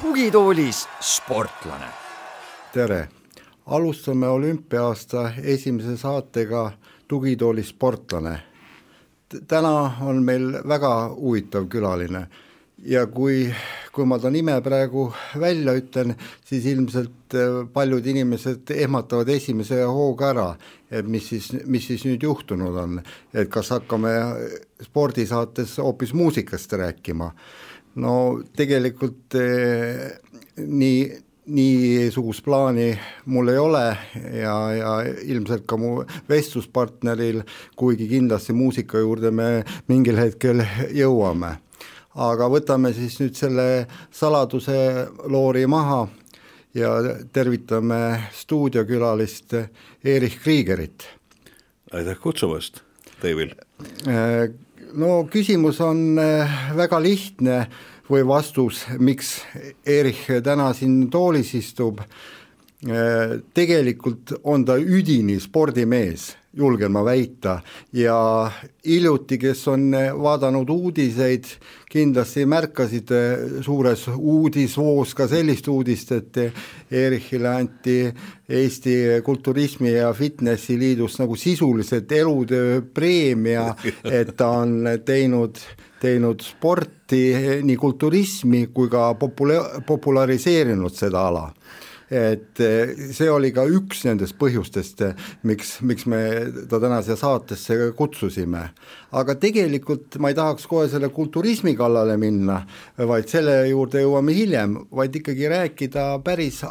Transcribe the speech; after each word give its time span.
tugitoolis 0.00 0.88
sportlane. 1.00 1.86
tere, 2.72 3.08
alustame 3.66 4.28
olümpia-aasta 4.28 5.32
esimese 5.42 5.96
saatega 5.96 6.72
Tugitooli 7.08 7.62
sportlane. 7.62 8.42
täna 9.48 9.92
on 10.00 10.22
meil 10.22 10.52
väga 10.68 11.08
huvitav 11.14 11.66
külaline 11.68 12.26
ja 12.78 13.06
kui, 13.06 13.54
kui 14.00 14.08
ma 14.08 14.16
ta 14.16 14.30
nime 14.32 14.54
praegu 14.64 15.10
välja 15.36 15.74
ütlen, 15.76 16.14
siis 16.48 16.64
ilmselt 16.70 17.34
äh, 17.36 17.58
paljud 17.72 18.06
inimesed 18.08 18.72
ehmatavad 18.72 19.28
esimese 19.28 19.82
hooga 19.84 20.30
ära, 20.30 20.46
et 20.88 21.04
mis 21.04 21.26
siis, 21.28 21.50
mis 21.68 21.84
siis 21.90 22.06
nüüd 22.08 22.24
juhtunud 22.24 22.78
on, 22.80 22.96
et 23.36 23.50
kas 23.52 23.74
hakkame 23.76 24.14
spordisaates 24.86 25.76
hoopis 25.84 26.16
muusikast 26.16 26.72
rääkima. 26.80 27.28
no 28.00 28.40
tegelikult 28.56 29.34
eh, 29.36 30.16
nii, 30.56 30.98
niisugust 31.52 32.44
plaani 32.46 32.94
mul 33.26 33.52
ei 33.52 33.58
ole 33.58 33.86
ja, 34.40 34.54
ja 34.72 34.92
ilmselt 35.28 35.66
ka 35.68 35.76
mu 35.76 35.98
vestluspartneril, 36.30 37.42
kuigi 37.76 38.08
kindlasti 38.08 38.56
muusika 38.56 39.02
juurde 39.02 39.30
me 39.30 39.50
mingil 39.90 40.16
hetkel 40.16 40.64
jõuame 40.94 41.58
aga 42.14 42.48
võtame 42.50 42.92
siis 42.94 43.18
nüüd 43.20 43.36
selle 43.38 43.66
saladuse 44.10 45.08
loori 45.30 45.66
maha 45.70 46.06
ja 46.74 46.90
tervitame 47.32 48.30
stuudiokülalist 48.34 49.54
Erich 50.04 50.42
Kriegerit. 50.42 51.04
aitäh 51.92 52.18
kutsumast, 52.18 52.80
David! 53.22 53.54
Äh, 54.06 54.50
no 54.92 55.24
küsimus 55.30 55.80
on 55.80 56.18
äh, 56.18 56.76
väga 56.76 57.02
lihtne 57.02 57.66
või 58.10 58.26
vastus, 58.26 58.86
miks 58.98 59.40
Erich 59.86 60.26
täna 60.42 60.72
siin 60.74 61.10
toolis 61.10 61.54
istub, 61.54 62.00
äh, 62.00 63.38
tegelikult 63.54 64.34
on 64.44 64.64
ta 64.64 64.78
üdini 64.78 65.40
spordimees 65.40 66.39
julgen 66.56 66.92
ma 66.92 67.02
väita, 67.06 67.60
ja 67.94 68.50
hiljuti, 68.86 69.38
kes 69.38 69.62
on 69.70 69.90
vaadanud 70.22 70.70
uudiseid, 70.70 71.46
kindlasti 71.90 72.46
märkasid 72.46 73.12
suures 73.62 74.06
uudisvoos 74.16 75.14
ka 75.14 75.28
sellist 75.30 75.68
uudist, 75.70 76.12
et 76.12 76.40
Erichile 76.90 77.48
anti 77.48 77.98
Eesti 78.48 78.96
Kulturismi 79.24 79.92
ja 79.92 80.12
Fitnessi 80.12 80.78
Liidust 80.78 81.20
nagu 81.22 81.36
sisuliselt 81.38 82.10
elutööpreemia, 82.12 83.68
et 84.20 84.34
ta 84.36 84.50
on 84.62 84.82
teinud 85.04 85.62
teinud 86.00 86.40
sporti, 86.40 87.20
nii 87.62 87.76
kulturismi 87.76 88.66
kui 88.72 88.88
ka 88.88 89.10
popula-, 89.20 89.82
populariseerinud 89.86 90.94
seda 90.96 91.26
ala 91.28 91.42
et 92.10 92.60
eh, 92.60 92.90
see 93.14 93.28
oli 93.30 93.52
ka 93.54 93.64
üks 93.70 94.02
nendest 94.08 94.34
põhjustest, 94.40 95.02
eh, 95.06 95.28
miks, 95.46 95.76
miks 95.86 96.08
me 96.10 96.20
ta 96.68 96.80
täna 96.82 96.98
siia 97.06 97.16
saatesse 97.18 97.92
kutsusime. 97.96 98.64
aga 99.12 99.34
tegelikult 99.38 100.18
ma 100.18 100.30
ei 100.30 100.38
tahaks 100.38 100.66
kohe 100.66 100.88
selle 100.90 101.08
kulturismi 101.14 101.76
kallale 101.78 102.16
minna, 102.18 102.64
vaid 102.98 103.30
selle 103.30 103.62
juurde 103.70 104.02
jõuame 104.02 104.34
hiljem, 104.34 104.76
vaid 104.90 105.14
ikkagi 105.22 105.48
rääkida 105.54 106.06
päris 106.26 106.64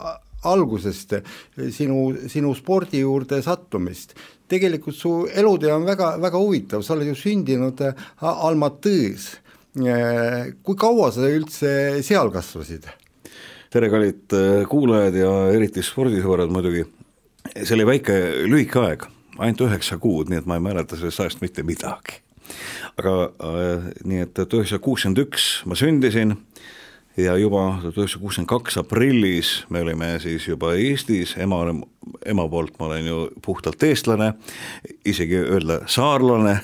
algusest, 0.43 1.15
sinu, 1.71 2.13
sinu 2.27 2.53
spordi 2.55 2.99
juurde 2.99 3.41
sattumist. 3.43 4.15
tegelikult 4.49 4.95
su 4.95 5.27
elutee 5.31 5.71
on 5.71 5.85
väga, 5.85 6.17
väga 6.19 6.39
huvitav, 6.39 6.83
sa 6.83 6.97
oled 6.97 7.13
ju 7.13 7.15
sündinud 7.15 7.79
eh, 7.87 8.07
Almatõõs. 8.19 9.37
kui 10.63 10.75
kaua 10.75 11.11
sa 11.13 11.29
üldse 11.29 12.01
seal 12.03 12.31
kasvasid? 12.33 12.89
Tere, 13.69 13.89
kallid 13.89 14.33
äh, 14.33 14.63
kuulajad 14.69 15.17
ja 15.19 15.33
eriti 15.53 15.83
spordisõbrad 15.85 16.49
muidugi. 16.53 16.85
see 17.53 17.75
oli 17.77 17.85
väike, 17.87 18.15
lühike 18.49 18.81
aeg, 18.81 19.05
ainult 19.37 19.61
üheksa 19.67 19.99
kuud, 20.01 20.29
nii 20.29 20.41
et 20.41 20.49
ma 20.49 20.57
ei 20.57 20.65
mäleta 20.65 20.97
sellest 20.97 21.21
ajast 21.23 21.43
mitte 21.45 21.63
midagi. 21.63 22.19
aga 22.97 23.13
äh, 23.29 23.89
nii 24.03 24.25
et 24.25 24.33
tuhat 24.33 24.57
üheksasada 24.57 24.83
kuuskümmend 24.83 25.21
üks 25.21 25.49
ma 25.69 25.77
sündisin 25.77 26.33
ja 27.17 27.35
juba 27.37 27.77
tuhat 27.83 27.99
üheksasada 27.99 28.23
kuuskümmend 28.23 28.49
kaks 28.49 28.79
aprillis 28.81 29.51
me 29.69 29.83
olime 29.85 30.15
siis 30.23 30.47
juba 30.47 30.73
Eestis, 30.73 31.35
ema, 31.37 31.61
ema 32.25 32.47
poolt 32.49 32.79
ma 32.79 32.89
olen 32.89 33.05
ju 33.05 33.19
puhtalt 33.45 33.83
eestlane, 33.85 34.33
isegi 35.05 35.37
öelda 35.45 35.83
saarlane 35.85 36.59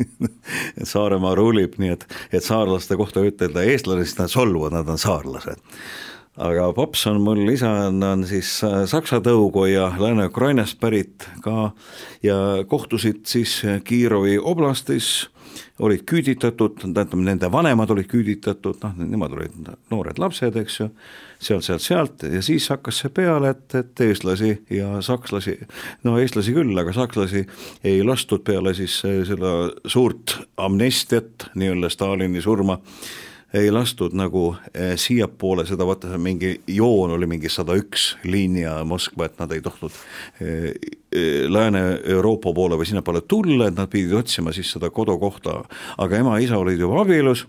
Saaremaa 0.92 1.34
rulib, 1.36 1.74
nii 1.76 1.90
et, 1.92 2.06
et 2.32 2.44
saarlaste 2.44 2.96
kohta 2.96 3.20
ütelda 3.20 3.66
eestlane, 3.68 4.06
siis 4.06 4.16
nad 4.16 4.30
solvuvad, 4.32 4.72
nad 4.72 4.88
on 4.88 4.96
saarlased 4.96 5.60
aga 6.36 6.70
paps 6.76 7.06
on 7.10 7.20
mul, 7.24 7.42
isa 7.52 7.70
on, 7.88 8.24
siis 8.28 8.52
äh, 8.66 8.84
Saksa 8.90 9.20
tõugu 9.24 9.66
ja 9.70 9.90
Lääne-Ukrainast 9.98 10.80
pärit 10.80 11.28
ka. 11.42 11.72
Ja 12.22 12.36
kohtusid 12.68 13.24
siis 13.26 13.60
Kiievi 13.84 14.38
oblastis, 14.38 15.30
olid 15.80 16.04
küüditatud, 16.08 16.76
tähendab 16.80 17.14
nende 17.24 17.48
vanemad 17.52 17.90
olid 17.90 18.08
küüditatud, 18.10 18.78
noh, 18.84 18.98
nemad 19.00 19.34
olid 19.34 19.70
noored 19.90 20.20
lapsed, 20.20 20.56
eks 20.60 20.76
ju, 20.80 20.88
sealt, 21.40 21.66
sealt, 21.66 21.84
sealt. 21.84 22.26
Ja 22.28 22.42
siis 22.44 22.68
hakkas 22.70 23.00
see 23.02 23.12
peale, 23.14 23.54
et, 23.54 23.64
et 23.78 24.04
eestlasi 24.04 24.52
ja 24.76 25.00
sakslasi, 25.04 25.56
no 26.06 26.18
eestlasi 26.20 26.54
küll, 26.56 26.74
aga 26.78 26.94
sakslasi 26.96 27.46
ei 27.84 28.04
lastud 28.06 28.44
peale 28.46 28.74
siis 28.78 29.00
seda 29.00 29.54
suurt 29.90 30.36
amnestiat, 30.60 31.50
nii-öelda 31.58 31.90
Stalini 31.92 32.44
surma 32.44 32.78
ei 33.54 33.70
lastud 33.70 34.14
nagu 34.14 34.52
eh, 34.74 34.94
siiapoole 35.00 35.64
seda, 35.66 35.86
vaata 35.88 36.10
see 36.12 36.22
mingi 36.22 36.50
joon 36.70 37.14
oli 37.16 37.26
mingi 37.30 37.50
sada 37.50 37.74
üks 37.78 38.12
liinia 38.24 38.78
Moskva, 38.86 39.26
et 39.26 39.38
nad 39.42 39.54
ei 39.54 39.62
tohtinud 39.64 39.96
eh, 40.40 40.66
eh, 41.10 41.46
Lääne-Euroopa 41.50 42.54
poole 42.54 42.78
või 42.78 42.88
sinnapoole 42.90 43.24
tulla, 43.26 43.70
et 43.70 43.78
nad 43.78 43.90
pidid 43.90 44.14
otsima 44.20 44.54
siis 44.54 44.70
seda 44.76 44.92
kodukohta, 44.94 45.62
aga 45.98 46.22
ema-isa 46.22 46.60
olid 46.60 46.80
juba 46.80 47.02
abielus 47.02 47.46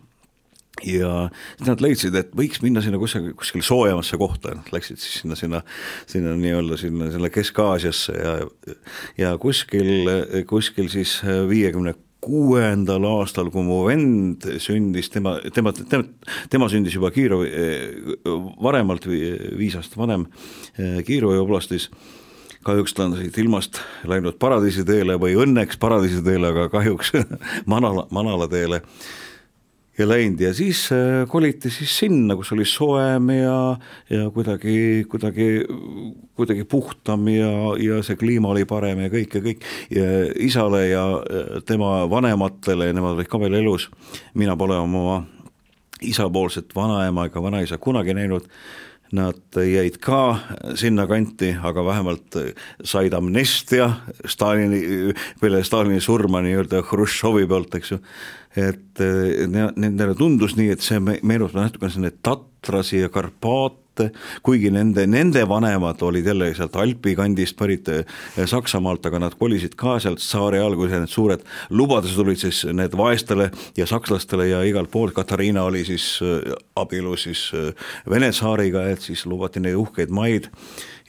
ja 0.88 1.28
siis 1.60 1.68
nad 1.68 1.82
leidsid, 1.84 2.16
et 2.18 2.32
võiks 2.38 2.64
minna 2.66 2.82
sinna 2.82 2.98
kuskile, 2.98 3.36
kuskile 3.38 3.66
soojemasse 3.66 4.18
kohta, 4.18 4.56
nad 4.58 4.72
läksid 4.74 4.98
siis 4.98 5.22
sinna, 5.22 5.38
sinna, 5.38 5.62
sinna 6.10 6.34
nii-öelda 6.40 6.80
sinna, 6.82 7.12
sinna 7.14 7.30
Kesk-Aasiasse 7.30 8.16
ja 8.18 8.38
ja 9.20 9.36
kuskil, 9.38 10.10
kuskil 10.50 10.90
siis 10.90 11.20
viiekümne 11.50 11.94
kuuendal 12.22 13.06
aastal, 13.10 13.50
kui 13.54 13.64
mu 13.66 13.82
vend 13.88 14.46
sündis, 14.62 15.10
tema, 15.10 15.36
tema, 15.54 15.74
tema, 15.74 16.06
tema 16.54 16.70
sündis 16.70 16.96
juba 16.96 17.10
Kiirovi, 17.14 17.50
varemalt, 18.62 19.08
viis 19.58 19.78
aastat 19.80 19.98
vanem 19.98 20.28
Kiirovi 20.78 21.40
oblastis, 21.42 21.90
kahjuks 22.68 22.94
ta 22.94 23.08
on 23.08 23.18
siit 23.18 23.38
ilmast 23.42 23.82
läinud 24.10 24.38
paradiisi 24.42 24.86
teele 24.86 25.18
või 25.22 25.34
õnneks 25.42 25.82
paradiisi 25.82 26.22
teele, 26.26 26.54
aga 26.54 26.70
kahjuks 26.74 27.16
manala, 27.74 28.06
manala 28.14 28.50
teele 28.52 28.84
ja 30.00 30.08
läinud 30.08 30.40
ja 30.42 30.54
siis 30.56 30.86
äh, 30.92 31.26
koliti 31.30 31.70
siis 31.70 31.94
sinna, 32.00 32.36
kus 32.40 32.52
oli 32.56 32.66
soojem 32.66 33.30
ja, 33.36 33.58
ja 34.10 34.30
kuidagi, 34.34 35.06
kuidagi, 35.10 35.50
kuidagi 36.36 36.64
puhtam 36.64 37.28
ja, 37.28 37.52
ja 37.82 38.00
see 38.06 38.16
kliima 38.20 38.54
oli 38.54 38.66
parem 38.66 39.04
ja 39.06 39.12
kõik 39.12 39.36
ja 39.36 39.44
kõik. 39.46 39.68
ja 39.92 40.08
isale 40.40 40.86
ja 40.88 41.06
äh, 41.20 41.60
tema 41.68 42.10
vanematele, 42.10 42.92
nemad 42.94 43.20
olid 43.20 43.32
ka 43.32 43.42
veel 43.42 43.60
elus, 43.60 43.90
mina 44.34 44.56
pole 44.58 44.80
oma 44.80 45.24
isapoolset 46.02 46.72
vanaema 46.76 47.28
ega 47.30 47.44
vanaisa 47.44 47.78
kunagi 47.78 48.16
näinud 48.18 48.48
nad 49.16 49.58
jäid 49.58 49.98
ka 50.04 50.40
sinnakanti, 50.80 51.54
aga 51.64 51.84
vähemalt 51.86 52.38
said 52.84 53.14
amnestia 53.14 53.90
Stalini, 54.26 55.14
peale 55.42 55.64
Stalini 55.68 56.02
surma 56.04 56.42
nii-öelda 56.46 56.84
Hruštšovi 56.88 57.48
poolt, 57.50 57.76
eks 57.80 57.94
ju. 57.96 58.00
Et 58.60 59.04
eh, 59.04 59.46
nendele 59.48 60.16
tundus 60.20 60.58
nii, 60.58 60.72
et 60.76 60.84
see 60.84 61.00
meenutab 61.00 61.60
natukene 61.60 61.92
selline 61.94 62.16
Tatrasi 62.24 63.04
ja 63.04 63.12
Karpaate, 64.02 64.42
kuigi 64.44 64.72
nende, 64.72 65.06
nende 65.08 65.44
vanemad 65.48 66.02
olid 66.02 66.26
jälle 66.26 66.52
sealt 66.56 66.76
Alpi 66.76 67.16
kandist 67.16 67.58
pärit 67.58 67.88
eh, 67.90 68.06
Saksamaalt, 68.46 69.06
aga 69.06 69.20
nad 69.20 69.36
kolisid 69.40 69.76
ka 69.76 70.00
sealt 70.00 70.22
saare 70.22 70.62
kui 70.76 70.88
need 70.90 71.10
suured 71.10 71.44
lubadused 71.70 72.20
olid 72.20 72.38
siis 72.38 72.64
need 72.74 72.96
vaestele 72.98 73.52
ja 73.78 73.86
sakslastele 73.86 74.48
ja 74.48 74.62
igalt 74.64 74.92
poolt, 74.92 75.14
Katariina 75.14 75.64
oli 75.64 75.84
siis 75.86 76.20
eh, 76.22 76.54
abielus 76.76 77.24
siis 77.24 77.52
Vene 78.10 78.32
tsaariga, 78.32 78.88
et 78.90 79.02
siis 79.02 79.26
lubati 79.26 79.60
neile 79.60 79.78
uhkeid 79.78 80.10
maid 80.10 80.50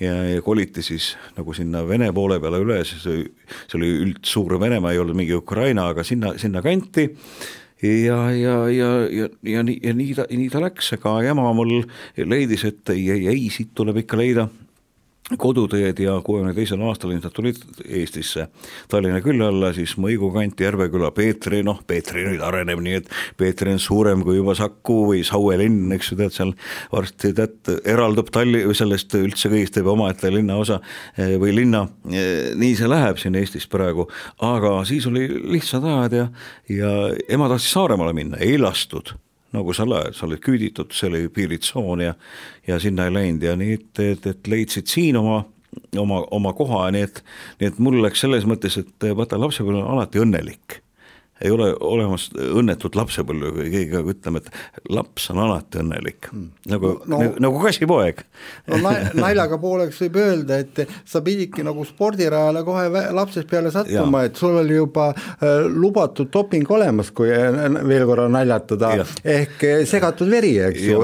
ja, 0.00 0.14
ja 0.34 0.42
koliti 0.42 0.82
siis 0.82 1.14
nagu 1.36 1.54
sinna 1.54 1.86
Vene 1.88 2.12
poole 2.12 2.40
peale 2.40 2.60
üle, 2.62 2.82
siis 2.84 3.02
see 3.02 3.78
oli 3.78 3.90
üldsuur 4.06 4.58
Venemaa, 4.60 4.92
ei 4.92 5.02
olnud 5.02 5.16
mingi 5.16 5.34
Ukraina, 5.34 5.88
aga 5.92 6.04
sinna, 6.04 6.36
sinna 6.38 6.62
kanti 6.62 7.10
ja, 7.82 8.19
ja, 8.31 8.56
ja, 8.70 8.90
ja, 9.11 9.29
ja 9.43 9.62
nii, 9.67 9.79
ja 9.82 9.94
nii 9.94 10.14
ta, 10.14 10.26
nii 10.31 10.50
ta 10.52 10.62
läks, 10.62 10.93
aga 10.99 11.19
ema 11.32 11.52
mul 11.56 11.82
leidis, 12.17 12.64
et 12.69 12.94
ei, 12.94 13.08
ei, 13.11 13.26
ei, 13.32 13.49
siit 13.50 13.73
tuleb 13.75 14.02
ikka 14.05 14.20
leida 14.20 14.49
koduteed 15.40 15.99
ja 16.02 16.14
kuuekümne 16.25 16.55
teisel 16.56 16.82
aastal 16.87 17.12
ilmselt 17.14 17.34
tulid 17.37 17.61
Eestisse. 17.87 18.49
Tallinna 18.90 19.20
külje 19.25 19.49
alla, 19.49 19.73
siis 19.76 19.94
Mõigu 20.00 20.32
kanti, 20.34 20.67
Järveküla, 20.67 21.12
Peetri, 21.17 21.62
noh, 21.67 21.81
Peetri 21.87 22.26
nüüd 22.29 22.44
areneb 22.44 22.82
nii, 22.82 23.00
et 23.00 23.11
Peetri 23.38 23.75
on 23.75 23.82
suurem 23.82 24.25
kui 24.26 24.38
juba 24.38 24.55
Saku 24.58 24.99
või 25.11 25.25
Saue 25.26 25.58
linn, 25.61 25.90
eks 25.96 26.12
ju, 26.12 26.19
tead 26.20 26.37
seal 26.37 26.55
varsti 26.93 27.32
tead, 27.38 27.73
eraldub 27.94 28.31
Talli-, 28.34 28.64
sellest 28.76 29.17
üldse 29.19 29.50
kõigist 29.52 29.76
teeb 29.76 29.90
omaette 29.93 30.32
linnaosa 30.32 30.81
eh, 31.17 31.37
või 31.40 31.56
linna, 31.62 31.87
eh, 32.11 32.52
nii 32.58 32.76
see 32.79 32.90
läheb 32.90 33.20
siin 33.23 33.37
Eestis 33.40 33.69
praegu, 33.70 34.08
aga 34.43 34.79
siis 34.88 35.08
oli 35.11 35.26
lihtsad 35.56 35.84
ajad 35.88 36.19
ja, 36.19 36.31
ja 36.73 36.94
ema 37.29 37.50
tahtis 37.52 37.73
Saaremaale 37.75 38.17
minna, 38.17 38.40
ei 38.43 38.58
lastud 38.61 39.14
nagu 39.52 39.75
sa 39.76 39.87
oled, 39.87 40.14
sa 40.16 40.26
oled 40.26 40.43
küüditud, 40.43 40.93
see 40.96 41.10
oli 41.10 41.26
piiritsoon 41.32 42.04
ja 42.04 42.14
ja 42.66 42.78
sinna 42.81 43.08
ei 43.08 43.14
läinud 43.14 43.43
ja 43.43 43.56
nii, 43.58 43.78
et, 43.81 43.90
et, 44.04 44.31
et 44.34 44.49
leidsid 44.49 44.90
siin 44.90 45.16
oma 45.20 45.43
oma, 45.99 46.22
oma 46.31 46.52
koha, 46.52 46.87
nii 46.93 47.08
et, 47.08 47.22
nii 47.60 47.72
et 47.72 47.78
mul 47.82 48.00
läks 48.04 48.20
selles 48.25 48.44
mõttes, 48.49 48.76
et 48.81 49.10
vaata, 49.16 49.40
lapsepõlv 49.40 49.81
on 49.81 49.93
alati 49.96 50.20
õnnelik 50.20 50.81
ei 51.42 51.50
ole 51.50 51.72
olemas 51.80 52.28
õnnetut 52.32 52.96
lapsepõlve, 52.98 53.52
kui 53.56 53.70
keegi 53.72 53.96
hakkab 53.96 54.12
ütlema, 54.14 54.42
et 54.42 54.90
laps 54.92 55.28
on 55.32 55.42
alati 55.42 55.80
õnnelik. 55.82 56.28
Mm., 56.32 56.48
nagu 56.72 56.92
no,, 57.06 57.18
nagu, 57.18 57.40
nagu 57.42 57.62
kassipoeg. 57.64 58.22
no 58.70 58.80
naljaga 59.18 59.58
pooleks 59.62 60.00
võib 60.04 60.18
öelda, 60.22 60.60
et 60.62 60.82
sa 61.08 61.22
pididki 61.24 61.64
nagu 61.66 61.84
spordirajale 61.86 62.62
kohe 62.66 62.86
lapsest 63.14 63.50
peale 63.50 63.72
sattuma, 63.74 64.24
et 64.28 64.38
sul 64.38 64.58
oli 64.60 64.76
juba 64.76 65.10
äh, 65.12 65.66
lubatud 65.66 66.30
doping 66.32 66.70
olemas, 66.70 67.12
kui 67.14 67.32
äh, 67.34 67.58
veel 67.88 68.06
korra 68.08 68.28
naljatada, 68.32 68.92
ehk 69.24 69.66
äh, 69.68 69.82
segatud 69.88 70.30
veri, 70.32 70.54
eks 70.68 70.86
ju, 70.86 71.02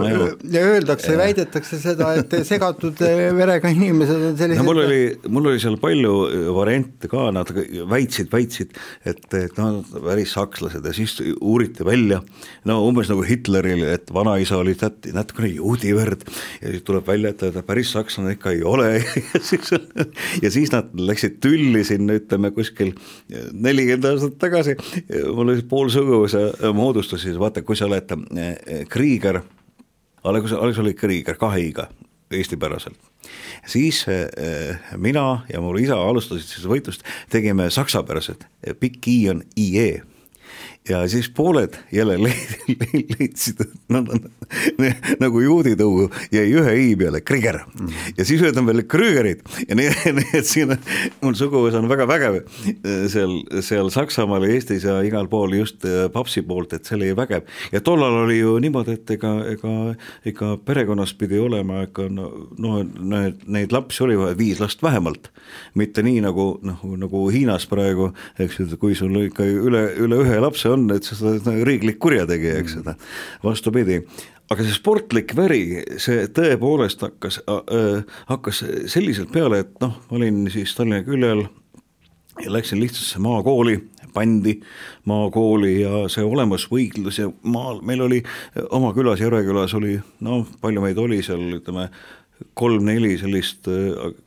ja 0.53 0.65
öeldakse, 0.69 1.17
väidetakse 1.19 1.81
seda, 1.83 2.13
et 2.21 2.39
segatud 2.49 3.03
verega 3.39 3.73
inimesed 3.75 4.31
on 4.31 4.39
sellised 4.39 4.63
no 4.63 4.69
mul 4.69 4.85
oli, 4.85 5.03
mul 5.29 5.51
oli 5.53 5.63
seal 5.63 5.79
palju 5.83 6.15
variante 6.57 7.11
ka, 7.11 7.29
nad 7.35 7.51
väitsid, 7.91 8.31
väitsid, 8.33 8.79
et, 9.09 9.25
et 9.35 9.59
noh, 9.61 9.83
päris 10.05 10.28
päris 10.29 10.35
sakslased 10.35 10.85
ja 10.85 10.93
siis 10.93 11.17
uuriti 11.41 11.85
välja, 11.85 12.21
no 12.65 12.83
umbes 12.87 13.09
nagu 13.09 13.23
Hitleril, 13.23 13.83
et 13.89 14.13
vanaisa 14.13 14.59
oli 14.59 14.75
tead 14.75 15.09
natukene 15.15 15.49
juudi 15.49 15.95
verd 15.95 16.25
ja 16.61 16.71
siis 16.71 16.83
tuleb 16.85 17.07
välja, 17.07 17.31
et 17.31 17.55
ta 17.55 17.63
päris 17.63 17.93
sakslane 17.93 18.37
ikka 18.37 18.51
ei 18.51 18.63
ole. 18.63 18.89
Ja 19.39 19.41
siis, 19.43 19.71
ja 20.43 20.51
siis 20.51 20.73
nad 20.73 20.91
läksid 20.95 21.39
tülli 21.41 21.85
sinna, 21.85 22.17
ütleme 22.19 22.51
kuskil 22.51 22.95
nelikümmend 23.53 24.05
aastat 24.09 24.39
tagasi, 24.41 24.75
mul 25.35 25.53
oli 25.53 25.63
pool 25.69 25.91
suguvõsa 25.93 26.73
moodustus 26.75 27.23
siis 27.23 27.39
vaata, 27.39 27.63
kui 27.63 27.77
sa 27.77 27.87
oled 27.87 28.13
eh, 28.39 28.85
Krieger, 28.89 29.41
alguses, 30.25 30.57
alguses 30.59 30.83
oli 30.83 30.95
Krieger 30.99 31.39
kahe 31.39 31.61
i-ga, 31.69 31.89
eestipäraselt. 32.35 32.99
Siis 33.67 34.05
äh, 34.09 34.79
mina 34.97 35.45
ja 35.53 35.61
mul 35.61 35.81
isa 35.83 35.99
alustasid 36.01 36.49
siis 36.49 36.69
võitlust, 36.69 37.05
tegime 37.31 37.71
saksapärased, 37.71 38.47
pikk 38.81 39.11
i 39.13 39.19
on 39.33 39.43
IE 39.59 39.91
ja 40.89 41.03
siis 41.09 41.29
pooled 41.31 41.77
jälle 41.93 42.19
leidsid, 43.19 43.61
et 43.61 43.75
nad 43.93 44.09
on 44.09 44.29
nagu 45.25 45.41
juuditõu 45.43 46.09
jäi 46.33 46.47
ühe 46.57 46.75
i 46.83 46.93
peale, 46.99 47.21
Krieger 47.21 47.61
mm. 47.67 47.93
ja 48.19 48.27
siis 48.29 48.43
öeldi 48.43 48.65
veel 48.67 48.85
Krügerid. 48.89 49.45
Ja 49.69 49.77
nii, 49.79 49.89
nii 50.19 50.33
et 50.39 50.49
siin 50.49 50.75
on, 50.75 50.83
mul 51.23 51.37
suguvõsa 51.39 51.83
on 51.83 51.91
väga 51.91 52.09
vägev 52.09 52.41
seal, 53.13 53.39
seal 53.65 53.91
Saksamaal 53.93 54.47
ja 54.47 54.57
Eestis 54.57 54.87
ja 54.89 54.99
igal 55.07 55.29
pool 55.31 55.57
just 55.59 55.85
äh, 55.89 56.07
papsi 56.13 56.43
poolt, 56.47 56.75
et 56.77 56.89
see 56.89 56.97
oli 56.99 57.11
vägev. 57.17 57.49
Ja 57.73 57.83
tollal 57.85 58.23
oli 58.25 58.39
ju 58.41 58.57
niimoodi, 58.63 58.99
et 58.99 59.15
ega, 59.19 59.35
ega, 59.55 59.75
ega 60.29 60.53
perekonnas 60.65 61.15
pidi 61.19 61.41
olema 61.43 61.85
ikka 61.87 62.09
no, 62.13 62.31
no 62.59 62.83
need, 62.83 63.45
neid 63.47 63.75
lapsi 63.75 64.05
oli 64.07 64.19
viis 64.39 64.63
last 64.63 64.83
vähemalt, 64.85 65.31
mitte 65.79 66.03
nii 66.05 66.23
nagu 66.25 66.51
noh, 66.67 66.85
nagu 66.99 67.25
Hiinas 67.33 67.67
praegu, 67.71 68.11
eks 68.41 68.61
ju, 68.61 68.69
kui 68.81 68.97
sul 68.99 69.15
ikka 69.27 69.45
üle, 69.47 69.85
üle 70.01 70.23
ühe 70.25 70.41
lapse 70.43 70.71
on, 70.73 70.78
on, 70.79 70.89
et 70.95 71.07
sa 71.07 71.19
oled 71.33 71.49
riiklik 71.67 72.01
kurjategija, 72.03 72.59
eks 72.63 72.79
ole, 72.83 72.97
vastupidi. 73.45 74.01
Aga 74.49 74.65
see 74.65 74.79
sportlik 74.79 75.35
väri, 75.37 75.63
see 76.01 76.25
tõepoolest 76.33 77.03
hakkas 77.05 77.43
äh,, 77.45 78.19
hakkas 78.31 78.63
selliselt 78.89 79.33
peale, 79.35 79.61
et 79.67 79.75
noh, 79.85 79.99
ma 80.09 80.21
olin 80.21 80.47
siis 80.53 80.73
Tallinna 80.77 81.03
küljel 81.05 81.45
ja 82.45 82.53
läksin 82.55 82.81
lihtsasse 82.81 83.21
maakooli, 83.21 83.77
pandi 84.15 84.55
maakooli 85.05 85.81
ja 85.83 86.05
see 86.13 86.25
olemusvõitlus 86.25 87.21
ja 87.21 87.29
maal, 87.43 87.83
meil 87.87 88.07
oli 88.07 88.23
oma 88.75 88.95
külas, 88.97 89.21
Jõrekülas 89.23 89.75
oli 89.79 89.99
noh, 90.25 90.47
palju 90.63 90.85
meid 90.85 91.01
oli 91.03 91.21
seal, 91.27 91.45
ütleme, 91.59 91.89
kolm-neli 92.59 93.17
sellist 93.19 93.67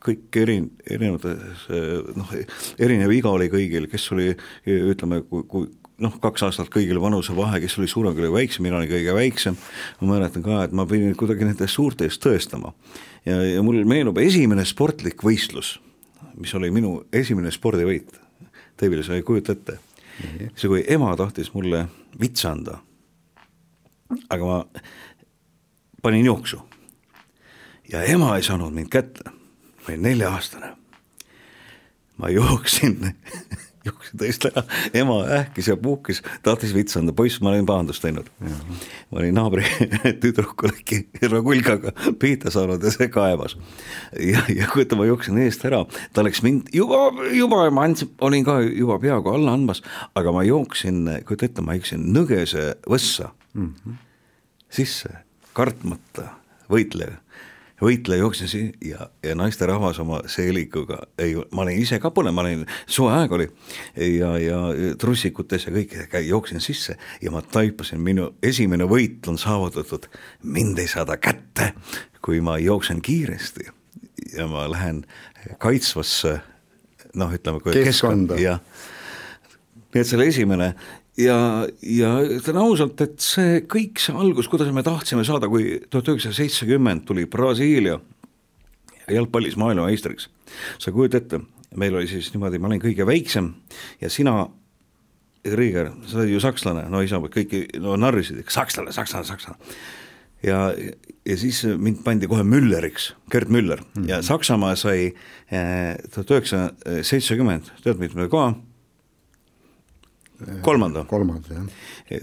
kõik 0.03 0.39
eri, 0.41 0.57
erinevates 0.89 1.67
noh, 2.17 2.33
erinev 2.79 3.13
iga 3.15 3.31
oli 3.31 3.47
kõigil, 3.51 3.87
kes 3.91 4.09
oli 4.15 4.31
ütleme, 4.67 5.21
kui, 5.29 5.45
kui 5.47 5.69
noh, 6.01 6.15
kaks 6.21 6.43
aastat 6.47 6.71
kõigil 6.73 6.99
vanusevahe, 7.01 7.59
kes 7.63 7.77
oli 7.79 7.89
suurem, 7.89 8.15
kes 8.15 8.25
oli 8.25 8.33
väiksem, 8.33 8.65
mina 8.65 8.79
olin 8.79 8.89
kõige 8.91 9.13
väiksem, 9.15 9.57
ma 10.01 10.09
mäletan 10.15 10.45
ka, 10.45 10.63
et 10.65 10.73
ma 10.75 10.85
pidin 10.89 11.13
kuidagi 11.17 11.47
nende 11.47 11.67
suurte 11.69 12.07
eest 12.07 12.23
tõestama. 12.23 12.73
ja, 13.25 13.37
ja 13.45 13.61
mul 13.65 13.83
meenub 13.87 14.17
esimene 14.21 14.65
sportlik 14.65 15.23
võistlus, 15.23 15.75
mis 16.35 16.53
oli 16.57 16.71
minu 16.73 17.01
esimene 17.13 17.53
spordivõit, 17.53 18.17
Teivile, 18.81 19.03
sa 19.05 19.13
ei 19.13 19.21
kujuta 19.21 19.53
ette, 19.53 19.75
see, 20.55 20.65
kui 20.65 20.79
ema 20.89 21.11
tahtis 21.19 21.51
mulle 21.53 21.83
vitsa 22.17 22.49
anda, 22.55 22.79
aga 24.25 24.47
ma 24.47 24.57
panin 26.01 26.25
jooksu. 26.25 26.57
Ja 27.91 28.01
ema 28.09 28.31
ei 28.39 28.43
saanud 28.43 28.73
mind 28.73 28.89
kätte, 28.89 29.29
ma 29.29 29.91
olin 29.91 30.01
nelja-aastane, 30.07 30.71
ma 32.17 32.31
jooksin 32.33 32.97
jooksin 33.85 34.19
tõesti 34.21 34.49
ära, 34.51 34.63
ema 35.01 35.17
ähkis 35.37 35.69
ja 35.71 35.75
puhkis, 35.79 36.21
tahtis 36.45 36.73
vitsa 36.75 36.99
anda, 37.01 37.13
poiss, 37.17 37.41
ma 37.41 37.51
olin 37.51 37.65
pahandust 37.65 38.03
teinud. 38.03 38.29
ma 38.41 39.21
olin 39.21 39.35
naabri 39.37 39.65
tüdrukul 40.21 40.73
äkki 40.73 41.01
rakulgaga 41.31 41.93
pihta 42.19 42.51
saanud 42.53 42.83
ja 42.83 42.93
see 42.93 43.09
kaevas. 43.13 43.57
ja, 44.19 44.43
ja 44.55 44.69
kujuta, 44.71 44.99
ma 44.99 45.07
jooksin 45.09 45.39
eest 45.41 45.65
ära, 45.69 45.83
ta 46.13 46.25
läks 46.25 46.43
mind 46.45 46.69
juba, 46.75 47.09
juba 47.33 47.63
ma 47.73 47.87
andsin, 47.89 48.11
olin 48.21 48.45
ka 48.45 48.59
juba 48.65 48.99
peaaegu 49.01 49.33
alla 49.33 49.55
andmas, 49.57 49.83
aga 50.15 50.35
ma 50.35 50.45
jooksin, 50.47 51.03
kujuta 51.25 51.49
ette, 51.49 51.65
ma 51.65 51.77
jooksin 51.79 52.05
nõgese 52.13 52.71
võssa 52.89 53.31
mm 53.53 53.73
-hmm. 53.73 53.99
sisse, 54.69 55.15
kartmata 55.57 56.29
võitleja 56.71 57.17
võitleja 57.81 58.21
jooksis 58.21 58.53
ja, 58.85 59.07
ja 59.23 59.35
naisterahvas 59.35 59.99
oma 60.03 60.21
seelikuga, 60.29 60.99
ei, 61.21 61.33
ma 61.51 61.65
olin 61.65 61.81
ise 61.81 61.99
ka 62.01 62.11
põnev, 62.13 62.35
ma 62.37 62.45
olin, 62.45 62.63
suveaeg 62.85 63.35
oli. 63.37 63.49
Ja, 63.97 64.35
ja 64.41 64.61
trussikutes 65.01 65.67
ja 65.67 65.73
kõik, 65.75 65.97
jooksin 66.27 66.63
sisse 66.63 66.97
ja 67.21 67.33
ma 67.33 67.41
taipasin, 67.41 68.01
minu 68.03 68.31
esimene 68.43 68.87
võit 68.89 69.27
on 69.31 69.39
saavutatud, 69.41 70.07
mind 70.43 70.79
ei 70.81 70.89
saada 70.91 71.17
kätte, 71.17 71.73
kui 72.21 72.41
ma 72.45 72.57
jooksen 72.61 73.01
kiiresti 73.01 73.69
ja 74.37 74.47
ma 74.47 74.67
lähen 74.71 75.03
kaitsvasse 75.61 76.37
noh, 77.17 77.33
ütleme 77.33 77.61
keskkonda, 77.65 78.39
jah. 78.39 78.61
Nii 79.91 79.99
et 79.99 80.07
see 80.07 80.15
oli 80.15 80.29
esimene 80.31 80.69
ja, 81.19 81.67
ja 81.81 82.11
ütlen 82.23 82.59
ausalt, 82.61 83.01
et 83.03 83.19
see 83.23 83.61
kõik 83.69 84.01
see 84.01 84.15
algus, 84.15 84.49
kuidas 84.51 84.71
me 84.73 84.83
tahtsime 84.85 85.25
saada, 85.27 85.49
kui 85.51 85.79
tuhat 85.89 86.11
üheksasada 86.13 86.37
seitsekümmend 86.39 87.05
tuli 87.07 87.27
Brasiilia 87.29 87.99
jalgpallis 89.11 89.57
maailmameistriks. 89.59 90.29
sa 90.79 90.91
kujuta 90.91 91.17
ette, 91.17 91.41
meil 91.75 91.95
oli 91.95 92.07
siis 92.07 92.31
niimoodi, 92.33 92.59
ma 92.59 92.69
olin 92.71 92.83
kõige 92.83 93.07
väiksem 93.07 93.53
ja 94.01 94.09
sina, 94.09 94.47
Rieger, 95.41 95.87
sa 96.05 96.19
oled 96.19 96.29
ju 96.29 96.39
sakslane, 96.39 96.83
no 96.93 96.99
isa 97.01 97.17
kõiki 97.17 97.63
no 97.81 97.95
narrisid, 97.97 98.43
sakslane, 98.53 98.91
sakslane, 98.93 99.25
sakslane. 99.25 99.57
ja, 100.45 100.67
ja 101.25 101.37
siis 101.37 101.63
mind 101.65 102.03
pandi 102.05 102.29
kohe 102.29 102.43
Mülleriks, 102.45 103.15
Gerd 103.31 103.49
Müller 103.49 103.81
mm 103.81 104.03
-hmm. 104.03 104.09
ja 104.09 104.21
Saksamaa 104.21 104.75
sai 104.75 105.13
eh, 105.51 105.95
tuhat 106.13 106.31
üheksasada 106.31 107.03
seitsekümmend, 107.03 107.71
tead 107.83 107.97
mitme 107.97 108.29
koha 108.29 108.53
kolmanda. 110.61 111.05
kolmanda, 111.09 111.55
jah. 111.55 112.21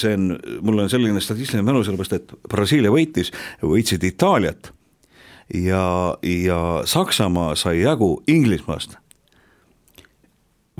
see 0.00 0.14
on, 0.14 0.36
mul 0.62 0.84
on 0.84 0.90
selline 0.92 1.20
statistiline 1.24 1.66
mälu, 1.66 1.84
sellepärast 1.86 2.18
et 2.18 2.36
Brasiilia 2.50 2.92
võitis, 2.94 3.32
võitsid 3.62 4.04
Itaaliat 4.06 4.72
ja, 5.54 6.16
ja 6.22 6.60
Saksamaa 6.84 7.54
sai 7.56 7.80
jagu 7.82 8.22
Inglismaast. 8.28 8.96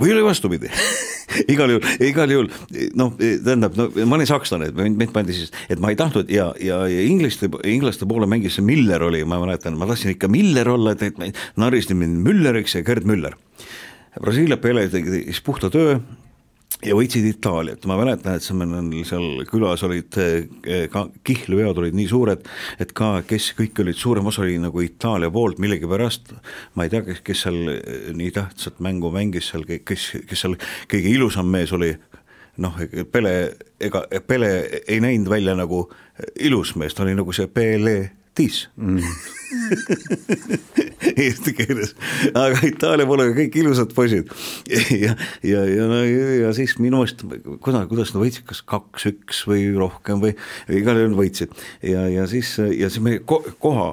või 0.01 0.13
oli 0.13 0.23
vastupidi 0.23 0.69
igal 1.53 1.71
juhul, 1.71 1.87
igal 2.05 2.31
juhul 2.31 2.49
noh, 2.97 3.15
tähendab, 3.17 3.75
no 3.77 3.89
ma 4.05 4.17
olin 4.19 4.29
sakslane, 4.29 4.69
mind 4.87 5.11
pandi 5.15 5.35
siis, 5.35 5.51
et 5.69 5.81
ma 5.81 5.91
ei 5.91 5.99
tahtnud 5.99 6.29
ja, 6.31 6.51
ja, 6.63 6.83
ja 6.87 7.07
inglaste, 7.07 7.49
inglaste 7.67 8.07
poole 8.09 8.29
mängis 8.29 8.57
see 8.57 8.65
Miller 8.65 9.03
oli, 9.07 9.23
ma 9.27 9.39
mäletan, 9.43 9.77
ma 9.79 9.89
tahtsin 9.89 10.15
ikka 10.15 10.29
Miller 10.31 10.69
olla, 10.69 10.95
et, 10.95 11.03
et 11.03 11.41
narristi 11.59 11.97
mind 11.97 12.23
Mülleriks 12.25 12.77
ja 12.77 12.83
Gerd 12.85 13.07
Müller. 13.09 13.35
Brasiilia 14.17 14.57
peale 14.57 14.87
tegi 14.89 15.21
siis 15.27 15.43
puhta 15.45 15.69
töö 15.73 15.99
ja 16.85 16.95
võitsid 16.97 17.25
Itaaliat, 17.25 17.85
ma 17.89 17.97
mäletan, 17.97 18.37
et 18.37 18.47
meil 18.53 19.05
seal 19.07 19.43
külas 19.49 19.83
olid 19.87 20.17
eh, 20.21 20.85
ka 20.93 21.07
kihlveod 21.25 21.81
olid 21.81 21.97
nii 21.97 22.09
suured, 22.09 22.43
et 22.81 22.93
ka 22.97 23.23
kes 23.27 23.51
kõik 23.57 23.81
olid, 23.81 23.97
suurem 23.97 24.29
osa 24.29 24.43
oli 24.45 24.59
nagu 24.61 24.83
Itaalia 24.85 25.31
poolt 25.33 25.61
millegipärast, 25.63 26.35
ma 26.77 26.85
ei 26.85 26.93
tea, 26.93 27.03
kes, 27.07 27.23
kes 27.25 27.45
seal 27.47 27.73
eh, 27.73 28.11
nii 28.17 28.29
tähtsat 28.35 28.81
mängu 28.85 29.11
mängis 29.13 29.49
seal, 29.53 29.65
kes, 29.65 30.11
kes 30.29 30.45
seal 30.45 30.57
kõige 30.91 31.15
ilusam 31.15 31.49
mees 31.49 31.73
oli, 31.73 31.95
noh, 32.61 32.77
Pele, 33.11 33.33
ega 33.81 34.05
Pele 34.27 34.51
ei 34.85 35.01
näinud 35.03 35.33
välja 35.33 35.57
nagu 35.57 35.87
ilus 36.41 36.75
mees, 36.77 36.97
ta 36.97 37.05
oli 37.05 37.17
nagu 37.17 37.33
see 37.33 37.49
Pele 37.49 37.97
Tis 38.37 38.67
mm. 38.75 39.01
eesti 41.23 41.53
keeles, 41.57 41.93
aga 42.35 42.61
Itaalia 42.67 43.07
poole 43.09 43.29
kõik 43.35 43.55
ilusad 43.61 43.93
poisid. 43.95 44.31
ja, 45.03 45.13
ja, 45.45 45.63
ja, 45.67 45.87
no, 45.89 46.01
ja 46.03 46.51
siis 46.57 46.77
minu 46.81 47.01
meelest, 47.01 47.23
kuidas, 47.63 47.87
kuidas 47.91 48.13
nad 48.13 48.23
võitsid, 48.23 48.45
kas 48.49 48.63
kaks-üks 48.67 49.43
või 49.49 49.69
rohkem 49.77 50.21
või 50.23 50.33
igal 50.73 50.99
juhul 51.01 51.17
võitsid. 51.21 51.53
ja, 51.85 52.07
ja 52.11 52.27
siis, 52.29 52.55
ja 52.59 52.91
siis 52.91 53.03
meie 53.03 53.21
ko 53.27 53.39
koha, 53.63 53.89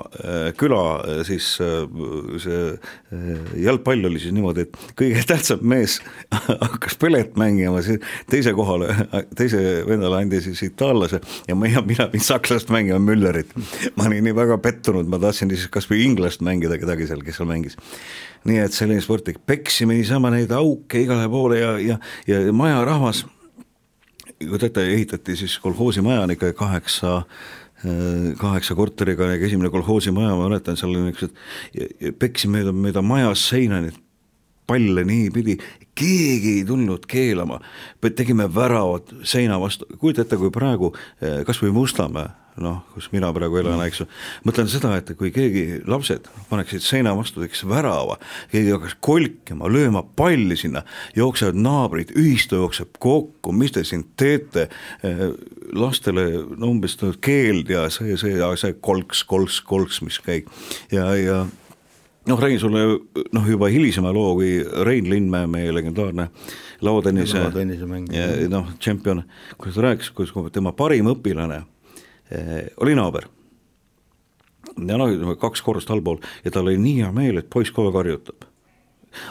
küla 0.58 0.82
siis 1.26 1.54
see 2.42 2.62
jalgpall 3.62 4.08
oli 4.08 4.20
siis 4.22 4.34
niimoodi, 4.34 4.66
et 4.66 4.94
kõige 4.98 5.22
tähtsam 5.28 5.62
mees 5.66 5.98
hakkas 6.64 6.98
pelet 7.00 7.36
mängima, 7.40 7.82
siis 7.84 8.02
teise 8.30 8.54
kohale, 8.56 8.90
teise 9.38 9.60
vendale 9.88 10.22
andis 10.22 10.48
siis 10.48 10.64
itaallase 10.68 11.20
ja 11.48 11.56
mina, 11.58 11.82
mina 11.86 12.08
pidin 12.12 12.24
sakslast 12.24 12.72
mängima 12.74 12.98
Müllerit. 13.02 13.52
ma 13.96 14.08
olin 14.08 14.24
nii 14.24 14.36
väga 14.36 14.58
pettunud, 14.62 15.08
ma 15.10 15.20
tahtsin 15.22 15.43
siis 15.52 15.70
kas 15.72 15.88
või 15.90 16.04
inglast 16.06 16.44
mängida 16.44 16.78
kedagi 16.80 17.08
seal, 17.10 17.22
kes 17.26 17.40
seal 17.40 17.48
mängis. 17.50 17.76
nii 18.48 18.60
et 18.64 18.76
selline 18.76 19.02
sport, 19.04 19.28
peksime 19.46 19.96
niisama 19.98 20.30
neid 20.34 20.52
auke 20.52 21.00
igale 21.04 21.28
poole 21.32 21.60
ja, 21.60 21.74
ja, 21.80 21.98
ja 22.28 22.40
majarahvas, 22.52 23.24
teate, 24.60 24.86
ehitati 24.92 25.36
siis 25.36 25.58
kolhoosimaja 25.62 26.24
on 26.26 26.34
ikka 26.34 26.52
kaheksa 26.52 27.22
kaheksa 28.40 28.74
korteriga 28.74 29.26
esimene 29.34 29.68
kolhoosimaja, 29.70 30.36
ma 30.38 30.48
mäletan, 30.48 30.76
seal 30.80 30.94
oli 30.94 31.10
niisugused, 31.10 32.14
peksime 32.18 32.62
mööda, 32.62 32.72
mööda 32.72 33.02
majas 33.04 33.42
seina 33.50 33.82
neid 33.84 33.98
palle 34.66 35.04
niipidi, 35.04 35.58
keegi 35.94 36.54
ei 36.58 36.64
tulnud 36.64 37.04
keelama, 37.10 37.58
tegime 38.16 38.46
väravad 38.54 39.12
seina 39.28 39.58
vastu, 39.60 39.88
kujuta 40.00 40.24
ette, 40.24 40.38
kui 40.40 40.52
praegu 40.54 40.94
kas 41.44 41.60
või 41.60 41.74
Mustamäe 41.76 42.32
noh, 42.62 42.82
kus 42.94 43.08
mina 43.12 43.30
praegu 43.34 43.58
elan, 43.58 43.80
eks 43.84 44.02
ju, 44.02 44.06
mõtlen 44.46 44.68
seda, 44.70 44.92
et 45.00 45.10
kui 45.18 45.32
keegi, 45.34 45.80
lapsed 45.90 46.28
paneksid 46.50 46.84
seina 46.84 47.14
vastu, 47.16 47.42
teeks 47.42 47.64
värava, 47.68 48.18
keegi 48.52 48.74
hakkaks 48.74 48.96
kolkima, 49.04 49.70
lööma 49.72 50.04
palli 50.16 50.56
sinna, 50.58 50.84
jooksevad 51.18 51.58
naabrid, 51.58 52.14
ühistu 52.20 52.60
jookseb 52.62 52.94
kokku, 53.02 53.54
mis 53.56 53.74
te 53.74 53.82
siin 53.86 54.06
teete, 54.20 54.68
eh, 55.02 55.26
lastele 55.74 56.28
no 56.54 56.70
umbes 56.70 56.96
keeld 57.24 57.70
ja 57.74 57.88
see, 57.90 58.16
see, 58.20 58.38
see 58.60 58.78
kolks, 58.80 59.24
kolks, 59.26 59.60
kolks, 59.66 60.00
mis 60.06 60.20
käib. 60.22 60.46
Ja, 60.94 61.10
ja 61.18 61.42
noh, 62.30 62.40
räägin 62.40 62.60
sulle 62.62 62.86
noh, 63.34 63.50
juba 63.50 63.68
hilisema 63.72 64.12
loo, 64.14 64.34
kui 64.38 64.56
Rein 64.86 65.10
Lindmäe, 65.10 65.50
meie 65.50 65.74
legendaarne 65.74 66.30
lauatennise, 66.84 67.48
noh, 68.52 68.74
tšempion, 68.78 69.24
kuidas 69.58 69.78
ta 69.78 69.88
rääkis, 69.88 70.14
kuidas 70.14 70.52
tema 70.54 70.72
parim 70.76 71.10
õpilane 71.10 71.64
oli 72.80 72.94
naaber. 72.96 73.28
ja 74.76 74.96
noh, 74.98 75.10
ütleme 75.12 75.36
kaks 75.40 75.62
korrust 75.62 75.90
allpool 75.90 76.22
ja 76.44 76.50
tal 76.50 76.68
oli 76.68 76.78
nii 76.80 77.02
hea 77.02 77.12
meel, 77.12 77.38
et 77.38 77.50
poiss 77.52 77.74
kogu 77.74 77.90
aeg 77.90 78.00
harjutab. 78.00 78.46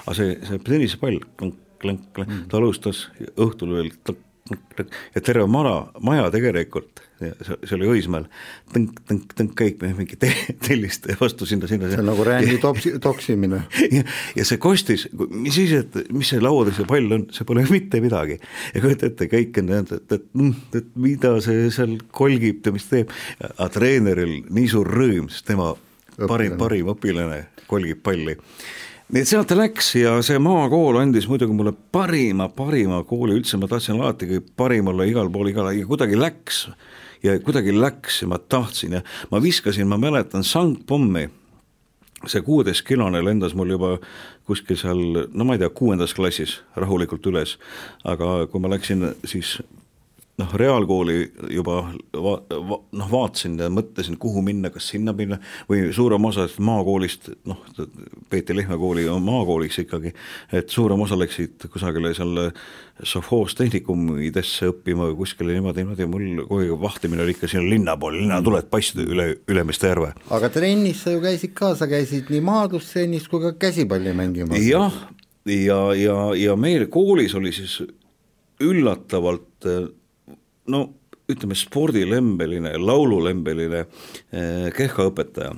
aga 0.05 0.15
see, 0.17 0.37
see 0.47 0.61
tennisepall, 0.63 1.19
mm. 1.41 2.45
ta 2.51 2.59
alustas 2.59 3.07
õhtul 3.33 3.73
veel 3.75 3.91
ja 5.15 5.21
terve 5.21 5.47
maja, 5.47 5.87
maja 6.03 6.29
tegelikult, 6.31 7.01
see 7.39 7.75
oli 7.77 7.89
Õismäel, 7.93 8.27
tõnk, 8.73 8.99
tõnk, 9.09 9.35
tõnk, 9.37 9.53
kõik 9.59 9.83
mingi 9.83 10.17
te, 10.19 10.29
telliste 10.65 11.15
vastu 11.19 11.47
sinna, 11.49 11.69
sinna. 11.69 11.89
see 11.91 12.01
on 12.01 12.09
nagu 12.11 12.25
rändi 12.27 12.57
tops, 12.61 12.87
toksimine. 13.03 13.63
ja, 13.97 14.03
ja 14.37 14.47
see 14.47 14.61
kostis, 14.61 15.07
mis 15.29 15.57
siis, 15.57 15.73
et 15.79 16.13
mis 16.13 16.33
see 16.33 16.43
lauades 16.43 16.77
see 16.79 16.89
pall 16.89 17.17
on, 17.17 17.27
see 17.35 17.47
pole 17.49 17.65
mitte 17.71 18.01
midagi. 18.03 18.39
ja 18.73 18.83
kujuta 18.83 19.09
ette, 19.11 19.29
kõik 19.31 19.61
on 19.63 19.73
et, 19.79 19.95
et, 19.97 20.15
et, 20.19 20.77
et 20.81 20.93
mida 21.07 21.35
see 21.45 21.67
seal 21.73 21.97
kolgib 22.15 22.63
ja 22.65 22.75
mis 22.75 22.87
teeb, 22.91 23.11
aga 23.53 23.71
treeneril 23.73 24.39
nii 24.53 24.69
suur 24.71 24.89
rõõm, 24.89 25.29
sest 25.33 25.49
tema 25.51 25.73
õpilane. 25.73 26.29
parim, 26.29 26.57
parim 26.61 26.95
õpilane 26.95 27.43
kolgib 27.69 28.03
palli 28.05 28.37
nii 29.13 29.21
et 29.21 29.29
sealt 29.29 29.49
ta 29.51 29.57
läks 29.57 29.91
ja 29.99 30.15
see 30.25 30.39
maakool 30.41 30.97
andis 31.01 31.27
muidugi 31.29 31.53
mulle 31.53 31.73
parima, 31.93 32.47
parima 32.49 33.03
kooli 33.05 33.37
üldse, 33.37 33.59
ma 33.61 33.69
tahtsin 33.69 33.99
alati 33.99 34.39
parim 34.57 34.89
olla 34.89 35.05
igal 35.09 35.29
pool, 35.33 35.51
igal, 35.51 35.69
ja 35.75 35.85
kuidagi 35.85 36.17
läks. 36.17 36.65
Ja 37.23 37.37
kuidagi 37.39 37.73
läks 37.75 38.21
ja 38.21 38.27
ma 38.27 38.39
tahtsin 38.39 38.99
ja 38.99 39.01
ma 39.31 39.41
viskasin, 39.41 39.87
ma 39.87 39.97
mäletan, 39.97 40.43
sangpommi, 40.43 41.29
see 42.27 42.41
kuueteistkilone 42.41 43.23
lendas 43.25 43.55
mul 43.55 43.75
juba 43.75 43.97
kuskil 44.47 44.79
seal, 44.79 45.27
no 45.33 45.47
ma 45.47 45.55
ei 45.55 45.63
tea, 45.63 45.69
kuuendas 45.69 46.15
klassis 46.15 46.61
rahulikult 46.75 47.25
üles, 47.31 47.57
aga 48.03 48.47
kui 48.51 48.63
ma 48.63 48.71
läksin 48.75 49.09
siis 49.25 49.57
noh, 50.37 50.53
reaalkooli 50.57 51.17
juba 51.53 51.75
va-, 52.13 52.39
va, 52.69 52.77
noh, 52.97 53.09
vaatasin 53.11 53.57
ja 53.61 53.69
mõtlesin, 53.73 54.17
kuhu 54.21 54.41
minna, 54.45 54.71
kas 54.73 54.87
sinna 54.93 55.13
minna 55.13 55.37
või 55.69 55.91
suurem 55.93 56.25
osa 56.25 56.47
maakoolist, 56.57 57.29
noh, 57.49 57.61
Peeti 58.31 58.55
Lehtme 58.57 58.79
kooli 58.81 59.05
on 59.11 59.21
maakooliks 59.25 59.83
ikkagi, 59.83 60.13
et 60.53 60.73
suurem 60.73 61.01
osa 61.05 61.19
läksid 61.19 61.67
kusagile 61.73 62.15
seal 62.17 62.49
sovhoos 63.05 63.55
tehnikumidesse 63.57 64.71
õppima 64.73 65.11
või 65.11 65.19
kuskile 65.21 65.53
niimoodi, 65.57 65.83
niimoodi, 65.83 66.09
mul 66.09 66.43
kogu 66.47 66.61
aeg 66.63 66.75
vahtimine 66.81 67.25
oli 67.25 67.37
ikka 67.37 67.49
sinna 67.51 67.69
linna 67.69 67.97
poole, 68.01 68.21
linnatuled 68.21 68.69
paistsid 68.73 69.05
üle 69.05 69.29
Ülemiste 69.49 69.89
järve. 69.89 70.13
aga 70.33 70.49
trennis 70.53 71.05
sa 71.05 71.13
ju 71.13 71.21
käisid 71.21 71.53
ka, 71.57 71.73
sa 71.77 71.89
käisid 71.89 72.29
nii 72.33 72.41
maadlustrennis 72.45 73.29
kui 73.29 73.41
ka 73.43 73.53
käsipalli 73.67 74.13
mängimas. 74.17 74.61
jah, 74.65 74.93
ja, 75.45 75.57
ja, 75.57 75.81
ja, 75.97 76.21
ja 76.37 76.55
meil 76.57 76.87
koolis 76.93 77.35
oli 77.37 77.53
siis 77.53 77.81
üllatavalt 78.63 79.67
no 80.71 80.83
ütleme, 81.31 81.55
spordilembeline, 81.55 82.73
laululembeline 82.79 83.85
eh, 83.85 84.67
kehha 84.75 85.07
õpetaja. 85.09 85.53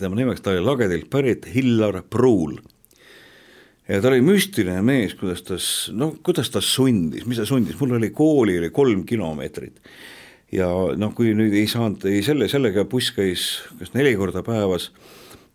tema 0.00 0.18
nimeks, 0.18 0.42
ta 0.42 0.50
oli 0.54 0.64
Lagedilt 0.64 1.06
pärit, 1.10 1.46
Hillar 1.54 2.02
Pruul. 2.10 2.58
ja 3.88 4.00
ta 4.02 4.10
oli 4.10 4.20
müstiline 4.20 4.82
mees, 4.82 5.14
kuidas 5.14 5.44
ta, 5.46 5.58
no 5.94 6.12
kuidas 6.22 6.50
ta 6.50 6.60
sundis, 6.60 7.26
mis 7.26 7.38
ta 7.38 7.46
sundis, 7.46 7.78
mul 7.80 7.96
oli 8.00 8.10
kooli 8.10 8.58
oli 8.58 8.70
kolm 8.70 9.04
kilomeetrit. 9.06 9.78
ja 10.52 10.68
noh, 10.96 11.14
kui 11.14 11.34
nüüd 11.34 11.54
ei 11.54 11.68
saanud, 11.70 12.04
ei 12.10 12.22
selle, 12.26 12.48
sellega 12.48 12.84
buss 12.84 13.14
käis 13.14 13.62
kas 13.78 13.94
neli 13.94 14.16
korda 14.16 14.42
päevas 14.42 14.90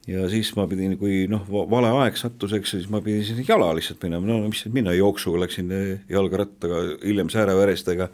ja 0.08 0.26
siis 0.32 0.52
ma 0.58 0.66
pidin, 0.70 0.98
kui 1.00 1.24
noh, 1.32 1.46
vale 1.72 1.92
aeg 2.02 2.18
sattus, 2.20 2.56
eks, 2.58 2.76
siis 2.76 2.90
ma 2.92 3.02
pidin 3.04 3.24
siis 3.28 3.48
jala 3.48 3.72
lihtsalt 3.76 4.04
minema, 4.04 4.28
no 4.28 4.50
mis 4.50 4.66
minna, 4.74 4.96
jooksuga 4.98 5.44
läksin 5.46 5.72
eh, 5.76 5.94
jalgrattaga, 6.12 6.82
hiljem 7.04 7.32
sääreverestega 7.34 8.10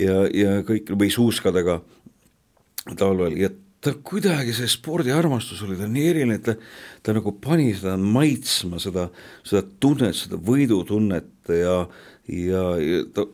ja, 0.00 0.18
ja 0.34 0.58
kõik 0.68 0.92
või 0.98 1.08
suuskadega 1.12 1.80
talvel. 2.98 3.38
Ja 3.40 3.50
ta 3.84 3.94
kuidagi, 4.04 4.52
see 4.56 4.68
spordiarmastus 4.70 5.62
oli 5.64 5.78
tal 5.78 5.90
nii 5.94 6.06
eriline, 6.10 6.38
et 6.38 6.46
ta, 6.48 6.54
ta 7.04 7.14
nagu 7.16 7.32
pani 7.40 7.70
seda 7.76 7.96
maitsma, 8.00 8.80
seda, 8.82 9.08
seda 9.46 9.64
tunnet, 9.80 10.16
seda 10.18 10.40
võidutunnet 10.44 11.52
ja, 11.54 11.80
ja, 12.28 12.64
ja 12.82 13.02
ta 13.14 13.28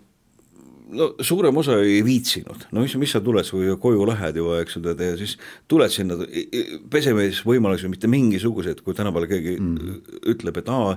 no 0.94 1.10
suurem 1.24 1.56
osa 1.60 1.76
ei 1.82 2.00
viitsinud, 2.06 2.66
no 2.74 2.84
mis, 2.84 2.94
mis 3.00 3.14
sa 3.14 3.20
tuled, 3.24 3.48
kui 3.50 3.74
koju 3.80 4.06
lähed 4.08 4.38
juba, 4.40 4.60
eks 4.62 4.78
tead, 4.84 5.02
ja 5.04 5.18
siis 5.20 5.36
tuled 5.70 5.92
sinna, 5.92 6.18
pesemisvõimalusi 6.92 7.90
mitte 7.92 8.10
mingisuguseid, 8.10 8.82
kui 8.86 8.96
tänapäeval 8.96 9.28
keegi 9.30 9.56
mm. 9.58 10.00
ütleb, 10.34 10.62
et 10.62 10.72
aa, 10.72 10.96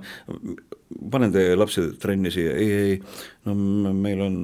panen 1.12 1.36
teie 1.36 1.58
lapse 1.58 1.90
trenni 2.02 2.34
siia, 2.34 2.56
ei, 2.58 2.82
ei, 2.82 2.98
no 3.48 3.94
meil 3.94 4.24
on 4.26 4.40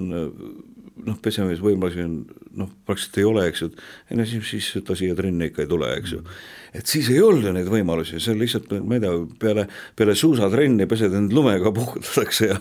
noh, 1.03 1.17
pesemisvõimalusi 1.23 2.03
on 2.05 2.17
noh, 2.59 2.73
praktiliselt 2.87 3.21
ei 3.21 3.29
ole, 3.29 3.47
eks 3.49 3.63
ju, 3.65 3.71
no 4.17 4.27
siis, 4.29 4.49
siis 4.49 4.85
ta 4.85 4.97
siia 4.97 5.15
trenni 5.17 5.49
ikka 5.49 5.65
ei 5.65 5.71
tule, 5.71 5.89
eks 5.97 6.17
ju. 6.17 6.23
Et 6.73 6.89
siis 6.89 7.09
ei 7.13 7.21
olnud 7.21 7.53
neid 7.53 7.69
võimalusi, 7.69 8.19
see 8.21 8.33
on 8.33 8.41
lihtsalt, 8.41 8.71
ma 8.81 8.97
ei 8.97 9.03
tea, 9.03 9.13
peale, 9.41 9.67
peale 9.97 10.15
suusatrenni 10.17 10.87
pesed 10.89 11.13
end 11.17 11.33
lumega 11.35 11.71
puhutatakse 11.75 12.49
ja, 12.49 12.59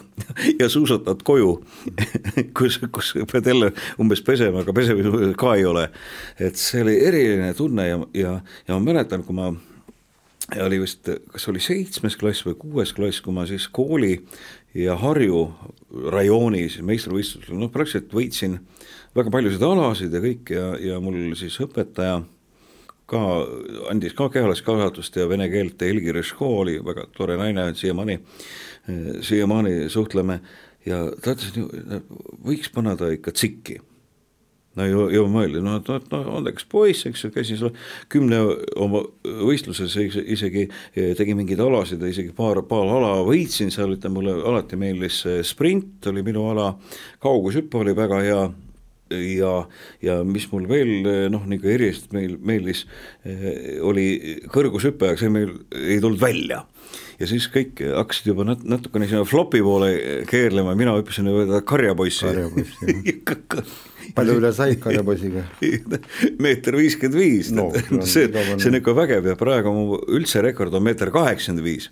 ja 0.60 0.68
suusatad 0.72 1.24
koju 1.26 1.54
kus, 2.58 2.78
kus 2.92 3.12
pead 3.32 3.50
jälle 3.52 3.72
umbes 4.02 4.24
pesema, 4.26 4.62
aga 4.62 4.76
pesemisvõimalusi 4.76 5.38
ka 5.40 5.56
ei 5.58 5.66
ole. 5.68 5.88
et 6.38 6.60
see 6.60 6.84
oli 6.84 6.98
eriline 7.06 7.52
tunne 7.58 7.88
ja, 7.88 8.00
ja, 8.16 8.38
ja 8.68 8.78
ma 8.78 8.92
mäletan, 8.92 9.24
kui 9.26 9.36
ma 9.36 9.52
ja 10.56 10.66
oli 10.66 10.80
vist, 10.82 11.08
kas 11.32 11.48
oli 11.48 11.62
seitsmes 11.62 12.16
klass 12.20 12.44
või 12.46 12.58
kuues 12.60 12.92
klass, 12.96 13.22
kui 13.24 13.34
ma 13.34 13.46
siis 13.48 13.68
kooli 13.72 14.18
ja 14.76 14.96
Harju 15.00 15.46
rajoonis 16.12 16.78
meistrivõistlustel, 16.84 17.56
noh 17.60 17.72
praktiliselt 17.72 18.12
võitsin 18.16 18.58
väga 19.16 19.32
paljusid 19.32 19.64
alasid 19.66 20.14
ja 20.14 20.22
kõik 20.24 20.52
ja, 20.52 20.68
ja 20.80 21.00
mul 21.04 21.34
siis 21.38 21.58
õpetaja 21.64 22.22
ka 23.12 23.22
andis 23.92 24.16
ka 24.18 24.28
kehalist 24.32 24.64
kasvatust 24.66 25.16
ja 25.20 25.28
vene 25.30 25.48
keelt 25.52 25.80
Helgi 25.84 26.16
Reško 26.16 26.50
oli 26.64 26.78
väga 26.84 27.06
tore 27.16 27.38
naine, 27.40 27.70
siiamaani, 27.78 28.18
siiamaani 29.22 29.88
suhtleme. 29.92 30.40
Ja 30.88 31.04
ta 31.22 31.36
ütles, 31.36 31.54
võiks 32.42 32.72
panna 32.74 32.96
ta 32.98 33.12
ikka 33.14 33.34
tsikki. 33.36 33.78
No 34.72 34.86
ju, 34.88 35.02
ju 35.12 35.26
mõeldi, 35.28 35.60
no, 35.60 35.74
no, 35.84 35.98
no 36.08 36.36
andekas 36.38 36.64
poiss, 36.64 37.04
eks 37.04 37.26
ju, 37.26 37.28
käisin 37.34 37.58
seal 37.60 37.74
kümne 38.10 38.38
oma 38.80 39.02
võistluses 39.22 39.92
isegi, 40.00 40.64
tegi 41.18 41.36
mingeid 41.36 41.60
alasid 41.60 42.00
isegi 42.08 42.32
paar, 42.36 42.62
paar 42.64 42.88
ala 42.96 43.18
võitsin 43.26 43.68
seal, 43.74 43.92
ütleme 43.98 44.16
mulle 44.16 44.38
alati 44.48 44.78
meeldis 44.80 45.20
sprint 45.44 46.08
oli 46.08 46.24
minu 46.24 46.46
ala, 46.54 46.70
kaugushüpe 47.20 47.82
oli 47.82 47.92
väga 47.98 48.22
hea 48.24 48.40
ja, 49.12 49.54
ja 50.04 50.18
mis 50.26 50.48
mul 50.52 50.66
veel 50.70 50.92
noh, 51.32 51.46
nagu 51.48 51.72
erilist 51.74 52.12
meil 52.16 52.36
meeldis, 52.40 52.84
oli 53.84 54.06
kõrgushüpe, 54.52 55.14
see 55.20 55.32
meil 55.32 55.56
ei 55.76 56.00
tulnud 56.02 56.20
välja. 56.22 56.64
Ja 57.20 57.28
siis 57.30 57.46
kõik 57.52 57.78
hakkasid 57.80 58.32
juba 58.32 58.44
nat-, 58.48 58.64
natukene 58.68 59.06
sinna 59.08 59.22
flopi 59.28 59.62
poole 59.64 59.92
keerlema, 60.28 60.74
mina 60.78 60.96
hüppasin 60.98 61.30
karjapoissi. 61.68 62.26
palju 64.16 64.36
üle 64.40 64.50
said 64.54 64.80
karjapoisiga? 64.82 65.44
Meeter 66.42 66.76
viiskümmend 66.78 67.18
viis, 67.18 67.52
see, 68.12 68.28
see 68.28 68.70
on 68.70 68.78
ikka 68.78 68.96
vägev 68.96 69.30
ja 69.32 69.38
praegu 69.38 69.72
mu 69.74 70.00
üldse 70.12 70.42
rekord 70.44 70.74
on 70.76 70.84
meeter 70.86 71.12
kaheksakümmend 71.14 71.66
viis 71.66 71.90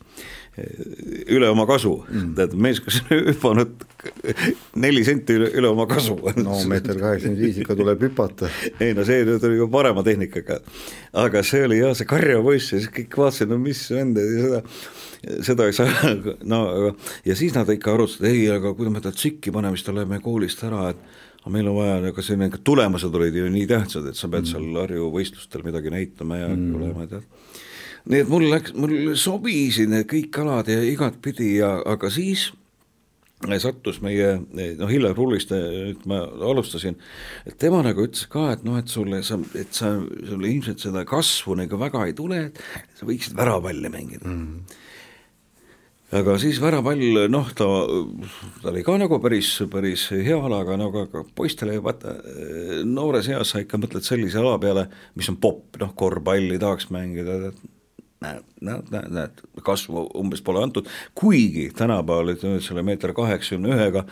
üle 1.31 1.49
oma 1.51 1.65
kasu 1.69 1.93
mm., 2.05 2.33
tead 2.39 2.55
mees, 2.59 2.81
kes 2.83 3.01
on 3.07 3.21
hüpanud 3.31 3.85
neli 4.83 5.05
senti 5.07 5.37
üle, 5.39 5.51
üle 5.61 5.71
oma 5.71 5.87
kasu. 5.91 6.17
no 6.41 6.57
meeter 6.71 6.99
kaheksakümmend 6.99 7.45
viis 7.45 7.61
ikka 7.63 7.77
tuleb 7.79 8.03
hüpata. 8.09 8.51
ei 8.83 8.97
no 8.97 9.07
see 9.07 9.23
nüüd 9.29 9.47
oli 9.47 9.61
juba 9.61 9.79
parema 9.79 10.05
tehnikaga, 10.07 10.59
aga 11.25 11.45
see 11.47 11.63
oli 11.69 11.81
jah, 11.81 11.95
see 11.97 12.09
karjapoiss 12.11 12.75
ja 12.75 12.83
siis 12.83 12.91
kõik 12.99 13.21
vaatasid, 13.23 13.53
no 13.53 13.61
mis 13.63 13.85
vend 13.95 14.19
seda 14.19 14.65
seda 15.45 15.67
ei 15.69 15.77
saa, 15.77 16.13
no 16.53 16.61
ja 17.27 17.37
siis 17.37 17.55
nad 17.57 17.69
ikka 17.71 17.95
arutasid, 17.95 18.27
ei, 18.31 18.47
aga 18.53 18.73
kui 18.77 18.91
me 18.93 19.03
ta 19.05 19.13
tsikki 19.15 19.53
paneme, 19.55 19.79
siis 19.79 19.89
ta 19.89 19.95
läheb 19.97 20.13
meie 20.13 20.25
koolist 20.25 20.63
ära, 20.67 20.91
et 20.95 21.41
aga 21.41 21.53
meil 21.55 21.69
on 21.71 21.79
vaja, 21.79 21.99
ega 22.11 22.25
see, 22.25 22.39
need 22.41 22.57
tulemused 22.67 23.17
olid 23.17 23.37
ju 23.37 23.49
nii 23.53 23.67
tähtsad, 23.69 24.09
et 24.11 24.19
sa 24.19 24.29
pead 24.33 24.47
mm. 24.47 24.53
seal 24.53 24.81
Harju 24.83 25.11
võistlustel 25.15 25.65
midagi 25.67 25.93
näitama 25.93 26.41
ja 26.41 26.51
mm. 26.53 26.73
olema, 26.79 27.07
tead. 27.11 27.27
Nii 28.09 28.23
et 28.25 28.31
mul 28.31 28.47
läks, 28.53 28.75
mul 28.79 29.13
sobisid 29.19 29.93
need 29.93 30.09
kõik 30.11 30.41
alad 30.43 30.71
ja 30.73 30.81
igatpidi 30.87 31.57
ja, 31.59 31.77
aga 31.89 32.11
siis 32.13 32.51
sattus 33.41 34.03
meie, 34.05 34.35
noh, 34.53 34.91
Hillar 34.91 35.15
Rullist, 35.17 35.53
nüüd 35.55 36.03
ma 36.11 36.19
alustasin, 36.29 36.99
et 37.49 37.57
tema 37.61 37.81
nagu 37.85 38.05
ütles 38.05 38.27
ka, 38.29 38.51
et 38.53 38.67
noh, 38.67 38.77
et 38.77 38.93
sulle, 38.93 39.23
sa, 39.25 39.39
et 39.57 39.73
sa, 39.73 39.95
sul 40.29 40.45
ilmselt 40.45 40.85
seda 40.85 41.07
kasvu 41.09 41.57
nagu 41.57 41.81
väga 41.81 42.05
ei 42.05 42.13
tule, 42.17 42.43
et 42.51 43.01
sa 43.01 43.09
võiksid 43.09 43.37
väravapalli 43.41 43.93
mängida. 43.93 44.29
Mm 44.29 44.79
aga 46.17 46.35
siis 46.43 46.59
värapall, 46.63 47.27
noh, 47.31 47.51
ta, 47.57 47.67
ta 48.63 48.71
oli 48.73 48.83
ka 48.87 48.97
nagu 48.99 49.19
päris, 49.23 49.53
päris 49.71 50.09
hea 50.11 50.39
ala, 50.39 50.63
aga 50.65 50.79
no, 50.81 50.91
poistele 51.37 51.77
vaata 51.83 52.17
noores 52.87 53.31
eas 53.31 53.55
sa 53.55 53.63
ikka 53.63 53.79
mõtled 53.81 54.07
sellise 54.07 54.41
ala 54.43 54.57
peale, 54.63 54.89
mis 55.19 55.31
on 55.31 55.39
popp, 55.43 55.79
noh, 55.83 55.95
korvpalli 55.99 56.59
tahaks 56.63 56.91
mängida, 56.95 57.53
näed, 58.21 58.91
näed, 58.91 59.43
kasvu 59.65 60.07
umbes 60.21 60.43
pole 60.45 60.63
antud, 60.65 60.89
kuigi 61.15 61.71
tänapäeval, 61.77 62.35
ütleme 62.35 62.61
selle 62.65 62.85
meeter 62.87 63.15
kaheksakümne 63.17 63.75
ühega, 63.77 64.05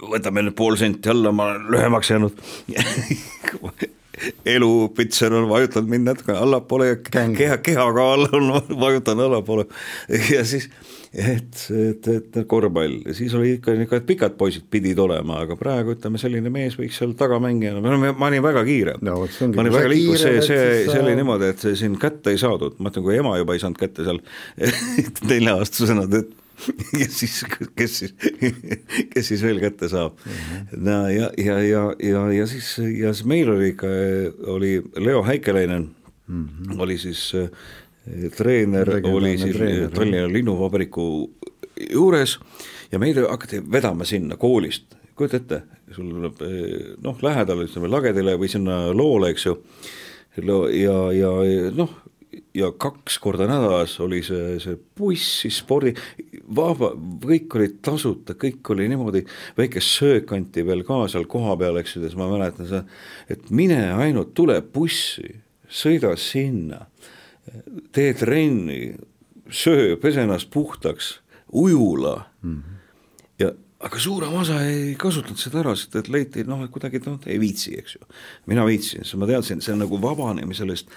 võtame 0.00 0.44
nüüd 0.46 0.56
pool 0.58 0.78
senti 0.80 1.10
alla, 1.12 1.32
ma 1.32 1.50
olen 1.52 1.70
lühemaks 1.74 2.12
jäänud. 2.12 2.32
Elupitser 4.44 5.32
on 5.32 5.48
vajutanud 5.48 5.88
mind 5.88 6.10
natuke 6.10 6.34
allapoole 6.36 6.90
ja 6.90 6.96
keha, 7.00 7.56
kehakaal 7.64 8.26
on 8.36 8.50
vajutanud 8.80 9.30
allapoole. 9.30 9.64
Ja 10.30 10.44
siis 10.44 10.68
et, 11.10 11.62
et, 11.74 12.08
et 12.14 12.40
korvpall 12.46 13.00
siis 13.16 13.34
oli 13.34 13.56
ikka 13.56 13.74
niisugune, 13.74 14.00
et 14.02 14.08
pikad 14.08 14.36
poisid 14.38 14.66
pidid 14.70 14.98
olema, 15.02 15.40
aga 15.44 15.56
praegu 15.58 15.96
ütleme, 15.96 16.20
selline 16.22 16.52
mees 16.54 16.76
võiks 16.78 17.00
seal 17.00 17.16
tagamängijana, 17.18 17.82
ma 18.12 18.28
olin 18.30 18.44
väga 18.44 18.64
kiire 18.68 18.98
no,. 19.02 19.16
ma 19.24 19.64
olin 19.64 19.74
väga 19.74 19.90
liikus, 19.90 20.22
see, 20.22 20.42
see, 20.46 20.68
see 20.90 21.00
oli 21.02 21.16
niimoodi, 21.18 21.50
et 21.54 21.64
siin 21.78 21.96
kätte 22.00 22.34
ei 22.34 22.38
saadud, 22.40 22.78
ma 22.78 22.92
ütlen, 22.92 23.06
kui 23.06 23.18
ema 23.18 23.34
juba 23.40 23.56
ei 23.56 23.64
saanud 23.64 23.80
kätte 23.80 24.06
seal 24.06 24.22
nelja-aastasena, 25.32 26.06
et 26.10 26.36
ja 27.00 27.06
siis, 27.08 27.44
kes 27.76 27.98
siis, 27.98 28.14
kes 29.12 29.28
siis 29.28 29.42
veel 29.42 29.60
kätte 29.62 29.88
saab 29.88 30.18
mm. 30.24 30.32
-hmm. 30.32 30.82
no 30.86 31.08
ja, 31.08 31.30
ja, 31.38 31.58
ja, 31.62 31.82
ja, 32.02 32.32
ja 32.32 32.46
siis, 32.46 32.78
ja 32.78 33.14
siis 33.14 33.26
meil 33.26 33.50
oli 33.50 33.68
ikka, 33.68 33.86
oli 34.46 34.82
Leo 34.96 35.22
Häikeleinen 35.22 35.90
mm, 36.26 36.48
-hmm. 36.48 36.80
oli 36.80 36.98
siis 36.98 37.32
äh, 37.34 37.50
treener, 38.36 38.90
oli 39.10 39.36
siis 39.38 39.56
Tallinna 39.94 40.28
Linnuvabriku 40.30 41.04
juures 41.90 42.38
ja 42.92 42.98
meid 42.98 43.20
hakati 43.22 43.62
vedama 43.72 44.04
sinna 44.08 44.36
koolist, 44.40 44.96
kujuta 45.16 45.40
ette, 45.40 45.62
sul 45.94 46.10
tuleb 46.12 46.44
äh, 46.46 46.92
noh, 47.04 47.18
lähedal 47.24 47.64
ütleme 47.66 47.90
lagedale 47.90 48.36
või 48.40 48.50
sinna 48.52 48.82
loole, 48.96 49.32
eks 49.34 49.46
ju, 49.46 49.56
ja, 50.74 50.96
ja 51.14 51.32
noh, 51.76 51.98
ja 52.54 52.70
kaks 52.72 53.18
korda 53.22 53.46
nädalas 53.50 53.96
oli 54.02 54.22
see, 54.26 54.58
see 54.62 54.78
buss, 54.98 55.40
siis 55.44 55.60
spordi, 55.62 55.94
vaba, 56.56 56.92
kõik 57.24 57.56
olid 57.58 57.78
tasuta, 57.84 58.34
kõik 58.38 58.72
oli 58.74 58.88
niimoodi, 58.90 59.22
väike 59.58 59.82
söök 59.84 60.34
anti 60.36 60.64
veel 60.66 60.84
ka 60.86 61.04
seal 61.10 61.28
kohapeal, 61.30 61.78
eks 61.80 61.96
ju, 61.96 62.04
siis 62.04 62.16
ma 62.18 62.30
mäletan 62.30 62.68
seda, 62.70 62.84
et 63.30 63.50
mine 63.54 63.80
ainult, 63.98 64.34
tule 64.38 64.58
bussi, 64.74 65.28
sõida 65.70 66.16
sinna, 66.18 66.86
tee 67.92 68.14
trenni, 68.14 68.94
söö, 69.50 69.96
pese 70.00 70.22
ennast 70.26 70.50
puhtaks, 70.50 71.20
ujula 71.52 72.26
mm 72.42 72.56
-hmm. 72.56 72.78
ja 73.38 73.52
aga 73.80 73.98
suurem 73.98 74.34
osa 74.34 74.60
ei 74.64 74.94
kasutanud 74.94 75.38
seda 75.38 75.60
ära, 75.62 75.76
sest 75.76 75.96
et 75.96 76.08
leiti 76.08 76.44
noh, 76.44 76.64
et 76.64 76.70
kuidagi 76.70 77.00
noh, 77.06 77.20
ei 77.26 77.40
viitsi, 77.40 77.78
eks 77.78 77.94
ju. 77.94 78.00
mina 78.46 78.66
viitsin, 78.66 79.04
sest 79.04 79.16
ma 79.16 79.26
teadsin, 79.26 79.60
see 79.60 79.72
on 79.72 79.80
nagu 79.84 80.02
vabanemine 80.02 80.54
sellest 80.54 80.90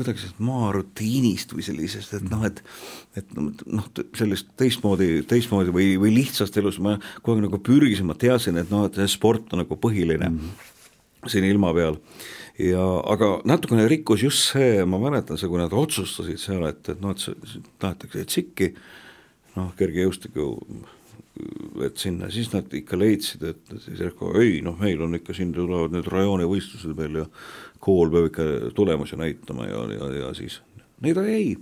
kuidagi 0.00 0.22
sellest 0.22 0.40
maarutiinist 0.46 1.52
või 1.52 1.64
sellisest, 1.66 2.14
et 2.16 2.26
noh, 2.30 2.44
et 2.46 2.62
et 3.18 3.32
noh, 3.36 3.86
sellist 4.16 4.52
teistmoodi, 4.60 5.24
teistmoodi 5.28 5.74
või, 5.74 5.94
või 6.00 6.14
lihtsast 6.14 6.56
elus 6.60 6.78
ma 6.80 6.96
kogu 7.20 7.36
aeg 7.36 7.48
nagu 7.48 7.58
pürgisin, 7.66 8.08
ma 8.08 8.16
teadsin, 8.18 8.60
et 8.60 8.70
noh, 8.72 8.86
et 8.86 9.00
sport 9.10 9.52
on 9.52 9.64
nagu 9.64 9.76
põhiline 9.76 10.30
mm 10.30 10.38
-hmm. 10.38 11.30
siin 11.32 11.44
ilma 11.44 11.74
peal. 11.74 11.98
Ja 12.60 12.84
aga 13.12 13.32
natukene 13.48 13.88
rikkus 13.90 14.24
just 14.24 14.52
see, 14.52 14.84
ma 14.84 15.00
mäletan 15.02 15.40
see, 15.40 15.48
kui 15.50 15.60
nad 15.60 15.74
otsustasid 15.76 16.40
seal, 16.42 16.64
et, 16.68 16.82
et 16.92 17.02
noh, 17.02 17.14
et 17.14 17.68
tahetakse 17.80 18.24
tsikki, 18.28 18.72
noh, 19.56 19.70
kergejõustiku 19.78 20.48
et 21.86 22.00
sinna, 22.00 22.28
siis 22.32 22.50
nad 22.52 22.72
ikka 22.74 22.98
leidsid, 22.98 23.44
et 23.48 23.74
siis 23.84 24.02
ei 24.02 24.60
noh, 24.64 24.76
meil 24.80 25.00
on 25.04 25.16
ikka 25.16 25.34
siin 25.36 25.54
tulevad 25.56 25.94
need 25.94 26.08
rajoonivõistlused 26.10 26.96
veel 26.98 27.22
ja 27.22 27.26
kool 27.80 28.12
peab 28.12 28.28
ikka 28.28 28.46
tulemusi 28.76 29.16
näitama 29.16 29.68
ja, 29.70 29.84
ja, 29.94 30.10
ja 30.18 30.32
siis 30.36 30.60
nii 31.04 31.14
ta 31.16 31.24
jäi, 31.24 31.54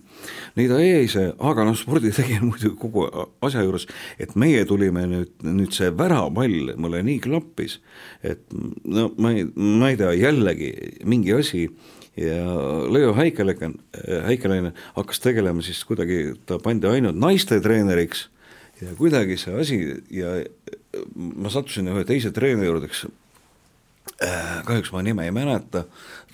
nii 0.58 0.68
ta 0.70 0.78
jäi 0.82 1.10
see, 1.10 1.28
aga 1.50 1.66
noh, 1.68 1.76
sporditegija 1.78 2.42
muidugi 2.46 2.76
kogu 2.80 3.06
asja 3.44 3.64
juures, 3.66 3.86
et 4.20 4.34
meie 4.38 4.64
tulime 4.68 5.06
nüüd, 5.10 5.34
nüüd 5.46 5.76
see 5.76 5.92
väravapall 5.94 6.74
mulle 6.80 7.02
nii 7.06 7.20
klappis, 7.24 7.78
et 8.26 8.42
no 8.84 9.10
ma 9.18 9.34
ei, 9.36 9.46
ma 9.54 9.92
ei 9.92 10.00
tea, 10.00 10.14
jällegi 10.18 10.72
mingi 11.08 11.36
asi 11.36 11.68
ja 12.18 12.42
Leo 12.90 13.12
Häikelainen, 13.14 13.78
Häikelainen 14.26 14.74
hakkas 14.96 15.22
tegelema 15.22 15.62
siis 15.62 15.84
kuidagi, 15.86 16.34
ta 16.46 16.58
pandi 16.62 16.90
ainult 16.90 17.18
naiste 17.18 17.60
treeneriks 17.62 18.26
ja 18.82 18.94
kuidagi 18.98 19.38
see 19.38 19.54
asi 19.60 19.78
ja 20.14 20.34
ma 21.14 21.50
sattusin 21.52 21.90
ühe 21.92 22.04
teise 22.08 22.32
treeneri 22.34 22.70
juurde, 22.70 22.90
kes 22.90 23.06
kahjuks 24.68 24.90
ma 24.94 25.02
nime 25.06 25.28
ei 25.28 25.34
mäleta, 25.34 25.84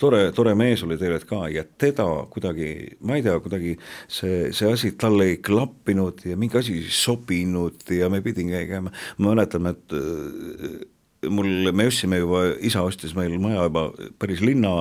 tore, 0.00 0.26
tore 0.36 0.54
mees 0.58 0.82
oli 0.86 0.96
tegelikult 1.00 1.28
ka 1.28 1.40
ja 1.52 1.64
teda 1.64 2.06
kuidagi, 2.32 2.70
ma 3.04 3.18
ei 3.18 3.24
tea, 3.26 3.36
kuidagi 3.44 3.74
see, 4.08 4.50
see 4.56 4.72
asi 4.72 4.94
talle 5.00 5.28
ei 5.32 5.38
klappinud 5.44 6.24
ja 6.28 6.38
mingi 6.40 6.58
asi 6.60 6.78
ei 6.80 6.88
sobinud 6.88 7.84
ja 7.92 8.10
me 8.12 8.22
pidime 8.24 8.64
käima, 8.70 8.92
ma 9.18 9.34
mäletan, 9.34 9.68
et 9.72 9.96
äh, 9.96 10.82
mul, 11.30 11.70
me 11.72 11.88
ostsime 11.88 12.18
juba, 12.22 12.44
isa 12.64 12.82
ostis 12.84 13.14
meil 13.16 13.36
maja 13.42 13.66
juba 13.68 13.86
päris 14.20 14.42
linna, 14.44 14.72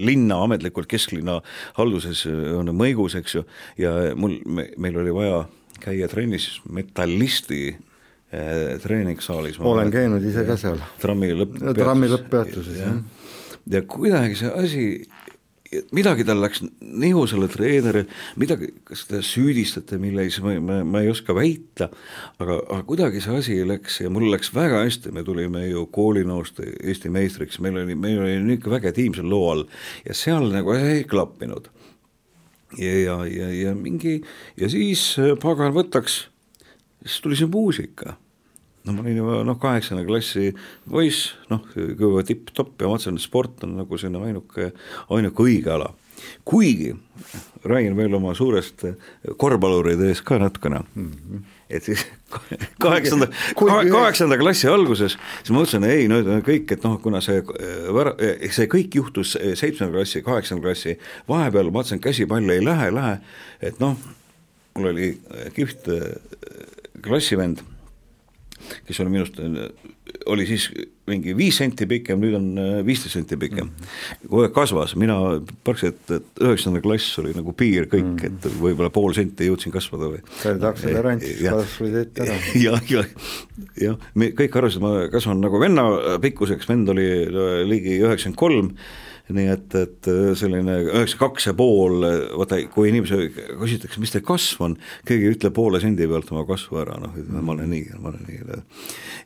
linna 0.00 0.40
ametlikult 0.44 0.88
kesklinna 0.90 1.40
halduses 1.78 2.26
on 2.28 2.72
mõigus, 2.76 3.16
eks 3.18 3.38
ju, 3.38 3.44
ja 3.80 3.94
mul, 4.18 4.38
meil 4.46 5.00
oli 5.02 5.14
vaja 5.14 5.44
käia 5.82 6.08
trennis 6.08 6.56
metallisti 6.72 7.76
treeningssaalis. 8.82 9.60
olen 9.60 9.90
käinud 9.90 10.24
ise 10.26 10.44
ka 10.46 10.56
seal. 10.58 10.80
trammi 11.02 11.30
lõpp-. 11.36 11.60
trammi 11.78 12.08
lõpp-peatuses, 12.10 12.80
jah. 12.80 12.96
ja 13.70 13.82
kuidagi 13.86 14.38
see 14.40 14.50
asi, 14.50 14.86
midagi 15.94 16.26
tal 16.26 16.42
läks 16.42 16.64
nihu 16.80 17.22
selle 17.30 17.46
treeneri, 17.52 18.02
midagi, 18.40 18.72
kas 18.86 19.04
te 19.06 19.22
süüdistate 19.24 20.00
millegis, 20.02 20.40
ma, 20.42 20.56
ma, 20.58 20.80
ma 20.86 21.04
ei 21.04 21.12
oska 21.12 21.36
väita, 21.38 21.90
aga, 22.42 22.58
aga 22.64 22.82
kuidagi 22.88 23.22
see 23.22 23.38
asi 23.38 23.60
läks 23.68 24.00
ja 24.02 24.10
mul 24.10 24.28
läks 24.32 24.50
väga 24.56 24.82
hästi, 24.82 25.14
me 25.14 25.22
tulime 25.26 25.66
ju 25.68 25.86
koolinõust 25.94 26.62
Eesti 26.66 27.12
meistriks, 27.14 27.60
meil 27.62 27.78
oli, 27.84 27.94
meil 27.94 28.22
oli 28.24 28.38
niisugune 28.42 28.78
väge 28.80 28.94
tiim 28.98 29.14
seal 29.14 29.30
loo 29.30 29.50
all 29.54 29.66
ja 30.06 30.18
seal 30.18 30.50
nagu 30.50 30.74
ei 30.74 31.04
klappinud. 31.06 31.70
ja, 32.76 32.94
ja, 32.98 33.20
ja, 33.30 33.52
ja 33.54 33.74
mingi 33.78 34.18
ja 34.58 34.68
siis 34.68 35.12
pagan 35.42 35.70
võtaks 35.76 36.24
siis 37.06 37.20
tuli 37.24 37.38
see 37.38 37.50
muusika 37.50 38.16
no 38.86 38.94
ma 38.94 39.02
olin 39.02 39.20
juba 39.20 39.42
noh, 39.46 39.58
kaheksanda 39.60 40.04
klassi 40.06 40.52
poiss, 40.88 41.34
noh, 41.50 41.64
juba 41.76 42.22
tipp-topp 42.26 42.82
ja 42.82 42.88
ma 42.88 42.96
mõtlesin, 42.96 43.18
et 43.18 43.24
sport 43.24 43.64
on 43.66 43.76
nagu 43.80 44.00
selline 44.00 44.30
ainuke, 44.30 44.72
ainuke 45.14 45.46
õige 45.46 45.72
ala. 45.74 45.92
kuigi 46.48 46.94
räägin 47.64 47.96
veel 47.96 48.14
oma 48.16 48.32
suurest 48.34 48.86
korvpalluride 49.36 50.08
ees 50.08 50.22
ka 50.24 50.38
natukene 50.40 50.78
mm, 50.94 51.10
-hmm. 51.10 51.42
et 51.68 51.84
siis 51.84 52.06
kaheksanda, 52.84 53.28
kaheksanda 53.56 54.38
klassi 54.38 54.68
alguses, 54.68 55.18
siis 55.42 55.50
ma 55.50 55.60
mõtlesin, 55.60 55.84
ei 55.84 56.08
no 56.08 56.22
kõik, 56.46 56.72
et 56.72 56.84
noh, 56.84 57.00
kuna 57.02 57.20
see, 57.20 57.42
see 58.50 58.66
kõik 58.66 58.94
juhtus 58.94 59.36
seitsmenda 59.54 59.98
klassi, 59.98 60.22
kaheksanda 60.22 60.62
klassi 60.62 60.98
vahepeal, 61.28 61.70
ma 61.70 61.80
mõtlesin, 61.80 62.00
käsipall 62.00 62.48
ei 62.54 62.64
lähe, 62.64 62.90
lähe, 62.94 63.18
et 63.60 63.80
noh, 63.80 63.98
mul 64.76 64.92
oli 64.94 65.12
kihvt 65.54 65.90
klassivend 67.08 67.64
kes 68.86 69.00
oli 69.00 69.12
minust, 69.12 69.38
oli 70.26 70.46
siis 70.48 70.68
mingi 71.06 71.34
viis 71.38 71.58
senti 71.60 71.86
pikem, 71.88 72.18
nüüd 72.22 72.34
on 72.38 72.46
äh, 72.60 72.72
viisteist 72.86 73.14
senti 73.18 73.38
pikem 73.38 73.68
mm. 73.68 73.72
-hmm. 73.72 74.28
kogu 74.28 74.42
aeg 74.46 74.54
kasvas, 74.56 74.96
mina 74.98 75.16
praktiliselt, 75.64 76.10
et 76.10 76.42
üheksanda 76.42 76.82
klass 76.82 77.18
oli 77.22 77.34
nagu 77.36 77.52
piir 77.52 77.86
kõik 77.92 78.04
mm, 78.04 78.16
-hmm. 78.16 78.26
et 78.26 78.60
võib-olla 78.62 78.90
pool 78.90 79.14
senti 79.14 79.46
jõudsin 79.50 79.74
kasvada 79.74 80.10
või. 80.14 80.22
sa 80.42 80.50
olid 80.50 80.68
aktsiatarant, 80.70 81.22
siis 81.22 81.42
kasvasid 81.42 81.98
ette 82.02 82.26
ära. 82.26 82.38
jah, 82.66 82.90
jah, 82.90 83.10
jah, 83.80 83.98
me 84.14 84.30
kõik 84.42 84.58
arvasid, 84.58 84.82
et 84.82 84.86
ma 84.86 85.08
kasvan 85.12 85.40
nagu 85.40 85.60
venna 85.60 85.86
pikkuseks, 86.22 86.68
vend 86.68 86.94
oli 86.94 87.08
ligi 87.68 88.00
üheksakümmend 88.00 88.40
kolm 88.40 88.72
nii 89.34 89.46
et, 89.50 89.74
et 89.74 90.08
äh, 90.10 90.30
selline 90.38 90.76
üheksa 90.84 91.18
kaks 91.18 91.48
ja 91.48 91.54
pool, 91.58 92.04
vaata, 92.38 92.60
kui 92.70 92.90
inimese 92.92 93.18
küsitakse, 93.32 93.98
mis 94.02 94.12
teie 94.14 94.22
kasv 94.26 94.62
on, 94.68 94.76
keegi 95.08 95.26
ei 95.26 95.34
ütle 95.34 95.50
poole 95.54 95.80
sendi 95.82 96.06
pealt 96.06 96.30
oma 96.30 96.44
kasvu 96.46 96.78
ära, 96.82 96.98
noh, 97.02 97.16
ma 97.34 97.56
olen 97.56 97.72
nii, 97.72 97.96
ma 98.02 98.12
olen 98.12 98.28
nii. 98.28 98.60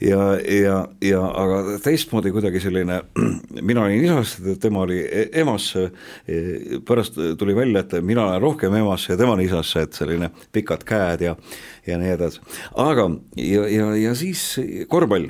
ja, 0.08 0.22
ja, 0.40 0.78
ja 1.04 1.24
aga 1.42 1.76
teistmoodi 1.84 2.32
kuidagi 2.32 2.62
selline, 2.64 3.02
mina 3.68 3.84
olin 3.84 4.06
isast, 4.06 4.40
tema 4.62 4.86
oli 4.86 5.02
e-, 5.04 5.28
emasse, 5.42 5.90
e, 6.24 6.80
pärast 6.86 7.20
tuli 7.40 7.56
välja, 7.58 7.84
et 7.84 7.98
mina 8.00 8.24
olen 8.30 8.40
rohkem 8.46 8.78
emasse 8.80 9.12
ja 9.12 9.18
tema 9.20 9.36
on 9.36 9.44
isasse, 9.44 9.84
et 9.84 10.00
selline 10.00 10.32
pikad 10.54 10.86
käed 10.88 11.26
ja, 11.28 11.36
ja 11.88 12.00
nii 12.00 12.16
edasi. 12.16 12.40
aga, 12.72 13.10
ja, 13.36 13.68
ja, 13.68 13.92
ja 14.00 14.16
siis 14.16 14.54
korvpall 14.88 15.28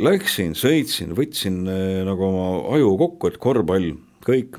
läksin, 0.00 0.56
sõitsin, 0.56 1.12
võtsin 1.16 1.60
e, 1.68 1.78
nagu 2.06 2.24
oma 2.30 2.48
aju 2.76 2.96
kokku, 3.04 3.28
et 3.30 3.40
korvpall 3.42 3.92
kõik, 4.26 4.58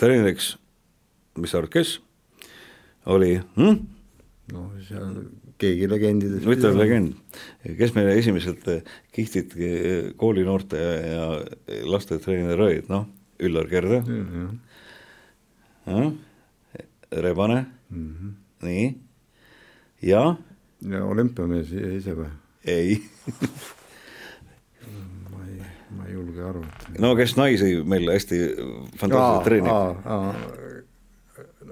treeneriks, 0.00 0.54
mis 1.38 1.52
sa 1.52 1.60
arvad, 1.60 1.72
kes 1.76 1.98
oli 3.06 3.36
hm?? 3.38 3.76
no 4.54 4.64
seal 4.86 5.12
keegi 5.60 5.88
legendidest. 5.88 6.46
ütleme 6.46 6.82
legend, 6.82 7.38
kes 7.78 7.94
meil 7.96 8.10
esimesed 8.12 8.66
kihtid 9.14 9.54
koolinoorte 10.20 10.80
ja 10.80 11.28
laste 11.88 12.18
treener 12.22 12.60
olid, 12.60 12.90
noh, 12.92 13.06
Üllar 13.46 13.68
Kerde 13.68 14.00
mm, 14.00 14.58
-hmm. 15.86 16.12
Rebane 17.22 17.66
mm, 17.90 18.12
-hmm. 18.12 18.34
nii, 18.66 18.86
ja. 20.02 20.36
ja 20.80 21.04
olümpiamees 21.04 21.72
ise 21.72 22.16
või? 22.18 22.30
ei 22.66 23.02
ma 25.96 26.06
ei 26.08 26.14
julge 26.16 26.44
arvata. 26.44 26.94
no 27.02 27.12
kes 27.18 27.36
naisi 27.38 27.72
meil 27.88 28.10
hästi 28.12 28.40
fantastiliselt 29.00 29.46
treenib? 29.48 30.74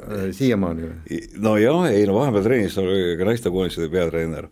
Äh, 0.05 0.31
siiamaani 0.37 0.89
või? 0.89 1.19
no 1.41 1.55
jaa, 1.61 1.89
ei 1.93 2.07
no 2.09 2.19
vahepeal 2.19 2.47
treenis 2.47 2.77
ka 2.77 3.29
naistekoondise 3.29 3.89
peatreener. 3.93 4.49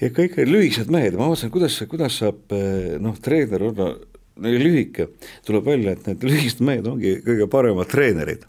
ja 0.00 0.12
kõik 0.16 0.38
lühikesed 0.48 0.90
mehed, 0.92 1.18
ma 1.18 1.28
vaatasin, 1.28 1.52
kuidas, 1.54 1.76
kuidas 1.90 2.16
saab 2.22 2.54
äh, 2.56 2.96
noh, 3.02 3.18
treener 3.22 3.68
olla 3.70 3.92
lühike, 4.40 5.10
tuleb 5.44 5.66
välja, 5.68 5.92
et 5.92 6.06
need 6.08 6.24
lühikesed 6.24 6.62
mehed 6.64 6.88
ongi 6.88 7.18
kõige 7.26 7.50
paremad 7.52 7.90
treenerid. 7.92 8.46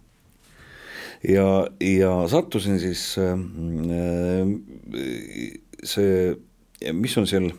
ja, 1.28 1.48
ja 1.84 2.14
sattusin 2.32 2.80
siis 2.82 3.04
äh, 3.22 3.36
see, 5.84 6.38
mis 6.96 7.18
on 7.20 7.28
seal 7.30 7.52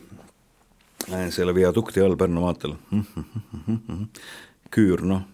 selle 1.31 1.55
viadukti 1.55 2.01
all 2.01 2.15
Pärnu 2.19 2.43
maanteel. 2.43 2.75
küür, 4.73 5.03
noh. 5.05 5.25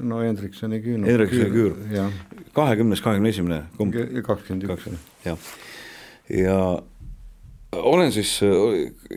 no 0.00 0.20
Hendriksoni 0.20 0.80
küür 0.84 1.00
no,. 1.00 1.06
Hendriksoni 1.06 1.52
küür, 1.52 1.76
kahekümnes, 2.56 3.00
kahekümne 3.04 3.32
esimene, 3.32 3.62
kumb? 3.78 3.96
kakskümmend 4.26 4.68
üks. 4.68 4.90
jah, 5.24 5.48
ja 6.32 6.58
olen 7.76 8.12
siis, 8.12 8.38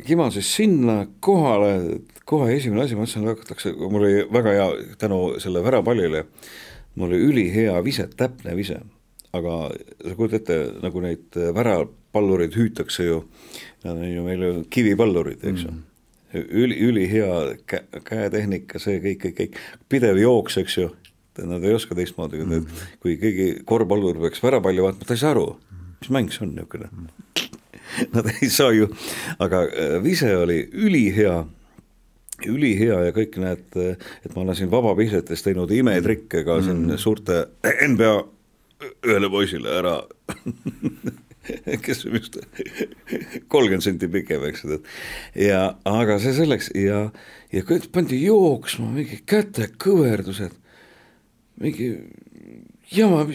kiman 0.05 0.31
siis 0.35 0.51
sinna 0.55 1.01
kohale, 1.19 1.99
kohe 2.25 2.53
esimene 2.55 2.85
asi, 2.85 2.95
ma 2.95 3.05
mõtlesin, 3.05 3.27
hakatakse, 3.31 3.73
mul 3.79 4.03
oli 4.03 4.23
väga 4.33 4.55
hea 4.55 4.69
tänu 5.01 5.19
selle 5.43 5.63
värapallile, 5.65 6.25
mul 6.95 7.11
oli 7.11 7.21
ülihea 7.31 7.77
vise, 7.85 8.07
täpne 8.19 8.55
vise, 8.57 8.81
aga 9.35 9.61
sa 10.03 10.15
kujutad 10.15 10.41
ette, 10.41 10.59
nagu 10.83 11.03
neid 11.03 11.39
värapallureid 11.55 12.55
hüütakse 12.57 13.07
ju 13.07 13.21
äh, 13.23 13.68
Nad 13.83 13.97
on 13.97 14.11
ju 14.11 14.23
meil 14.23 14.41
ju 14.43 14.63
kivipallurid, 14.69 15.43
eks 15.43 15.63
ju. 15.63 15.71
Mm. 15.71 15.85
üli, 16.33 16.75
ülihea 16.85 17.35
kä-, 17.65 18.01
käetehnika, 18.05 18.79
see 18.81 18.99
kõik, 19.01 19.21
kõik, 19.23 19.37
kõik, 19.37 19.61
pidev 19.89 20.19
jooks, 20.19 20.59
eks 20.61 20.77
ju, 20.77 20.89
nad 21.39 21.63
ei 21.63 21.73
oska 21.73 21.95
teistmoodi 21.95 22.41
mm, 22.43 22.65
kui 23.01 23.15
keegi 23.21 23.47
korvpallur 23.65 24.19
peaks 24.21 24.43
värapalli 24.43 24.83
vaatama, 24.83 25.07
ta 25.07 25.15
ei 25.15 25.21
saa 25.21 25.31
aru, 25.33 25.45
mis 26.01 26.11
mäng 26.13 26.33
see 26.33 26.43
on 26.45 26.51
niisugune. 26.57 26.89
Mm. 26.91 27.07
Nad 28.13 28.27
ei 28.35 28.49
saa 28.53 28.73
ju, 28.75 28.89
aga 29.41 29.63
äh, 29.65 29.95
vise 30.03 30.29
oli 30.37 30.59
ülihea, 30.73 31.39
ülihea 32.45 32.99
ja 33.07 33.15
kõik 33.15 33.39
need, 33.41 33.79
et 33.79 34.35
ma 34.35 34.43
olen 34.43 34.59
siin 34.59 34.69
vabavisetes 34.71 35.41
teinud 35.47 35.71
imetrikke 35.73 36.43
ka 36.47 36.59
siin 36.61 36.85
mm. 36.85 36.99
suurte 37.01 37.45
NBA 37.63 38.13
ühele 39.07 39.31
poisile 39.31 39.73
ära 39.81 39.97
kes 41.85 42.05
just 42.05 42.37
kolmkümmend 43.47 43.85
senti 43.85 44.09
pikem, 44.11 44.43
eks 44.49 44.65
ju, 44.65 44.79
ja 45.39 45.61
aga 45.89 46.17
see 46.21 46.33
selleks 46.37 46.71
ja, 46.77 47.05
ja 47.53 47.65
kõik 47.67 47.89
pandi 47.93 48.21
jooksma, 48.23 48.89
mingi 48.93 49.21
kätekõverdused, 49.29 50.55
mingi 51.63 51.91
jama, 52.93 53.25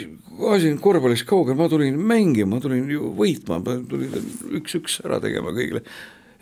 asi 0.55 0.73
on 0.73 0.81
korvpallist 0.83 1.27
kaugel, 1.29 1.59
ma 1.59 1.69
tulin 1.73 1.99
mängima, 2.01 2.55
ma 2.57 2.63
tulin 2.63 2.89
ju 2.91 3.13
võitma, 3.19 3.61
ma 3.65 3.79
tulin 3.91 4.15
üks-üks 4.61 5.01
ära 5.05 5.21
tegema 5.25 5.55
kõigile. 5.55 5.85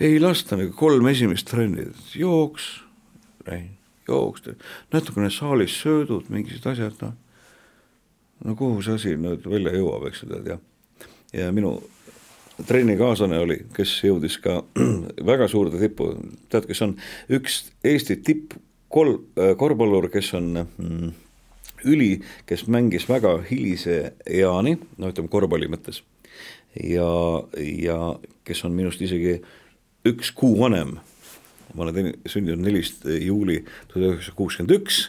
ei 0.03 0.19
lasta 0.21 0.59
nagu 0.59 0.73
kolm 0.75 1.07
esimest 1.13 1.51
trenni, 1.51 1.87
jooks, 2.19 2.73
jooks, 4.09 4.49
natukene 4.93 5.31
saalis 5.31 5.77
söödud, 5.83 6.31
mingisugused 6.33 6.73
asjad, 6.73 6.99
noh. 7.05 7.17
no 8.43 8.59
kuhu 8.59 8.83
see 8.83 8.99
asi 8.99 9.17
nüüd 9.21 9.47
välja 9.47 9.77
jõuab, 9.77 10.09
eks 10.11 10.25
ju, 10.25 10.33
tead, 10.33 10.53
jah 10.55 10.69
ja 11.33 11.53
minu 11.53 11.77
treenikaaslane 12.67 13.39
oli, 13.43 13.59
kes 13.77 13.95
jõudis 14.07 14.39
ka 14.43 14.61
väga 15.31 15.49
suurde 15.51 15.81
tippu, 15.81 16.13
tead, 16.53 16.67
kes 16.69 16.83
on 16.85 16.97
üks 17.33 17.63
Eesti 17.89 18.19
tipp 18.25 18.57
kol-, 18.93 19.19
äh, 19.41 19.55
korvpallur, 19.59 20.09
kes 20.13 20.33
on 20.39 20.51
mm, 20.65 21.13
üli, 21.89 22.11
kes 22.49 22.67
mängis 22.71 23.09
väga 23.11 23.39
hilise 23.49 24.15
eani, 24.27 24.77
no 24.99 25.13
ütleme 25.13 25.33
korvpalli 25.33 25.71
mõttes, 25.73 26.03
ja, 26.79 27.09
ja 27.57 27.99
kes 28.47 28.63
on 28.69 28.77
minust 28.77 29.03
isegi 29.05 29.39
üks 30.09 30.33
kuu 30.37 30.55
vanem, 30.61 30.99
ma 31.73 31.87
olen 31.87 32.13
sündinud 32.29 32.63
nelist 32.63 33.07
juuli 33.07 33.63
tuhat 33.89 34.05
üheksasada 34.11 34.37
kuuskümmend 34.37 34.77
üks, 34.77 35.03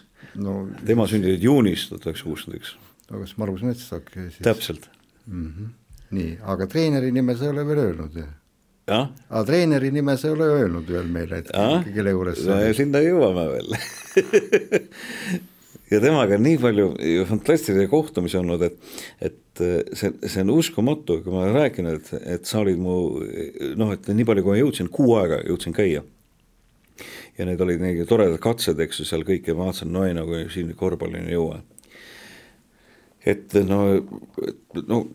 tema 0.87 1.07
sündinud 1.11 1.43
juunis 1.43 1.89
tuhat 1.91 2.07
üheksasada 2.07 2.31
kuuskümmend 2.31 2.61
üks. 2.61 2.75
aga 3.09 3.23
kas 3.25 3.37
Margus 3.37 3.65
Metssak 3.67 4.13
siis? 4.15 4.41
täpselt 4.45 4.87
mm. 5.27 5.47
-hmm 5.47 5.71
nii, 6.13 6.37
aga 6.53 6.67
treeneri 6.69 7.11
nime 7.15 7.35
sa 7.37 7.47
ei 7.47 7.55
ole 7.55 7.67
veel 7.67 7.83
öelnud 7.87 8.17
ju? 8.21 8.27
jah. 8.87 9.07
aga 9.29 9.45
treeneri 9.47 9.91
nime 9.95 10.17
sa 10.17 10.29
ei 10.29 10.35
ole 10.37 10.51
öelnud 10.59 10.91
veel 10.97 11.09
meile, 11.11 11.41
et 11.43 11.51
ja? 11.53 11.81
kelle 11.95 12.13
juures 12.15 12.43
sa 12.43 12.59
no, 12.59 12.75
sinna 12.77 13.01
jõuame 13.03 13.47
veel 13.53 13.73
ja 15.93 16.01
temaga 16.03 16.37
on 16.37 16.43
nii 16.47 16.57
palju 16.61 16.89
fantastilisi 17.29 17.89
kohtumisi 17.91 18.39
olnud, 18.39 18.65
et, 18.67 18.77
et 19.21 19.63
see, 19.95 20.11
see 20.25 20.43
on 20.43 20.53
uskumatu, 20.55 21.19
kui 21.23 21.33
ma 21.33 21.45
olen 21.45 21.57
rääkinud, 21.59 21.99
et, 21.99 22.27
et 22.37 22.49
sa 22.49 22.61
olid 22.63 22.79
mu 22.81 22.97
noh, 23.79 23.93
et 23.95 24.09
nii 24.09 24.27
palju, 24.27 24.45
kui 24.45 24.55
ma 24.55 24.61
jõudsin, 24.61 24.89
kuu 24.93 25.15
aega 25.19 25.41
jõudsin 25.47 25.75
käia. 25.75 26.03
ja 27.37 27.45
need 27.49 27.61
olid 27.61 27.81
nii 27.81 28.07
toredad 28.09 28.39
katsed, 28.41 28.79
eks 28.83 29.01
ju, 29.01 29.07
seal 29.09 29.23
kõik 29.27 29.47
ja 29.47 29.55
ma 29.57 29.69
vaatasin, 29.69 29.93
no 29.93 30.05
ei, 30.07 30.15
nagu 30.17 30.43
siin 30.53 30.73
korvpallini 30.77 31.31
ei 31.31 31.37
jõua. 31.37 31.61
et 33.33 33.53
no, 33.69 33.85
no 34.87 35.05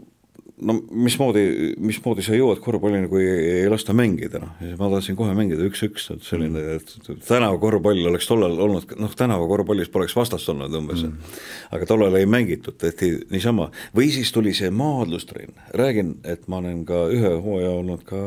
no 0.63 0.75
mismoodi, 0.91 1.43
mismoodi 1.83 2.25
sa 2.25 2.37
jõuad 2.37 2.61
korvpallini, 2.63 3.09
kui 3.11 3.25
ei, 3.25 3.69
lasta 3.71 3.95
mängida, 3.97 4.41
noh, 4.43 4.57
ma 4.81 4.91
tahtsin 4.93 5.17
kohe 5.19 5.35
mängida 5.37 5.67
üks-üks, 5.69 6.09
et 6.15 6.25
selline, 6.27 6.63
et 6.79 6.95
tänavakorvpall 7.29 8.11
oleks 8.11 8.29
tollal 8.31 8.59
olnud, 8.67 8.95
noh, 8.99 9.15
tänavakorvpallis 9.19 9.93
poleks 9.95 10.17
vastast 10.19 10.51
olnud 10.53 10.75
umbes 10.81 11.05
mm., 11.07 11.39
aga 11.77 11.89
tollal 11.89 12.19
ei 12.19 12.27
mängitud, 12.31 12.79
tehti 12.81 13.13
niisama, 13.33 13.71
või 13.97 14.11
siis 14.15 14.33
tuli 14.35 14.55
see 14.57 14.73
maadlustrenn, 14.75 15.55
räägin, 15.79 16.17
et 16.29 16.49
ma 16.51 16.63
olen 16.63 16.85
ka 16.89 17.07
ühe 17.15 17.35
hooaja 17.45 17.73
olnud 17.79 18.05
ka 18.09 18.23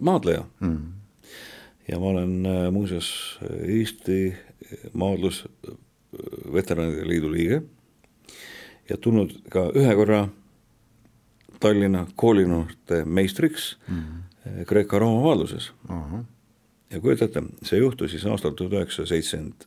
maadleja. 0.00 0.46
Mm. 0.60 0.80
ja 1.88 1.98
ma 1.98 2.14
olen 2.14 2.34
äh, 2.46 2.64
muuseas 2.72 3.10
Eesti 3.66 4.34
maadlus 4.94 5.44
veteranide 6.52 7.06
liidu 7.08 7.30
liige. 7.32 7.62
Ja 8.90 8.96
tulnud 8.98 9.36
ka 9.50 9.68
ühe 9.78 9.94
korra 9.94 10.24
Tallinna 11.60 12.06
koolinoorte 12.16 13.04
meistriks 13.04 13.76
mm 13.88 13.96
-hmm. 13.96 14.64
Kreeka-Rooma 14.66 15.22
vaadluses 15.22 15.72
uh. 15.90 15.96
-huh. 15.96 16.24
ja 16.90 17.00
kujutate, 17.00 17.42
see 17.62 17.78
juhtus 17.78 18.10
siis 18.10 18.26
aastal 18.26 18.50
tuhat 18.50 18.72
üheksasada 18.72 19.06
seitsekümmend 19.06 19.66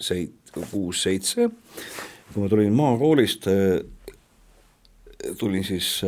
seit-, 0.00 0.54
kuus, 0.70 1.02
seitse, 1.02 1.50
kui 2.32 2.42
ma 2.42 2.48
tulin 2.48 2.72
maakoolist, 2.72 3.46
tulin 5.38 5.64
siis, 5.64 6.00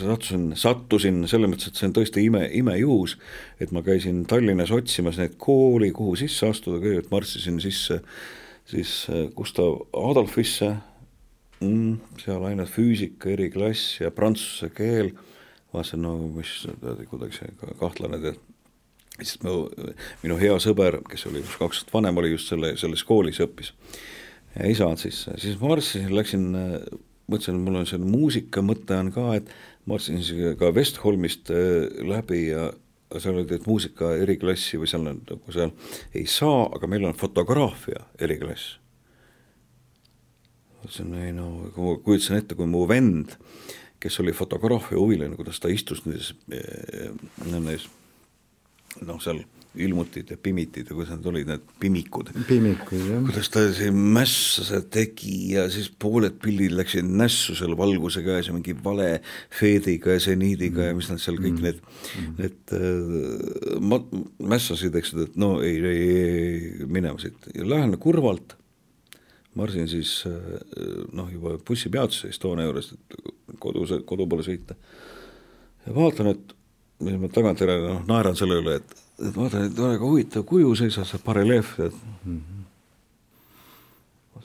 sattusin, 0.00 0.52
sattusin 0.56 1.24
selles 1.28 1.50
mõttes, 1.50 1.68
et 1.68 1.80
see 1.80 1.88
on 1.88 1.96
tõesti 1.96 2.24
ime, 2.26 2.46
imejuhus, 2.56 3.16
et 3.60 3.74
ma 3.74 3.82
käisin 3.84 4.22
Tallinnas 4.28 4.72
otsimas 4.74 5.18
neid 5.20 5.36
kooli, 5.42 5.90
kuhu 5.96 6.16
sisse 6.22 6.48
astuda, 6.48 6.80
kõigepealt 6.82 7.12
marssisin 7.12 7.60
sisse 7.60 8.00
siis 8.72 8.94
Gustav 9.36 9.82
Adolfisse 9.92 10.70
mm,? 11.62 12.16
seal 12.22 12.46
ainult 12.48 12.72
füüsika 12.72 13.30
eriklass 13.32 14.00
ja 14.02 14.10
prantsuse 14.14 14.70
keel, 14.74 15.12
vaatasin, 15.72 16.02
no 16.04 16.16
mis 16.34 16.62
kuidagi 17.10 17.52
kahtlane, 17.80 18.20
et 18.32 18.40
siis 19.20 19.38
mu, 19.44 19.66
minu 20.24 20.38
hea 20.40 20.56
sõber, 20.62 21.00
kes 21.08 21.26
oli 21.30 21.44
kaks 21.44 21.82
aastat 21.82 21.94
vanem, 21.94 22.18
oli 22.20 22.34
just 22.34 22.52
selle, 22.52 22.74
selles 22.80 23.04
koolis 23.08 23.40
õppis. 23.44 23.72
ja 24.56 24.74
saanud 24.76 25.00
sisse, 25.00 25.36
siis 25.40 25.58
ma 25.60 25.72
marssisin, 25.72 26.12
läksin, 26.16 26.46
mõtlesin, 27.30 27.58
et 27.58 27.66
mul 27.66 27.80
on 27.80 27.88
selline 27.88 28.12
muusika 28.12 28.64
mõte 28.64 28.98
on 28.98 29.12
ka, 29.14 29.28
et 29.38 29.52
marssisin 29.88 30.56
ka 30.60 30.72
Westholmist 30.74 31.52
äh, 31.54 31.88
läbi 32.08 32.46
ja 32.50 32.70
seal 33.20 33.40
oli, 33.40 33.48
et 33.52 33.66
muusika 33.68 34.14
eriklassi 34.16 34.80
või 34.80 34.88
seal 34.88 35.04
nagu 35.06 35.52
seal 35.52 35.74
ei 36.16 36.24
saa, 36.30 36.68
aga 36.72 36.88
meil 36.88 37.04
on 37.08 37.18
fotograafia 37.18 38.06
eriklass 38.20 38.78
mõtlesin, 40.82 41.14
ei 41.22 41.32
no 41.36 41.48
kui 41.74 41.86
ma 41.86 41.96
kujutasin 42.04 42.38
ette, 42.40 42.58
kui 42.58 42.68
mu 42.70 42.84
vend, 42.90 43.36
kes 44.02 44.20
oli 44.22 44.34
fotograafia 44.34 44.98
huviline, 44.98 45.36
kuidas 45.38 45.60
ta 45.62 45.70
istus 45.70 46.04
nendes, 46.06 46.32
eh, 46.50 47.10
nendes 47.46 47.88
noh, 49.06 49.20
seal 49.22 49.44
ilmutid 49.80 50.28
ja 50.30 50.36
pimitid 50.36 50.90
ja 50.90 50.94
kuidas 50.96 51.14
need 51.14 51.26
olid, 51.30 51.48
need 51.48 51.68
pimikud. 51.80 52.28
pimikud, 52.48 53.04
jah. 53.08 53.22
kuidas 53.24 53.48
ta 53.52 53.62
siin 53.72 53.96
mässa 54.14 54.82
tegi 54.92 55.54
ja 55.54 55.64
siis 55.72 55.88
pooled 55.88 56.36
pildid 56.42 56.74
läksid 56.76 57.08
nässu 57.08 57.56
seal 57.56 57.76
valguse 57.78 58.24
käes 58.26 58.50
ja 58.50 58.56
mingi 58.56 58.74
vale 58.84 59.22
feediga 59.60 60.16
ja 60.16 60.20
seniidiga 60.20 60.90
ja 60.90 60.96
mis 60.98 61.08
nad 61.08 61.22
seal 61.22 61.40
kõik 61.40 61.56
mm. 61.56 61.64
need 61.64 61.80
mm., 61.80 62.34
need 62.42 62.74
äh, 62.76 63.78
ma-, 63.80 64.04
mässasid, 64.52 64.96
eks, 65.00 65.14
et 65.24 65.40
no 65.40 65.54
ei, 65.64 65.78
ei, 65.80 66.02
ei 66.26 66.90
minema 66.90 67.16
siit 67.22 67.48
ja 67.56 67.68
lähen 67.68 67.96
kurvalt 68.02 68.58
marsin 69.54 69.88
siis 69.88 70.24
äh, 70.26 70.32
noh, 71.12 71.28
juba 71.32 71.56
bussipeatuse 71.68 72.28
Estonia 72.32 72.66
juures, 72.68 72.92
et 72.94 73.58
kodu, 73.60 73.84
kodu 74.08 74.26
poole 74.26 74.46
sõita. 74.46 74.74
ja 75.86 75.94
vaatan, 75.96 76.32
et 76.32 76.54
mis 77.02 77.18
ma 77.20 77.30
tagantjärele 77.32 77.88
noh, 77.88 78.02
naeran 78.08 78.36
selle 78.38 78.60
üle, 78.62 78.78
et, 78.80 78.90
et 79.20 79.36
vaatan, 79.36 79.68
et 79.68 79.78
väga 79.78 80.04
huvitav 80.04 80.46
kuju 80.48 80.74
seisab 80.78 81.08
seal 81.08 81.24
bareljeef, 81.24 81.74
et 81.80 81.96
mm 82.24 82.40
-hmm. 82.40 82.64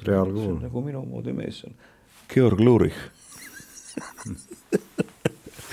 reaalkuul. 0.10 0.60
nagu 0.62 0.82
minu 0.82 1.06
moodi 1.06 1.34
mees 1.34 1.60
seal, 1.62 1.74
Georg 2.34 2.60
Lurich 2.60 3.02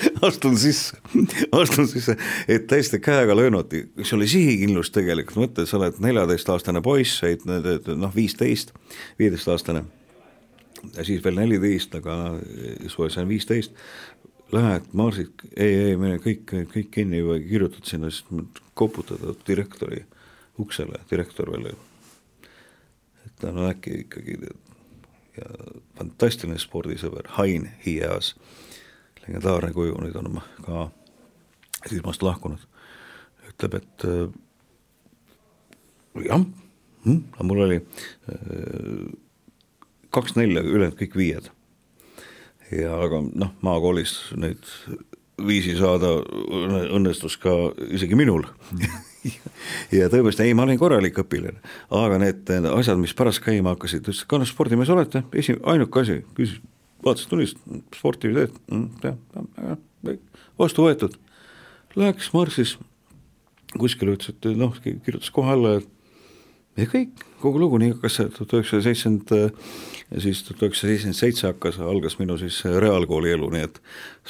astun 0.29 0.57
sisse, 0.59 0.97
astun 1.61 1.89
sisse, 1.89 2.17
et 2.49 2.67
täiesti 2.71 3.01
käega 3.03 3.37
löönud, 3.37 3.75
see 4.03 4.17
oli 4.17 4.29
sihikindlus 4.31 4.93
tegelikult, 4.95 5.41
mõtle, 5.43 5.67
sa 5.69 5.79
oled 5.81 6.01
neljateistaastane 6.05 6.83
poiss, 6.85 7.21
said 7.23 7.45
noh, 7.47 8.15
viisteist, 8.15 8.75
viieteistaastane. 9.21 9.85
Siis 11.01 11.23
veel 11.25 11.39
neliteist, 11.39 11.95
aga 11.97 12.35
suve 12.93 13.09
sain 13.13 13.29
viisteist, 13.29 13.73
lähed, 14.53 14.91
marsid, 14.93 15.47
ei, 15.57 15.73
ei, 15.89 15.97
me 15.97 16.19
kõik, 16.23 16.45
kõik 16.75 16.91
kinni 16.93 17.23
juba 17.23 17.39
kirjutad 17.41 17.89
sinna, 17.89 18.11
siis 18.13 18.27
koputad 18.77 19.25
direktori 19.49 20.03
uksele, 20.61 21.01
direktor 21.11 21.51
veel, 21.55 21.73
et 23.25 23.33
ta 23.41 23.51
on 23.51 23.65
äkki 23.71 24.03
ikkagi 24.05 24.37
ja 25.35 25.49
fantastiline 25.99 26.61
spordisõber, 26.63 27.33
Hain 27.39 27.71
Hiias 27.87 28.35
legendaarne 29.25 29.73
kuju, 29.75 29.97
nüüd 30.05 30.17
on 30.21 30.41
ka 30.65 30.89
silmast 31.89 32.25
lahkunud, 32.25 32.63
ütleb, 33.51 33.79
et 33.81 34.07
äh, 34.09 34.29
jah 36.25 36.45
hm,, 37.05 37.21
mul 37.43 37.65
oli 37.67 37.81
äh, 37.81 39.05
kaks 40.15 40.37
nelja, 40.39 40.63
ülejäänud 40.63 40.99
kõik 41.01 41.19
viied. 41.19 41.51
ja 42.73 42.95
aga 43.07 43.21
noh, 43.27 43.53
maakoolis 43.63 44.17
neid 44.41 44.63
viisi 45.45 45.75
saada 45.77 46.17
õnnestus 46.95 47.37
ka 47.41 47.73
isegi 47.91 48.19
minul. 48.19 48.47
Ja 49.89 50.11
tõepoolest, 50.13 50.43
ei, 50.45 50.53
ma 50.53 50.67
olin 50.67 50.77
korralik 50.77 51.17
õpilane, 51.23 51.57
aga 51.97 52.19
need 52.21 52.51
asjad, 52.69 52.99
mis 53.01 53.15
pärast 53.17 53.41
käima 53.41 53.73
hakkasid, 53.73 54.03
ütles, 54.03 54.19
kas 54.29 54.51
spordimees 54.53 54.91
olete, 54.93 55.23
esi-, 55.41 55.57
ainuke 55.73 56.03
asi, 56.03 56.19
küsis 56.37 56.59
vaatasin 57.05 57.31
tulist, 57.31 57.61
sporti 57.97 58.33
teed 58.35 58.57
mm,, 58.73 60.19
vastu 60.59 60.87
võetud. 60.87 61.19
Läks, 61.99 62.33
marssis 62.35 62.77
kuskile, 63.79 64.17
ütles, 64.17 64.35
et 64.35 64.49
noh, 64.59 64.75
kirjutas 64.83 65.31
kohe 65.35 65.53
alla, 65.55 65.77
et 65.81 66.81
ja 66.81 66.87
kõik, 66.91 67.23
kogu 67.43 67.61
lugu, 67.63 67.79
nii 67.81 67.95
hakkas 67.95 68.19
see 68.19 68.31
tuhat 68.35 68.57
üheksasada 68.59 68.87
seitsekümmend, 68.89 69.61
siis 70.25 70.43
tuhat 70.47 70.65
üheksasada 70.67 70.91
seitsekümmend 70.91 71.21
seitse 71.21 71.47
hakkas, 71.51 71.79
algas 71.83 72.19
minu 72.21 72.39
siis 72.41 72.61
reaalkooli 72.65 73.35
elu, 73.35 73.51
nii 73.55 73.69
et 73.69 73.81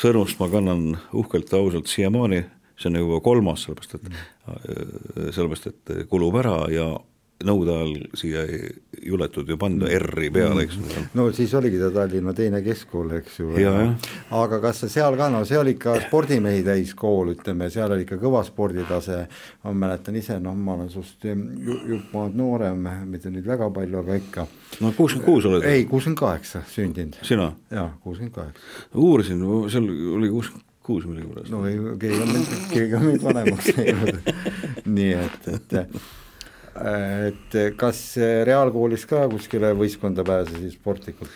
sõrmust 0.00 0.40
ma 0.42 0.50
kannan 0.52 0.84
uhkelt 1.16 1.52
ja 1.52 1.60
ausalt 1.60 1.90
siiamaani, 1.92 2.42
see 2.80 2.90
on 2.90 3.00
juba 3.00 3.20
kolmas, 3.24 3.64
sellepärast 3.64 3.98
et 3.98 4.08
mm., 4.10 5.32
sellepärast 5.36 5.70
et 5.70 5.94
kulub 6.10 6.36
ära 6.40 6.58
ja 6.72 6.88
nõude 7.46 7.74
ajal 7.74 7.94
siia 8.18 8.44
ei 8.48 8.72
juletud 9.04 9.48
ju 9.48 9.56
panna 9.60 9.88
R-i 9.98 10.30
peale, 10.32 10.64
eks 10.64 10.78
ju. 10.78 11.04
no 11.18 11.26
siis 11.36 11.52
oligi 11.54 11.78
ta 11.80 11.90
Tallinna 11.94 12.34
teine 12.36 12.60
keskkool, 12.64 13.12
eks 13.18 13.38
ju. 13.40 13.52
aga 14.38 14.60
kas 14.62 14.84
seal 14.92 15.18
ka, 15.20 15.28
no 15.32 15.44
see 15.48 15.58
oli 15.60 15.74
ikka 15.76 15.96
spordimehi 16.06 16.64
täis 16.66 16.94
kool, 16.98 17.34
ütleme, 17.34 17.68
seal 17.72 17.92
oli 17.94 18.06
ikka 18.06 18.18
kõva 18.22 18.44
sporditase, 18.46 19.24
ma 19.64 19.74
mäletan 19.84 20.18
ise, 20.20 20.38
noh, 20.42 20.56
ma 20.56 20.78
olen 20.78 20.90
sinust 20.92 21.24
jupp 21.24 22.12
maad 22.14 22.36
noorem, 22.38 22.88
mitte 23.10 23.32
nüüd 23.32 23.46
väga 23.48 23.70
palju, 23.74 24.02
aga 24.04 24.20
ikka. 24.20 24.46
no 24.80 24.92
kuuskümmend 24.96 25.28
kuus 25.28 25.48
oled? 25.50 25.68
ei, 25.68 25.88
kuuskümmend 25.90 26.20
kaheksa 26.20 26.64
sündinud. 26.72 27.20
sina? 27.22 27.52
jaa, 27.70 27.90
kuuskümmend 28.04 28.34
kaheksa. 28.34 28.94
uurisin, 28.94 29.44
seal 29.72 29.90
oli 30.18 30.32
kuuskümmend 30.32 30.70
kuus 30.84 31.06
millegipärast. 31.08 31.48
no 31.52 31.64
ei, 31.66 31.78
keegi 32.00 32.20
on 32.20 32.34
keegi 32.72 32.98
on 32.98 33.08
meid 33.08 33.22
vanemaks 33.24 33.70
teinud 33.76 34.18
nii 34.84 35.14
et, 35.16 35.48
et 35.54 35.74
et 36.74 37.58
kas 37.78 38.00
reaalkoolis 38.48 39.06
ka 39.10 39.26
kuskile 39.32 39.74
võistkonda 39.78 40.26
pääsesid 40.26 40.74
sportlikult? 40.78 41.30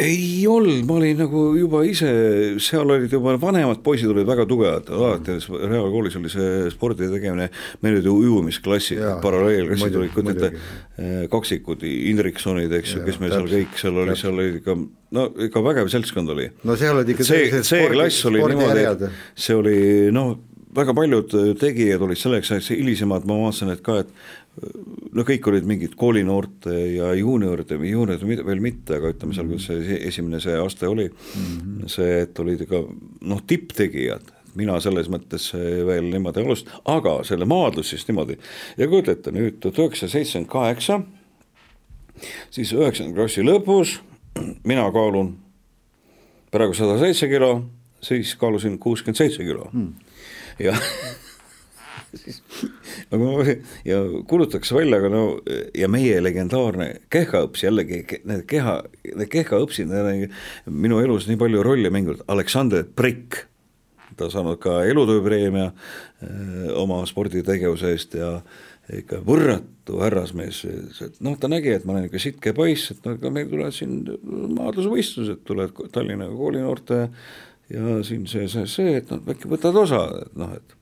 ei 0.00 0.46
olnud, 0.50 0.82
ma 0.88 0.96
olin 0.98 1.20
nagu 1.22 1.42
juba 1.54 1.82
ise, 1.86 2.08
seal 2.62 2.88
olid 2.90 3.12
juba 3.14 3.36
vanemad 3.40 3.78
poisid 3.84 4.10
olid 4.10 4.26
väga 4.26 4.46
tugevad, 4.50 4.90
alati 4.90 5.36
reaalkoolis 5.38 6.16
oli 6.18 6.32
see 6.32 6.70
spordi 6.72 7.06
tegemine, 7.12 7.46
meil 7.84 7.98
olid 7.98 8.08
ju 8.08 8.14
ujumisklassid, 8.24 9.02
paralleelklassid 9.22 9.98
olid, 10.00 10.14
kujutate, 10.16 10.50
eh, 10.98 11.20
kaksikud, 11.30 11.86
Indriksonid, 11.86 12.74
eks 12.80 12.96
ju, 12.96 13.04
kes 13.06 13.20
meil 13.22 13.36
seal 13.36 13.50
kõik, 13.52 13.78
seal 13.80 14.00
oli, 14.02 14.16
seal 14.18 14.34
oli 14.34 14.48
ikka 14.58 14.76
no 15.14 15.28
ikka 15.46 15.62
vägev 15.62 15.92
seltskond 15.92 16.34
oli. 16.34 16.48
no 16.66 16.78
seal 16.80 16.98
olid 16.98 17.14
ikka 17.14 17.28
see, 17.28 17.62
see 17.66 17.86
klass 17.92 18.26
oli 18.30 18.42
niimoodi, 18.42 19.12
see 19.46 19.58
oli 19.60 19.78
noh, 20.14 20.34
väga 20.74 20.94
paljud 20.96 21.36
tegijad 21.60 22.02
olid 22.02 22.18
selleks 22.18 22.50
ajaks 22.50 22.72
hilisemad, 22.74 23.28
ma 23.30 23.38
vaatasin, 23.44 23.70
et 23.76 23.84
ka, 23.86 24.00
et 24.02 24.10
no 25.14 25.24
kõik 25.26 25.48
olid 25.50 25.66
mingid 25.66 25.96
koolinoorte 25.98 26.74
ja 26.94 27.10
juunioride 27.18 27.78
juuniorid 27.88 28.44
veel 28.46 28.62
mitte, 28.62 28.98
aga 28.98 29.10
ütleme 29.14 29.34
seal, 29.34 29.50
kus 29.50 29.66
see 29.70 29.98
esimene 30.08 30.40
see 30.42 30.54
aste 30.60 30.88
oli 30.90 31.08
mm, 31.08 31.42
-hmm. 31.42 31.90
see, 31.90 32.20
et 32.22 32.38
olid 32.38 32.62
ikka 32.66 32.82
noh, 33.30 33.42
tipptegijad, 33.46 34.30
mina 34.54 34.78
selles 34.80 35.10
mõttes 35.10 35.50
veel 35.86 36.10
niimoodi 36.12 36.44
alust-, 36.44 36.70
aga 36.84 37.18
selle 37.26 37.48
maadlus 37.50 37.90
siis 37.90 38.06
niimoodi 38.08 38.38
ja 38.78 38.88
kujutate 38.88 39.34
nüüd 39.34 39.58
tuhat 39.60 39.78
üheksasada 39.82 40.18
seitsekümmend 40.18 40.50
kaheksa, 40.50 41.00
siis 42.50 42.72
üheksanda 42.72 43.14
klassi 43.16 43.42
lõpus 43.42 43.98
mina 44.64 44.86
kaalun 44.94 45.34
praegu 46.54 46.74
sada 46.74 46.98
seitse 46.98 47.28
kilo, 47.28 47.64
siis 48.00 48.36
kaalusin 48.38 48.78
kuuskümmend 48.78 49.18
seitse 49.18 49.42
kilo 49.42 49.70
mm. 49.72 49.92
ja 50.62 50.78
ma 53.12 53.46
ja 53.84 54.00
kuulutatakse 54.28 54.76
välja, 54.76 55.00
aga 55.00 55.10
no 55.12 55.24
ja 55.76 55.88
meie 55.92 56.20
legendaarne 56.22 56.90
kehhaõps 57.12 57.64
jällegi, 57.66 58.04
need 58.28 58.44
keha, 58.50 58.78
need 59.14 59.32
kehhaõpsid, 59.32 59.90
need 59.90 60.10
on 60.68 60.76
minu 60.86 61.00
elus 61.04 61.28
nii 61.30 61.40
palju 61.40 61.64
rolle 61.66 61.92
mänginud, 61.94 62.24
Aleksander 62.32 62.86
Prikk, 62.96 63.44
ta 64.18 64.28
saanud 64.30 64.60
ka 64.62 64.82
elutööpreemia 64.86 65.70
öö, 65.72 66.68
oma 66.78 67.00
sporditegevuse 67.08 67.90
eest 67.94 68.14
ja 68.18 68.36
ikka 68.92 69.20
võrratu 69.24 69.98
härrasmees, 70.02 70.60
noh, 71.24 71.38
ta 71.40 71.48
nägi, 71.48 71.72
et 71.72 71.86
ma 71.88 71.94
olen 71.94 72.08
ikka 72.10 72.20
sitke 72.20 72.52
poiss, 72.56 72.92
et 72.92 73.06
no 73.06 73.14
aga 73.16 73.32
meil 73.32 73.48
tulevad 73.48 73.74
siin 73.76 74.02
maadlusvõistlused, 74.58 75.40
tulevad 75.48 75.92
Tallinna 75.94 76.28
koolinoorte 76.28 77.00
ja 77.72 77.98
siin 78.04 78.26
see, 78.30 78.48
see, 78.52 78.66
see, 78.70 78.96
et 79.00 79.12
noh, 79.12 79.22
äkki 79.32 79.48
võtad 79.50 79.76
osa, 79.80 80.02
et 80.26 80.36
noh, 80.40 80.52
et 80.58 80.76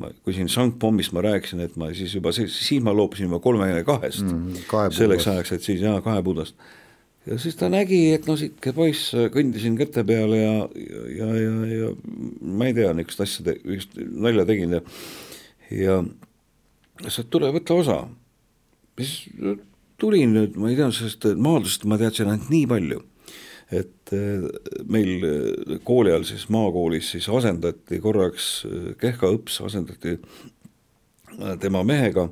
ma, 0.00 0.10
kui 0.24 0.34
siin 0.36 0.50
Sangpommist 0.52 1.14
ma 1.16 1.24
rääkisin, 1.24 1.62
et 1.64 1.78
ma 1.80 1.90
siis 1.96 2.14
juba, 2.16 2.32
siis 2.34 2.70
ma 2.84 2.94
loobusin 2.96 3.28
juba 3.28 3.40
kolmekümne 3.44 3.86
kahest 3.86 4.26
mm, 4.26 4.60
selleks 4.96 5.28
ajaks, 5.30 5.54
et 5.56 5.66
siis 5.66 5.82
jaa, 5.84 6.00
kahepudast. 6.04 6.56
ja 7.28 7.38
siis 7.40 7.58
ta 7.60 7.70
nägi, 7.72 8.00
et 8.16 8.28
no 8.28 8.36
sitke 8.40 8.74
poiss, 8.76 9.14
kõndisin 9.34 9.76
käte 9.78 10.04
peale 10.08 10.40
ja, 10.42 10.54
ja, 11.18 11.32
ja, 11.36 11.52
ja 11.74 11.90
ma 12.40 12.70
ei 12.70 12.76
tea, 12.76 12.94
niisugust 12.96 13.26
asja, 13.26 13.56
niisugust 13.60 14.00
nalja 14.26 14.46
tegin 14.48 14.78
ja 14.78 14.86
ja 15.70 16.00
et 17.06 17.30
tule, 17.30 17.52
võta 17.54 17.76
osa. 17.78 18.00
siis 18.98 19.30
tulin 20.00 20.34
nüüd, 20.34 20.56
ma 20.60 20.72
ei 20.72 20.78
tea, 20.78 20.90
sellest 20.94 21.28
maadlusest 21.36 21.86
ma 21.88 22.00
teadsin 22.00 22.32
ainult 22.32 22.50
nii 22.52 22.66
palju 22.70 23.04
et 23.70 24.12
äh, 24.12 24.46
meil 24.90 25.24
äh, 25.24 25.78
kooli 25.86 26.10
ajal 26.10 26.26
siis 26.28 26.48
maakoolis 26.50 27.12
siis 27.14 27.28
asendati 27.30 28.00
korraks, 28.02 28.50
äh, 28.66 28.90
Kehka 28.98 29.30
õps 29.30 29.60
asendati 29.66 30.18
tema 31.62 31.84
mehega 31.86 32.26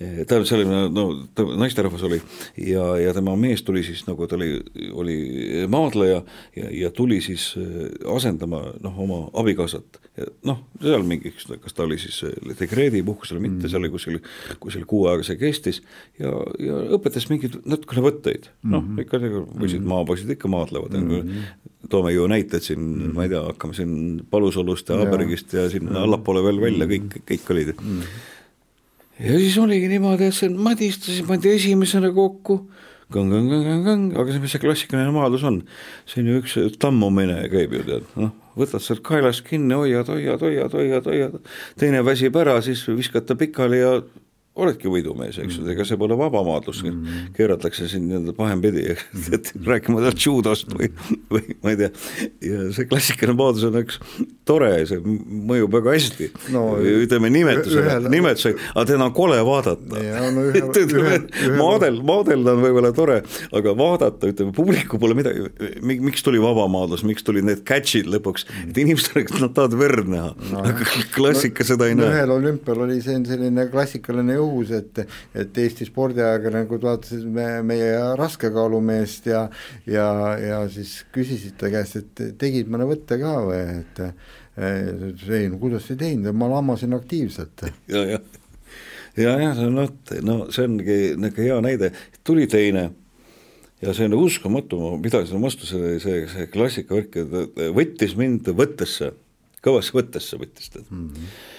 tähendab, 0.00 0.46
see 0.48 0.56
oli, 0.56 0.64
no 0.96 1.02
ta 1.36 1.44
naisterahvas 1.60 2.02
oli 2.08 2.16
ja, 2.56 2.86
ja 2.96 3.12
tema 3.14 3.34
mees 3.36 3.60
tuli 3.62 3.82
siis 3.84 4.00
nagu 4.06 4.24
ta 4.26 4.38
oli, 4.38 4.54
oli 4.96 5.16
maadleja 5.68 6.22
ja, 6.56 6.70
ja 6.72 6.90
tuli 6.90 7.20
siis 7.20 7.50
asendama 8.08 8.62
noh, 8.80 8.96
oma 9.04 9.18
abikaasat. 9.36 10.00
Noh, 10.46 10.62
seal 10.82 11.04
mingiks, 11.06 11.46
kas 11.62 11.76
ta 11.76 11.84
oli 11.86 11.98
siis 12.00 12.20
äh, 12.26 12.54
dekreedipuhkusel 12.58 13.38
või 13.38 13.48
mitte 13.48 13.64
mm., 13.64 13.72
seal 13.72 13.84
oli 13.84 13.92
kuskil, 13.92 14.18
kuskil 14.62 14.86
kuu 14.90 15.06
aega 15.10 15.26
see 15.26 15.38
kestis 15.40 15.82
ja, 16.20 16.32
ja 16.62 16.80
õpetas 16.96 17.28
mingeid 17.30 17.60
natukene 17.64 18.04
võtteid, 18.08 18.50
noh 18.62 18.82
mm 18.82 18.96
-hmm. 18.96 19.04
ikka 19.04 19.20
poisid, 19.60 19.80
mhm. 19.80 19.92
maapoisid 19.94 20.34
ikka 20.36 20.50
maadlevad 20.52 20.96
mm, 20.96 21.10
-hmm. 21.10 21.86
toome 21.92 22.12
ju 22.12 22.26
näited 22.30 22.66
siin 22.66 22.80
mm, 22.80 22.98
-hmm. 23.00 23.14
ma 23.14 23.28
ei 23.28 23.32
tea, 23.34 23.44
hakkame 23.52 23.74
siin 23.74 23.94
Palusalust 24.30 24.88
ja 24.88 25.00
Abergist 25.02 25.52
ja 25.52 25.68
sinna 25.70 25.90
mm 25.90 25.96
-hmm. 25.96 26.02
allapoole 26.08 26.44
veel 26.44 26.60
välja, 26.60 26.86
kõik, 26.86 27.22
kõik 27.30 27.50
olid 27.56 27.74
mm. 27.76 28.00
-hmm 28.00 28.28
ja 29.20 29.38
siis 29.38 29.58
oligi 29.58 29.88
niimoodi, 29.88 30.30
et 30.30 30.36
see 30.36 30.48
madistasid, 30.48 31.26
pandi 31.28 31.52
esimesena 31.52 32.08
kokku, 32.16 32.60
aga 34.16 34.32
see, 34.32 34.42
mis 34.42 34.54
see 34.54 34.62
klassikaline 34.62 35.12
maadlus 35.14 35.44
on, 35.48 35.60
see 36.08 36.22
on 36.22 36.30
ju 36.30 36.42
üks 36.42 36.56
tammumine 36.80 37.42
käib 37.52 37.74
ju 37.74 37.82
tead, 37.88 38.06
noh, 38.20 38.32
võtad 38.58 38.82
sealt 38.82 39.02
kaelast 39.06 39.44
kinni, 39.46 39.74
hoiad, 39.76 40.08
hoiad, 40.10 40.42
hoiad, 40.42 40.74
hoiad, 40.74 41.06
hoiad, 41.06 41.52
teine 41.80 42.02
väsib 42.06 42.36
ära, 42.40 42.58
siis 42.64 42.82
viskad 42.88 43.28
ta 43.28 43.36
pikali 43.38 43.80
ja 43.82 43.98
oledki 44.60 44.90
võidumees, 44.92 45.38
eks 45.42 45.58
ju, 45.58 45.66
ega 45.72 45.86
see 45.88 45.98
pole 46.00 46.16
vabamaadlus 46.18 46.82
mm, 46.84 47.30
keeratakse 47.36 47.88
sind 47.90 48.10
nii-öelda 48.10 48.34
pahempidi, 48.36 48.86
et 49.36 49.52
rääkimata 49.66 50.12
judost 50.20 50.70
või, 50.74 50.90
või 51.32 51.56
ma 51.62 51.74
ei 51.74 51.80
tea, 51.80 51.90
ja 52.46 52.68
see 52.76 52.88
klassikaline 52.90 53.38
maadlus 53.38 53.66
on 53.68 53.80
üks 53.82 54.00
tore, 54.48 54.70
see 54.88 55.00
mõjub 55.00 55.72
väga 55.78 55.94
hästi. 55.94 56.30
No,. 56.54 56.64
ütleme 56.80 57.30
nimetuse, 57.32 57.84
nimetus, 58.10 58.46
aga 58.72 58.86
teda 58.88 59.06
on 59.06 59.14
kole 59.16 59.38
vaadata. 59.46 60.00
No, 60.00 60.44
maadel, 61.60 62.00
maadelda 62.06 62.56
on 62.56 62.64
võib-olla 62.64 62.92
tore, 62.96 63.20
aga 63.56 63.74
vaadata, 63.78 64.30
ütleme 64.32 64.54
publiku 64.56 65.00
pole 65.02 65.16
midagi, 65.18 65.46
miks 65.86 66.24
tuli 66.26 66.42
vabamaadlus, 66.42 67.04
miks 67.06 67.26
tulid 67.26 67.46
need 67.46 67.64
catch'id 67.68 68.10
lõpuks, 68.10 68.46
et 68.66 68.80
inimesed, 68.80 69.34
nad 69.40 69.54
tahavad 69.56 69.78
verd 69.80 70.10
näha. 70.10 70.32
No,, 70.50 70.64
aga 70.64 70.88
klassika 71.14 71.64
no, 71.64 71.70
seda 71.72 71.90
ei 71.90 71.98
näe. 71.98 72.10
ühel 72.10 72.34
olümpial 72.34 72.84
oli 72.86 72.98
see 73.04 73.18
selline 73.28 73.66
klassikaline 73.72 74.36
jõus, 74.50 74.72
et, 74.74 75.00
et 75.34 75.58
Eesti 75.64 75.86
spordiajakirjanikud 75.88 76.84
vaatasid 76.84 77.26
me, 77.30 77.46
meie 77.66 77.94
raskekaalumeest 78.18 79.30
ja, 79.30 79.46
ja, 79.86 80.06
ja 80.40 80.60
siis 80.72 81.00
küsisid 81.14 81.56
ta 81.60 81.70
käest, 81.72 82.00
et 82.00 82.24
tegid 82.40 82.70
mõne 82.70 82.88
võtte 82.90 83.18
ka 83.20 83.34
või, 83.46 83.62
et 83.80 84.02
ei 84.60 85.48
no 85.48 85.60
kuidas 85.60 85.88
ei 85.92 86.00
teinud, 86.00 86.34
ma 86.36 86.50
lammasin 86.50 86.94
aktiivselt. 86.96 87.66
Ja, 87.88 88.02
ja, 88.04 88.18
ja, 89.16 89.36
ja 89.46 89.52
see 89.56 89.68
on 89.68 89.78
vot, 89.84 90.16
no 90.26 90.40
see 90.52 90.66
ongi 90.68 90.98
niisugune 91.14 91.46
hea 91.46 91.60
näide, 91.64 91.92
tuli 92.26 92.48
teine 92.50 92.90
ja 93.80 93.94
see 93.96 94.10
on 94.10 94.18
uskumatu, 94.18 94.80
ma 94.82 95.00
pidasin 95.02 95.40
vastu 95.42 95.68
selle, 95.68 95.96
see, 96.02 96.26
see 96.32 96.50
klassikavärk, 96.52 97.22
võttis 97.76 98.16
mind 98.18 98.52
võttesse, 98.56 99.14
kõvasse 99.64 99.96
võttesse 99.96 100.40
võttis 100.40 100.74
ta. 100.74 100.84
Mm. 100.90 101.08
-hmm 101.08 101.58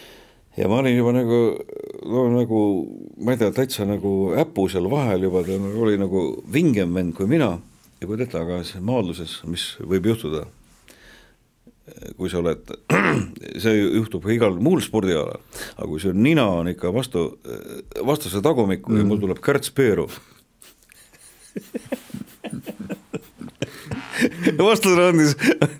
ja 0.61 0.67
ma 0.69 0.77
olin 0.77 0.97
juba 0.97 1.11
nagu, 1.15 1.41
no 2.05 2.23
nagu 2.35 2.61
ma 3.25 3.33
ei 3.33 3.39
tea, 3.41 3.51
täitsa 3.55 3.85
nagu 3.89 4.33
äpu 4.37 4.67
seal 4.69 4.89
vahel 4.91 5.25
juba, 5.25 5.41
ta 5.47 5.57
oli 5.57 5.97
nagu 5.97 6.19
vingem 6.53 6.93
vend 6.93 7.15
kui 7.17 7.27
mina. 7.29 7.55
Ja 8.01 8.07
kui 8.09 8.17
teda, 8.17 8.41
aga 8.41 8.63
see 8.65 8.81
maadluses, 8.81 9.39
mis 9.49 9.63
võib 9.85 10.05
juhtuda, 10.09 10.45
kui 12.17 12.29
sa 12.31 12.39
oled, 12.41 12.61
see 13.63 13.75
juhtub 13.77 14.25
ka 14.25 14.33
igal 14.33 14.57
muul 14.61 14.81
spordialal, 14.85 15.41
aga 15.75 15.89
kui 15.89 16.01
su 16.01 16.13
nina 16.13 16.45
on 16.61 16.67
ikka 16.71 16.93
vastu, 16.93 17.19
vastase 18.05 18.41
tagumikku 18.45 18.93
mm. 18.93 19.01
ja 19.01 19.05
mul 19.09 19.21
tuleb 19.21 19.39
Kärts 19.43 19.69
Peerov 19.77 20.11
vastusraundis 24.61 25.35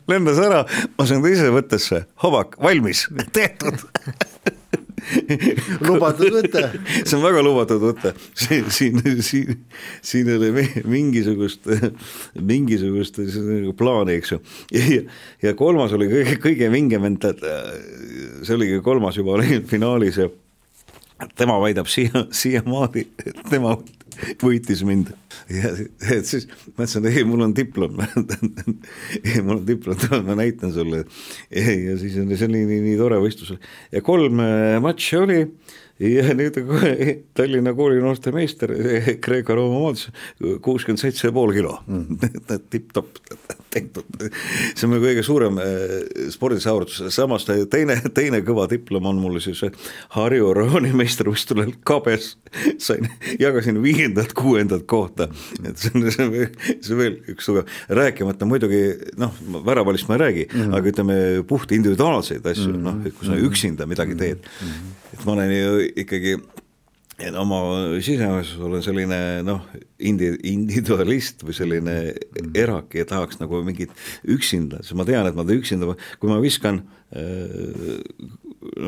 lendas 0.10 0.40
ära, 0.42 0.66
ma 0.98 1.06
sain 1.08 1.22
teise 1.26 1.50
võttesse, 1.54 2.06
hobak 2.26 2.58
valmis, 2.62 3.08
tehtud 3.38 3.78
lubatud 5.88 6.36
võte. 6.36 6.64
see 7.04 7.18
on 7.18 7.24
väga 7.24 7.44
lubatud 7.46 7.82
võte, 7.84 8.14
siin, 8.38 8.70
siin, 8.72 9.02
siin, 10.02 10.30
ei 10.30 10.38
ole 10.38 10.68
mingisugust, 10.90 11.68
mingisugust 12.52 13.20
plaani, 13.78 14.20
eks 14.22 14.36
ju. 14.36 14.42
ja, 15.44 15.56
kolmas 15.58 15.96
oli 15.98 16.10
kõige, 16.12 16.38
kõige 16.44 16.72
vingem, 16.74 17.10
et 17.12 17.46
see 18.46 18.56
oligi 18.58 18.82
kolmas 18.86 19.20
juba 19.20 19.38
oli 19.40 19.62
finaalis 19.72 20.22
ja 20.22 20.30
tema 21.38 21.58
väidab 21.62 21.90
siia, 21.92 22.26
siiamaani, 22.34 23.06
et 23.26 23.44
tema 23.50 23.76
võitis 24.46 24.84
mind. 24.88 25.12
ja 25.52 25.74
et 26.16 26.28
siis 26.28 26.48
ma 26.76 26.86
ütlesin, 26.86 27.08
ei, 27.12 27.26
mul 27.28 27.46
on 27.48 27.56
diplom 27.58 28.00
mul 29.46 29.56
on 29.58 29.66
diplom, 29.68 30.00
ma 30.28 30.38
näitan 30.40 30.74
sulle. 30.76 31.04
ja 31.52 31.98
siis 32.02 32.18
oli 32.22 32.40
see 32.40 32.52
nii, 32.52 32.66
nii, 32.70 32.82
nii 32.90 32.98
tore 33.02 33.22
võistlus 33.24 33.56
ja 33.92 34.04
kolm 34.06 34.44
äh, 34.44 34.78
matši 34.84 35.22
oli 35.22 35.40
ja 36.02 36.34
nüüd 36.36 36.58
Tallinna 37.38 37.74
koolinoorte 37.78 38.34
meister 38.34 38.74
Kreeka-Rooma 39.26 39.82
maadlus, 39.86 40.08
kuuskümmend 40.64 41.02
seitse 41.02 41.28
ja 41.30 41.36
pool 41.36 41.54
kilo 41.56 41.78
mm., 41.88 42.18
tipp-topp 42.74 43.20
tehtud. 43.72 44.26
see 44.76 44.88
on 44.88 44.94
mu 44.94 45.00
kõige 45.04 45.24
suurem 45.26 45.60
äh, 45.62 45.96
spordisaavutus, 46.34 47.04
samas 47.14 47.46
teine, 47.48 47.98
teine 48.16 48.42
kõva 48.46 48.68
diplom 48.72 49.10
on 49.12 49.22
mul 49.22 49.40
siis 49.44 49.62
Harju 50.16 50.52
rajooni 50.58 50.94
meistrivõistlusel 50.98 51.76
Kabes, 51.88 52.34
sain, 52.82 53.08
jagasin 53.40 53.80
viiendat, 53.84 54.34
kuuendat 54.38 54.88
kohta, 54.90 55.30
et 55.64 55.80
see 55.80 55.94
on, 55.96 56.08
see 56.12 56.26
on 56.26 57.00
veel, 57.00 57.20
üks 57.32 57.48
tugev, 57.48 57.70
rääkimata 58.02 58.48
muidugi 58.50 58.82
noh, 59.22 59.36
väravalist 59.68 60.10
ma 60.10 60.18
ei 60.18 60.26
räägi 60.26 60.48
mm, 60.50 60.58
-hmm. 60.62 60.76
aga 60.78 60.94
ütleme 60.94 61.20
puht 61.48 61.72
individuaalseid 61.72 62.46
asju 62.46 62.74
mm, 62.74 62.76
-hmm. 62.76 62.90
noh, 62.90 63.06
et 63.08 63.16
kui 63.18 63.30
sa 63.30 63.38
üksinda 63.38 63.88
midagi 63.88 64.16
teed 64.16 64.44
mm, 64.44 64.68
-hmm 64.68 65.01
et 65.14 65.24
ma 65.26 65.36
olen 65.36 65.54
ju 65.54 65.78
ikkagi 66.04 66.36
oma 67.38 67.60
sisemuses 68.02 68.58
olen 68.66 68.82
selline 68.82 69.20
noh, 69.46 69.62
indi-, 70.02 70.34
individualist 70.50 71.44
või 71.46 71.54
selline 71.54 71.96
erak 72.58 72.98
ja 72.98 73.06
tahaks 73.06 73.38
nagu 73.42 73.62
mingit 73.66 73.94
üksinda, 74.26 74.82
sest 74.82 74.98
ma 74.98 75.06
tean, 75.06 75.30
et 75.30 75.38
ma 75.38 75.46
üksinda, 75.46 75.94
kui 76.18 76.32
ma 76.32 76.40
viskan 76.42 76.82
äh, 77.14 78.02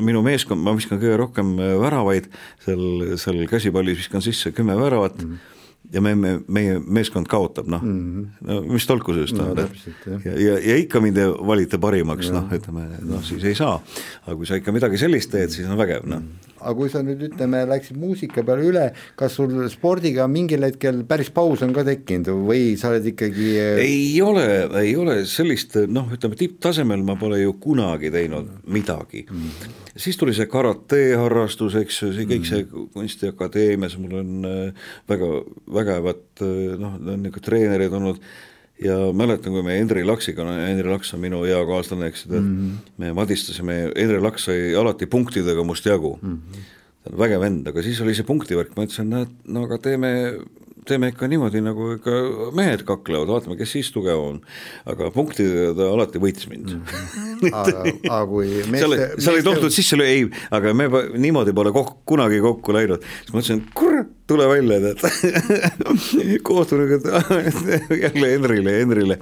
minu 0.02 0.24
meeskond, 0.26 0.64
ma 0.66 0.74
viskan 0.78 1.02
kõige 1.02 1.20
rohkem 1.22 1.56
väravaid, 1.82 2.30
seal, 2.66 3.18
seal 3.22 3.44
käsipallis 3.50 4.02
viskan 4.02 4.26
sisse 4.26 4.54
kümme 4.56 4.78
väravat. 4.80 5.22
Mm, 5.22 5.34
-hmm 5.34 5.53
ja 5.94 6.02
me, 6.02 6.16
me, 6.16 6.34
meie 6.48 6.80
meeskond 6.80 7.30
kaotab, 7.30 7.68
noh 7.70 7.84
mm, 7.84 8.00
-hmm. 8.00 8.48
no 8.50 8.62
mis 8.74 8.88
tolku 8.90 9.14
sellest 9.14 9.38
no, 9.38 9.52
tahad, 9.54 9.60
et 9.60 10.26
ja, 10.26 10.38
ja, 10.46 10.58
ja 10.60 10.78
ikka 10.82 11.02
mind 11.04 11.20
valite 11.48 11.78
parimaks, 11.78 12.32
noh, 12.34 12.50
ütleme, 12.52 12.88
noh 13.10 13.24
siis 13.24 13.44
ei 13.44 13.56
saa. 13.56 13.80
aga 14.26 14.36
kui 14.36 14.50
sa 14.50 14.60
ikka 14.60 14.74
midagi 14.76 14.98
sellist 14.98 15.32
teed, 15.32 15.54
siis 15.54 15.70
on 15.70 15.78
vägev, 15.78 16.08
noh. 16.10 16.26
Aga 16.64 16.76
kui 16.78 16.92
sa 16.92 17.04
nüüd 17.06 17.22
ütleme, 17.30 17.64
läksid 17.70 18.00
muusika 18.00 18.44
peale 18.46 18.68
üle, 18.70 18.86
kas 19.20 19.38
sul 19.38 19.56
spordiga 19.72 20.28
mingil 20.32 20.66
hetkel 20.66 21.04
päris 21.08 21.32
paus 21.34 21.64
on 21.66 21.74
ka 21.76 21.86
tekkinud 21.88 22.32
või 22.48 22.74
sa 22.80 22.92
oled 22.94 23.08
ikkagi 23.14 23.50
ei 23.84 24.22
ole, 24.24 24.46
ei 24.82 24.96
ole 25.00 25.20
sellist 25.30 25.78
noh, 25.92 26.10
ütleme 26.16 26.40
tipptasemel 26.40 27.04
ma 27.06 27.18
pole 27.20 27.42
ju 27.44 27.58
kunagi 27.62 28.12
teinud 28.14 28.50
midagi. 28.74 29.26
Mm.. 29.30 29.76
siis 30.00 30.18
tuli 30.20 30.36
see 30.36 30.50
karate 30.52 31.04
harrastus, 31.20 31.78
eks 31.80 32.02
ju, 32.04 32.14
see 32.16 32.30
kõik 32.30 32.48
see 32.50 32.66
kunstiakadeemias, 32.96 34.00
mul 34.02 34.18
on 34.24 34.50
äh, 34.50 34.90
väga 35.12 35.30
vägevad 35.80 36.26
äh, 36.46 36.74
noh, 36.80 36.98
niisugused 37.04 37.44
treenerid 37.44 37.94
olnud 37.94 38.22
ja 38.84 38.98
mäletan, 39.16 39.54
kui 39.56 39.64
me 39.66 39.78
Henri 39.78 40.04
Laksiga, 40.08 40.46
Henri 40.60 40.90
Laks 40.90 41.14
on 41.16 41.24
minu 41.24 41.44
hea 41.48 41.60
kaaslane, 41.68 42.10
eks 42.12 42.26
ju, 42.26 42.40
mm 42.40 42.50
-hmm. 42.50 42.92
me 42.98 43.14
madistasime, 43.14 43.78
Henri 43.96 44.20
Laks 44.22 44.50
sai 44.50 44.76
alati 44.76 45.06
punktidega 45.06 45.64
must 45.64 45.86
jagu 45.86 46.18
mm. 46.22 46.34
-hmm. 46.34 46.66
ta 47.04 47.14
on 47.14 47.20
vägev 47.20 47.42
vend, 47.42 47.68
aga 47.68 47.84
siis 47.84 48.02
oli 48.02 48.16
see 48.16 48.24
punktivärk, 48.26 48.76
ma 48.76 48.84
ütlesin, 48.84 49.10
näed, 49.10 49.32
no 49.46 49.64
aga 49.64 49.78
teeme 49.78 50.12
teeme 50.88 51.10
ikka 51.14 51.28
niimoodi, 51.32 51.62
nagu 51.64 51.94
ikka 51.98 52.14
mehed 52.58 52.84
kaklevad, 52.88 53.30
vaatame, 53.32 53.56
kes 53.60 53.76
siis 53.78 53.92
tugev 53.96 54.20
on. 54.20 54.42
aga 54.90 55.10
punktidega 55.16 55.72
ta 55.78 55.90
alati 55.96 56.20
võitis 56.20 56.50
mind 56.50 56.74
mm. 56.74 56.82
-hmm. 56.84 57.54
aga, 57.54 57.86
aga 58.10 58.26
kui 58.28 58.50
meeste, 58.72 58.88
oled, 58.88 59.06
sa 59.20 59.32
olid 59.32 59.48
tohtinud 59.48 59.76
sisse 59.76 60.00
lüüa, 60.00 60.08
ei, 60.08 60.28
aga 60.52 60.74
me 60.74 60.90
niimoodi 61.18 61.56
pole 61.56 61.72
kok-, 61.76 61.96
kunagi 62.06 62.42
kokku 62.44 62.76
läinud, 62.76 63.06
siis 63.22 63.34
ma 63.34 63.40
ütlesin, 63.44 63.64
kurat, 63.78 64.12
tule 64.28 64.48
välja, 64.48 64.80
tead 64.80 66.44
kohtunik, 66.50 67.00
et 67.00 67.96
jälle 68.04 68.30
Henrile, 68.36 68.78
Henrile, 68.80 69.18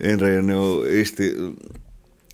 Henri 0.00 0.38
on 0.38 0.54
ju 0.54 0.62
Eesti 1.00 1.32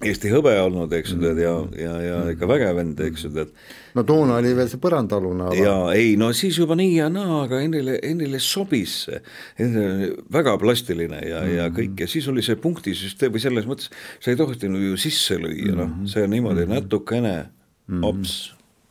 Eesti 0.03 0.33
hõbe 0.33 0.53
olnud, 0.59 0.91
eks 0.97 1.13
ju, 1.15 1.19
tead, 1.23 1.39
ja, 1.39 1.53
ja, 1.79 1.93
ja 2.03 2.17
ikka 2.33 2.47
vägev 2.51 2.75
vend, 2.79 3.01
eks 3.07 3.27
ju, 3.27 3.31
tead. 3.37 3.53
no 3.95 4.03
toona 4.07 4.39
oli 4.41 4.51
veel 4.57 4.71
see 4.71 4.81
põrandaalune 4.83 5.47
aga.... 5.47 5.59
jaa, 5.59 5.93
ei 5.95 6.17
no 6.19 6.33
siis 6.37 6.59
juba 6.59 6.75
nii 6.79 6.97
ja 6.97 7.09
naa, 7.13 7.45
aga 7.45 7.61
Henrile, 7.63 7.99
Henrile 8.03 8.41
sobis 8.43 8.97
see, 9.07 9.21
Henri 9.61 9.85
oli 9.85 10.09
väga 10.35 10.57
plastiline 10.63 11.21
ja 11.21 11.43
mm, 11.43 11.51
-hmm. 11.51 11.59
ja 11.61 11.69
kõik 11.77 12.03
ja 12.03 12.09
siis 12.11 12.27
oli 12.33 12.43
see 12.43 12.59
punktisüsteem 12.59 13.35
või 13.35 13.45
selles 13.45 13.69
mõttes, 13.69 13.93
sa 14.19 14.33
ei 14.33 14.41
tohtinud 14.41 14.83
ju 14.91 14.99
sisse 14.99 15.39
lüüa, 15.39 15.77
noh, 15.77 15.87
mhm. 15.87 16.11
see 16.11 16.27
niimoodi 16.27 16.67
mhm. 16.67 16.75
natukene 16.75 17.37
mm 17.39 17.95
-hmm. 17.95 18.09
ops 18.11 18.37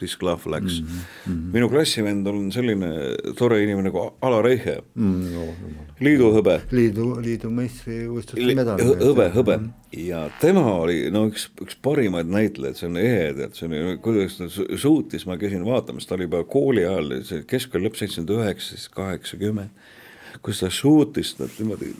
disklahv 0.01 0.47
läks 0.51 0.79
mm. 0.81 0.87
-hmm. 0.87 1.51
minu 1.53 1.69
klassivend 1.69 2.27
on 2.27 2.49
selline 2.51 2.89
tore 3.37 3.61
inimene 3.63 3.89
nagu 3.89 4.07
Alar 4.21 4.45
Reiche 4.45 4.77
mm, 4.95 5.13
-hmm. 5.27 5.93
liiduhõbe. 5.99 6.59
liidu, 6.71 7.07
liidu 7.21 7.49
meistrivõistluste 7.49 8.55
medal. 8.55 8.81
hõbe, 8.81 9.29
hõbe 9.35 9.57
mm 9.57 9.63
-hmm. 9.63 10.03
ja 10.07 10.25
tema 10.41 10.65
oli 10.73 11.11
no 11.11 11.27
üks, 11.29 11.49
üks 11.61 11.77
parimaid 11.81 12.27
näitlejaid, 12.27 12.79
see 12.79 12.89
on 12.89 12.97
ehe, 12.97 13.31
tead, 13.37 13.55
see 13.55 13.69
on, 13.69 13.97
kuidas 14.01 14.37
ta 14.37 14.49
suutis, 14.77 15.25
ma 15.25 15.37
käisin 15.37 15.65
vaatamas, 15.65 16.05
ta 16.05 16.15
oli 16.15 16.29
juba 16.29 16.43
kooli 16.43 16.85
ajal, 16.85 17.17
see 17.23 17.43
keskkooli 17.47 17.87
lõpp 17.87 17.99
seitsekümmend 17.99 18.37
üheksa, 18.37 18.75
siis 18.75 18.89
kaheksakümmend 18.89 19.89
kus 20.41 20.61
ta 20.61 20.69
suutis 20.73 21.33
nad 21.39 21.51
niimoodi, 21.59 21.91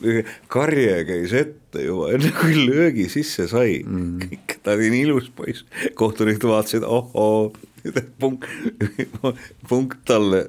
karje 0.52 1.02
käis 1.08 1.34
ette 1.36 1.84
juba, 1.86 2.12
enne 2.16 2.32
kui 2.36 2.56
löögi 2.58 3.08
sisse 3.12 3.48
sai 3.52 3.82
mm., 3.84 4.22
kõik, 4.24 4.56
ta 4.64 4.76
oli 4.78 4.92
nii 4.94 5.04
ilus 5.10 5.30
poiss, 5.36 5.66
kohtunikud 6.00 6.50
vaatasid, 6.52 6.86
ohoo 6.88 7.52
punkt, 8.20 8.46
punkt 9.70 10.04
talle. 10.06 10.46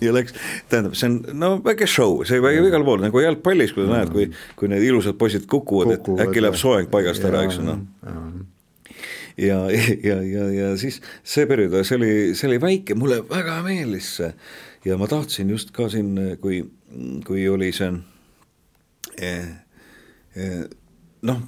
Ja 0.00 0.12
läks, 0.14 0.34
tähendab, 0.70 0.94
see 0.96 1.08
on 1.10 1.16
no 1.36 1.50
väike 1.64 1.88
show, 1.90 2.20
see 2.28 2.40
käib 2.40 2.68
igal 2.68 2.84
pool 2.86 3.02
nagu 3.02 3.20
jalgpallis, 3.20 3.74
kui 3.76 3.84
sa 3.86 3.98
näed, 3.98 4.12
kui, 4.14 4.28
kui 4.56 4.70
need 4.72 4.84
ilusad 4.86 5.18
poisid 5.20 5.48
kukuvad, 5.50 5.98
kukuvad, 5.98 6.22
et 6.22 6.30
äkki 6.30 6.44
läheb 6.44 6.58
soeng 6.60 6.90
paigast 6.92 7.24
ära, 7.28 7.42
eks 7.46 7.58
ju 7.60 7.66
noh. 7.66 7.82
ja, 9.40 9.58
ja, 10.06 10.16
ja, 10.22 10.46
ja 10.54 10.70
siis 10.80 11.00
see 11.24 11.48
periood, 11.50 11.76
see 11.84 11.98
oli, 12.00 12.12
see 12.38 12.48
oli 12.50 12.60
väike, 12.62 12.96
mulle 12.98 13.20
väga 13.28 13.60
meeldis 13.66 14.14
see. 14.20 14.32
Ja 14.86 14.96
ma 15.00 15.08
tahtsin 15.10 15.50
just 15.50 15.72
ka 15.74 15.88
siin, 15.90 16.14
kui, 16.40 16.60
kui 17.26 17.48
oli 17.50 17.72
see 17.74 17.90
eh, 19.18 19.48
eh, 20.36 20.64
noh, 21.26 21.42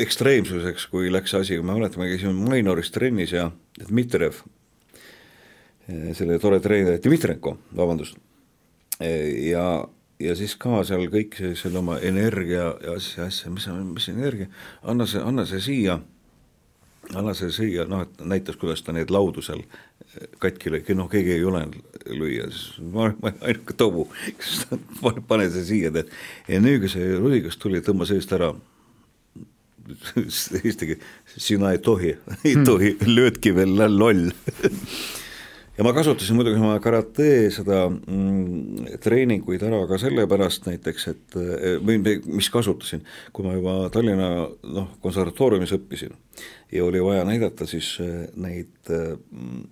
ekstreemsuseks, 0.00 0.86
kui 0.90 1.10
läks 1.12 1.34
asi, 1.38 1.60
ma 1.62 1.76
mäletan, 1.76 2.02
me 2.02 2.10
käisime 2.10 2.34
Mainoris 2.36 2.90
trennis 2.94 3.32
ja 3.32 3.50
Dmitrijev, 3.80 4.42
eh, 5.88 6.10
selle 6.16 6.38
tore 6.38 6.60
treener, 6.60 7.00
Dmitrenko, 7.02 7.56
vabandust, 7.76 8.16
eh, 9.00 9.50
ja, 9.50 9.84
ja 10.20 10.36
siis 10.36 10.56
ka 10.60 10.82
seal 10.84 11.08
kõik 11.12 11.36
see, 11.38 11.54
selle 11.58 11.80
oma 11.82 11.98
energia 11.98 12.74
ja 12.84 12.96
asja, 12.96 13.28
asja, 13.30 13.52
mis, 13.52 13.68
mis 13.92 14.08
energia, 14.12 14.50
anna 14.82 15.06
see, 15.06 15.22
anna 15.24 15.46
see 15.48 15.60
siia, 15.64 16.00
anna 17.14 17.34
see 17.34 17.50
siia, 17.54 17.86
noh, 17.88 18.04
et 18.04 18.20
näitas, 18.20 18.58
kuidas 18.60 18.82
ta 18.84 18.92
neid 18.92 19.10
laudu 19.10 19.42
seal 19.42 19.62
eh, 19.64 20.26
katki 20.42 20.74
lõi, 20.74 20.82
noh, 20.98 21.08
keegi 21.10 21.38
ei 21.38 21.44
julenud 21.44 21.78
lüüa, 22.10 22.50
siis 22.52 22.82
ma 22.92 23.08
olen 23.08 23.40
ainuke 23.40 23.78
tobu, 23.80 24.10
kes 24.40 24.66
pane 25.30 25.48
see 25.54 25.64
siia, 25.72 25.94
tead. 25.94 26.12
ja 26.48 26.60
nüüd, 26.60 26.82
kui 26.84 26.92
see 26.92 27.16
rusikas 27.16 27.56
tuli, 27.56 27.80
tõmbas 27.86 28.12
eest 28.12 28.36
ära 28.36 28.52
eesti 30.64 30.92
keel, 30.92 31.08
sina 31.36 31.72
ei 31.74 31.80
tohi, 31.84 32.14
ei 32.44 32.54
hmm. 32.54 32.68
tohi, 32.68 32.94
löödki 33.06 33.54
veel 33.56 33.76
loll. 33.96 34.30
Ja 35.78 35.84
ma 35.86 35.94
kasutasin 35.96 36.36
muidugi 36.36 36.58
oma 36.60 36.74
karate 36.84 37.48
seda 37.54 37.86
mm, 37.88 38.98
treeninguid 39.00 39.62
ära 39.64 39.78
ka 39.88 39.96
sellepärast 40.02 40.66
näiteks, 40.68 41.06
et 41.08 41.36
või 41.86 41.96
mis 42.26 42.50
kasutasin, 42.52 43.00
kui 43.32 43.46
ma 43.46 43.54
juba 43.56 43.76
Tallinna 43.94 44.28
noh, 44.76 44.90
konservatooriumis 45.00 45.72
õppisin 45.78 46.12
ja 46.72 46.84
oli 46.84 47.04
vaja 47.04 47.24
näidata 47.24 47.66
siis 47.66 47.98
eh, 48.00 48.28
neid 48.36 48.90
eh, 48.90 49.16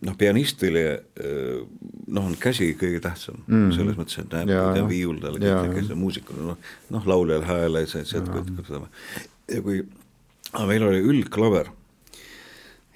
noh, 0.07 0.17
pianistile 0.19 0.85
eh, 0.95 1.61
noh, 2.07 2.27
on 2.27 2.35
käsi 2.41 2.73
kõige 2.79 3.01
tähtsam 3.03 3.39
mm. 3.47 3.71
selles 3.77 3.99
mõttes, 3.99 4.19
et 4.23 4.35
näeb, 4.35 4.51
ta 4.51 4.87
viiul 4.89 5.21
tal, 5.23 5.39
kes 5.39 5.93
on 5.95 6.03
muusikul, 6.03 6.41
noh, 6.51 6.73
noh, 6.95 7.07
lauljal 7.09 7.47
hääle, 7.47 7.85
see, 7.91 8.05
see, 8.09 8.25
ja 9.49 9.63
kui 9.65 9.83
aga 10.53 10.67
meil 10.71 10.87
oli 10.89 11.03
üldklaver 11.05 11.71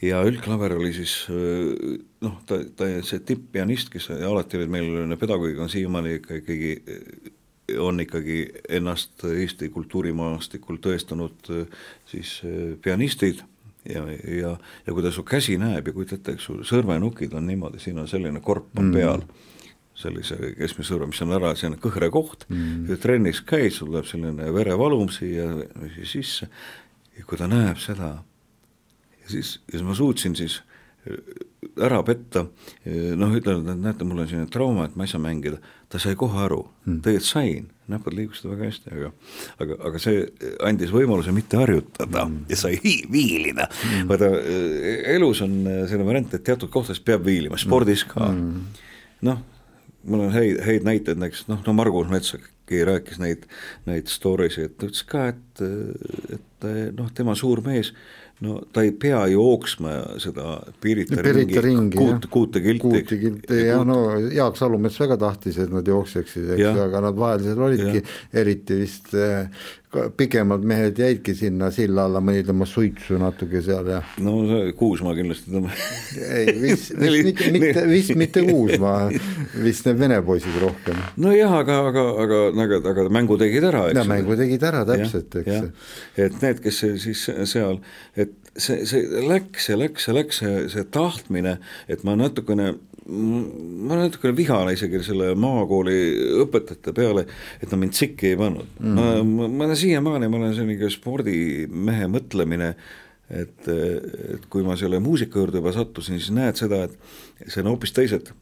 ja 0.03 0.23
üldklaver 0.27 0.77
oli 0.79 0.95
siis 0.97 1.15
noh, 1.29 2.41
ta, 2.49 2.59
ta 2.77 2.89
see 3.07 3.23
tipppianist, 3.27 3.93
kes 3.93 4.11
alati 4.15 4.59
olid 4.59 4.73
meil 4.73 5.17
pedagoogid, 5.21 5.61
on 5.63 5.73
siiamaani 5.73 6.19
ikka 6.21 6.41
ikkagi 6.41 6.75
on 7.79 8.03
ikkagi 8.03 8.43
ennast 8.69 9.23
Eesti 9.25 9.69
kultuurimaastikul 9.73 10.81
tõestanud 10.83 11.53
siis 12.11 12.41
pianistid 12.83 13.45
ja, 13.89 14.03
ja, 14.11 14.57
ja 14.87 14.95
kui 14.95 15.05
ta 15.05 15.13
su 15.15 15.25
käsi 15.27 15.57
näeb 15.61 15.89
ja 15.89 15.95
kujutate, 15.95 16.37
eks 16.37 16.49
ju, 16.49 16.59
sõrmenukid 16.67 17.35
on 17.39 17.47
niimoodi, 17.49 17.81
siin 17.83 17.99
on 18.03 18.11
selline 18.11 18.43
korp 18.45 18.71
on 18.79 18.91
mm. 18.91 18.99
peal, 18.99 19.25
sellise 20.03 20.37
keskmise 20.57 20.89
sõrme, 20.89 21.11
mis 21.13 21.23
on 21.25 21.35
ära, 21.37 21.53
on 21.69 21.79
kõhre 21.83 22.09
koht 22.13 22.47
mm., 22.49 22.99
trennis 23.03 23.43
käid, 23.47 23.75
sul 23.75 23.91
tuleb 23.91 24.09
selline 24.09 24.49
verevalum 24.55 25.11
siia 25.13 25.51
sisse 26.09 26.49
ja 27.19 27.25
kui 27.27 27.39
ta 27.41 27.49
näeb 27.51 27.81
seda 27.83 28.19
siis, 29.27 29.61
siis 29.71 29.83
ma 29.83 29.95
suutsin 29.95 30.37
siis 30.37 30.61
äh, 31.09 31.17
ära 31.87 32.03
petta, 32.07 32.47
äh, 32.87 33.13
noh, 33.19 33.33
ütlen, 33.37 33.65
et 33.69 33.81
näete, 33.83 34.07
mul 34.09 34.25
on 34.25 34.31
selline 34.31 34.51
trauma, 34.53 34.87
et 34.89 34.97
ma 34.99 35.07
ei 35.07 35.13
saa 35.13 35.23
mängida, 35.23 35.61
ta 35.93 36.01
sai 36.03 36.17
kohe 36.19 36.45
aru. 36.47 36.63
Hmm., 36.87 37.01
tegelikult 37.05 37.29
sain, 37.29 37.69
näpud 37.93 38.17
liigusid 38.17 38.49
väga 38.51 38.69
hästi, 38.71 38.93
aga 38.97 39.11
aga, 39.65 39.79
aga 39.89 40.03
see 40.03 40.23
andis 40.69 40.93
võimaluse 40.95 41.35
mitte 41.37 41.61
harjutada 41.61 42.27
hmm. 42.27 42.47
ja 42.53 42.61
sai 42.61 42.79
viilida. 43.17 43.69
Hmm.. 43.83 44.07
vaata, 44.11 44.31
äh, 44.43 45.03
elus 45.17 45.43
on 45.47 45.61
selline 45.67 46.09
variant, 46.09 46.39
et 46.39 46.47
teatud 46.47 46.73
kohtades 46.73 47.03
peab 47.05 47.27
viilima, 47.29 47.61
spordis 47.61 48.07
ka. 48.09 48.31
Hmm.. 48.31 48.65
noh, 49.29 49.45
mul 50.09 50.27
on 50.29 50.35
häid, 50.35 50.59
häid 50.67 50.89
näiteid, 50.89 51.21
näiteks 51.23 51.47
noh, 51.51 51.63
no 51.67 51.77
Margus 51.79 52.11
Metsaki 52.11 52.52
rääkis 52.71 53.21
neid, 53.23 53.47
neid 53.89 54.11
story 54.11 54.51
sid, 54.53 54.77
ta 54.79 54.89
ütles 54.89 55.05
ka, 55.09 55.29
et, 55.33 55.63
et 56.33 56.69
noh, 56.97 57.11
tema 57.15 57.35
suur 57.39 57.63
mees, 57.67 57.93
no 58.43 58.59
ta 58.75 58.83
ei 58.87 58.93
pea 58.99 59.21
jooksma 59.31 59.93
seda 60.23 60.57
Pirita 60.83 61.23
ringi, 61.23 61.61
ringi, 61.63 61.99
kuut, 61.99 62.27
kuute 62.33 62.63
kilti. 62.65 62.83
kuute 62.83 63.19
kilti 63.21 63.61
jah, 63.69 63.85
no 63.87 63.99
Jaak 64.33 64.59
Salumets 64.59 64.99
väga 65.03 65.19
tahtis, 65.21 65.59
et 65.63 65.71
nad 65.73 65.87
jookseksid, 65.87 66.55
eks 66.57 66.83
aga 66.87 67.05
nad 67.07 67.19
vahel 67.19 67.45
seal 67.47 67.63
olidki, 67.69 68.03
eriti 68.43 68.81
vist 68.83 69.13
eh, 69.15 69.69
pikemad 70.17 70.65
mehed 70.65 70.99
jäidki 70.99 71.35
sinna 71.37 71.69
silla 71.75 72.07
alla, 72.09 72.21
mõni 72.25 72.45
tõmbas 72.47 72.73
suitsu 72.73 73.19
natuke 73.21 73.61
seal 73.65 73.91
ja. 73.93 74.01
no 74.25 74.35
Kuusmaa 74.79 75.15
kindlasti 75.17 75.63
ei, 76.23 76.55
vist, 76.63 76.95
vist 77.03 77.27
mitte, 77.27 77.51
mitte, 77.57 77.85
vist 77.91 78.15
mitte 78.19 78.45
Kuusmaa, 78.47 79.11
vist 79.65 79.89
need 79.89 80.01
vene 80.01 80.21
poisid 80.25 80.57
rohkem. 80.63 81.01
nojah, 81.21 81.57
aga, 81.61 81.79
aga, 81.91 82.07
aga, 82.25 82.41
aga, 82.65 82.81
aga 82.95 83.09
mängu 83.13 83.37
tegid 83.41 83.69
ära, 83.69 83.85
eks. 83.93 84.09
mängu 84.09 84.39
tegid 84.41 84.65
ära 84.71 84.85
täpselt, 84.89 85.37
eks. 85.43 85.91
et 86.17 86.41
need, 86.45 86.63
kes 86.65 86.85
siis 87.05 87.27
seal, 87.53 87.83
et 88.17 88.33
see, 88.57 88.87
see 88.89 89.27
läks 89.29 89.69
ja 89.69 89.77
läks 89.81 90.09
ja 90.09 90.17
läks 90.17 90.41
see, 90.41 90.65
see 90.73 90.89
tahtmine, 90.95 91.59
et 91.93 92.05
ma 92.09 92.17
natukene 92.19 92.73
ma 93.13 93.99
natukene 93.99 94.37
vihane 94.37 94.75
isegi 94.77 95.03
selle 95.05 95.33
maakooli 95.39 95.97
õpetajate 96.45 96.95
peale, 96.97 97.27
et 97.61 97.71
nad 97.71 97.81
mind 97.83 97.97
sikki 97.99 98.33
ei 98.33 98.41
pannud 98.41 98.69
mm. 98.79 98.97
-hmm. 98.97 99.33
ma, 99.37 99.49
ma, 99.49 99.65
olen 99.69 99.77
siiamaani, 99.77 100.29
ma 100.29 100.43
olen 100.43 100.55
selline 100.59 100.91
spordimehe 100.91 102.11
mõtlemine 102.13 102.75
et, 103.33 103.69
et 103.69 104.47
kui 104.53 104.65
ma 104.67 104.77
selle 104.77 105.01
muusika 105.01 105.41
juurde 105.41 105.61
juba 105.63 105.73
sattusin, 105.73 106.21
siis 106.21 106.33
näed 106.37 106.59
seda, 106.61 106.85
et 106.85 107.49
see 107.49 107.63
on 107.63 107.73
hoopis 107.73 107.95
teised, 107.97 108.33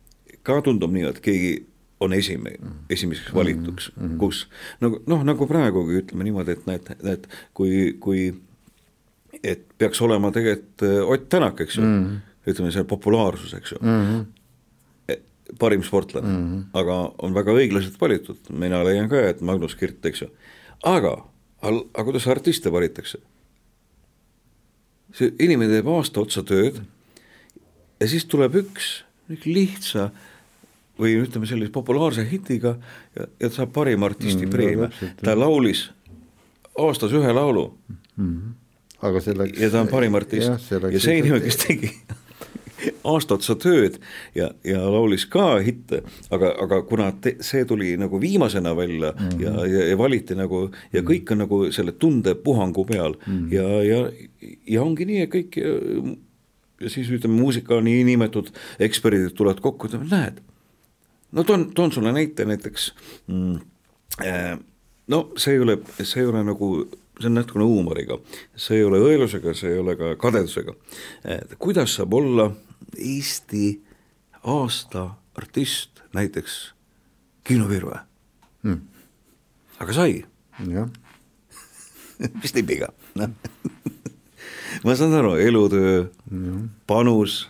ka 0.46 0.60
tundub 0.66 0.92
nii, 0.94 1.06
et 1.10 1.20
keegi 1.24 1.52
on 2.00 2.14
esime-, 2.16 2.56
esimeseks 2.90 3.34
valituks 3.34 3.90
mm, 3.94 4.06
-hmm. 4.06 4.18
kus 4.18 4.46
nagu 4.80 5.02
noh, 5.06 5.24
nagu 5.24 5.46
praegugi 5.46 6.00
ütleme 6.00 6.24
niimoodi, 6.24 6.56
et 6.56 6.66
näed, 6.66 6.90
näed, 7.04 7.28
kui, 7.54 7.96
kui 8.00 8.32
et 9.44 9.66
peaks 9.78 10.00
olema 10.02 10.32
tegelikult 10.32 11.06
Ott 11.06 11.28
Tänak, 11.28 11.60
eks 11.60 11.76
ju 11.76 11.82
mm, 11.82 12.04
-hmm. 12.04 12.50
ütleme 12.50 12.72
seal 12.72 12.84
populaarsus, 12.84 13.54
eks 13.54 13.72
ju 13.72 13.78
mm, 13.80 14.04
-hmm 14.06 14.39
parim 15.58 15.82
sportlane 15.82 16.28
mm, 16.28 16.46
-hmm. 16.46 16.62
aga 16.80 17.00
on 17.18 17.34
väga 17.34 17.56
õiglaselt 17.56 18.00
valitud, 18.00 18.38
mina 18.50 18.82
leian 18.84 19.08
ka, 19.08 19.20
et 19.28 19.40
Magnus 19.40 19.74
Kirt, 19.74 20.04
eks 20.06 20.22
ju, 20.22 20.30
aga, 20.82 21.16
aga 21.62 22.04
kuidas 22.04 22.26
artiste 22.26 22.72
valitakse? 22.72 23.18
see 25.14 25.32
inimene 25.42 25.72
teeb 25.72 25.88
aasta 25.90 26.20
otsa 26.20 26.42
tööd 26.46 26.76
ja 28.00 28.08
siis 28.08 28.24
tuleb 28.30 28.54
üks 28.62 28.90
lihtsa 29.44 30.10
või 31.00 31.16
ütleme 31.18 31.48
sellise 31.48 31.72
populaarse 31.74 32.24
hitiga 32.28 32.76
ja, 33.16 33.26
ja 33.40 33.50
saab 33.50 33.72
parima 33.74 34.10
artisti 34.10 34.46
mm, 34.46 34.52
preemia, 34.54 34.90
ta 35.24 35.34
laulis 35.38 35.88
aastas 36.78 37.12
ühe 37.16 37.32
laulu 37.34 37.66
mm. 37.88 37.98
-hmm. 38.16 38.54
aga 39.08 39.22
see 39.24 39.36
läks 39.36 39.60
ja 39.60 39.70
ta 39.70 39.84
on 39.84 39.90
parim 39.90 40.14
artist 40.14 40.70
ja, 40.70 40.80
ja 40.86 41.00
see 41.00 41.18
inimene, 41.18 41.42
kes 41.44 41.60
tegi 41.64 41.92
aasta 43.04 43.36
otsa 43.36 43.56
tööd 43.60 43.98
ja, 44.34 44.50
ja 44.64 44.80
laulis 44.90 45.26
ka 45.30 45.58
hitte, 45.64 46.02
aga, 46.32 46.52
aga 46.64 46.80
kuna 46.88 47.10
te, 47.12 47.36
see 47.44 47.64
tuli 47.68 47.92
nagu 48.00 48.20
viimasena 48.20 48.74
välja 48.76 49.12
mm 49.12 49.28
-hmm. 49.28 49.42
ja, 49.44 49.66
ja, 49.66 49.86
ja 49.90 49.98
valiti 49.98 50.34
nagu 50.34 50.70
ja 50.92 51.02
kõik 51.02 51.32
on 51.32 51.42
nagu 51.44 51.60
selle 51.72 51.92
tundepuhangu 51.92 52.84
peal 52.84 53.16
mm 53.26 53.38
-hmm. 53.38 53.52
ja, 53.54 53.82
ja, 53.82 54.00
ja 54.66 54.82
ongi 54.82 55.04
nii, 55.04 55.20
et 55.20 55.34
kõik 55.34 55.56
ja, 56.80 56.90
siis 56.90 57.10
ütleme, 57.10 57.40
muusika 57.40 57.80
niinimetatud 57.80 58.50
eksperdid 58.78 59.34
tulevad 59.34 59.60
kokku, 59.60 59.86
ütlevad, 59.86 60.10
näed, 60.10 60.40
no 61.32 61.44
toon, 61.44 61.70
toon 61.74 61.92
sulle 61.92 62.12
näite 62.12 62.44
näiteks 62.44 62.94
mm, 63.26 63.60
äh, 64.24 64.58
no 65.06 65.30
see 65.36 65.54
ei 65.54 65.60
ole, 65.60 65.78
see 66.02 66.22
ei 66.22 66.26
ole 66.26 66.44
nagu 66.44 66.88
see 67.20 67.28
on 67.28 67.34
natukene 67.34 67.64
huumoriga, 67.64 68.18
see 68.56 68.78
ei 68.80 68.84
ole 68.84 69.00
õelusega, 69.04 69.54
see 69.54 69.74
ei 69.74 69.78
ole 69.78 69.96
ka 69.96 70.14
kadedusega. 70.16 70.72
kuidas 71.58 71.94
saab 71.98 72.14
olla 72.14 72.50
Eesti 72.96 73.82
aasta 74.42 75.10
artist 75.34 76.02
näiteks 76.14 76.74
Kino 77.44 77.68
Virve 77.68 77.98
hmm.? 78.62 78.80
aga 79.78 79.92
sai. 79.92 80.24
mis 82.42 82.52
tipiga, 82.56 82.92
noh 83.14 83.30
ma 84.84 84.94
saan 84.96 85.14
aru, 85.14 85.34
elutöö, 85.40 86.04
panus, 86.86 87.48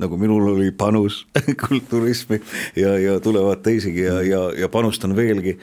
nagu 0.00 0.16
minul 0.16 0.48
oli 0.54 0.70
panus 0.70 1.26
kulturismi 1.68 2.40
ja, 2.76 2.98
ja 2.98 3.20
tulevad 3.20 3.62
teisigi 3.64 4.06
ja, 4.06 4.22
ja, 4.22 4.42
ja 4.56 4.68
panustan 4.68 5.16
veelgi 5.16 5.58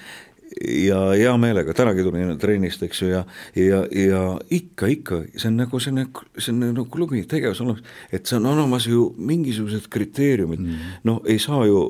ja 0.61 0.99
hea 1.13 1.33
meelega, 1.37 1.73
tänagi 1.77 2.05
tulin 2.05 2.37
trennist, 2.41 2.83
eks 2.87 3.01
ju, 3.01 3.11
ja, 3.11 3.23
ja, 3.55 3.83
ja 3.91 4.21
ikka, 4.53 4.89
ikka, 4.91 5.21
see 5.35 5.51
on 5.51 5.59
nagu 5.61 5.81
selline, 5.83 6.07
see 6.37 6.53
on 6.53 6.63
nagu 6.71 6.87
klubi 6.93 7.23
tegevus 7.29 7.61
olemas, 7.65 7.83
et 8.11 8.25
see 8.25 8.39
on 8.39 8.49
olemas 8.53 8.87
ju 8.89 9.11
mingisugused 9.17 9.89
kriteeriumid 9.93 10.63
mm., 10.63 10.97
noh, 11.07 11.21
ei 11.29 11.39
saa 11.41 11.65
ju 11.67 11.83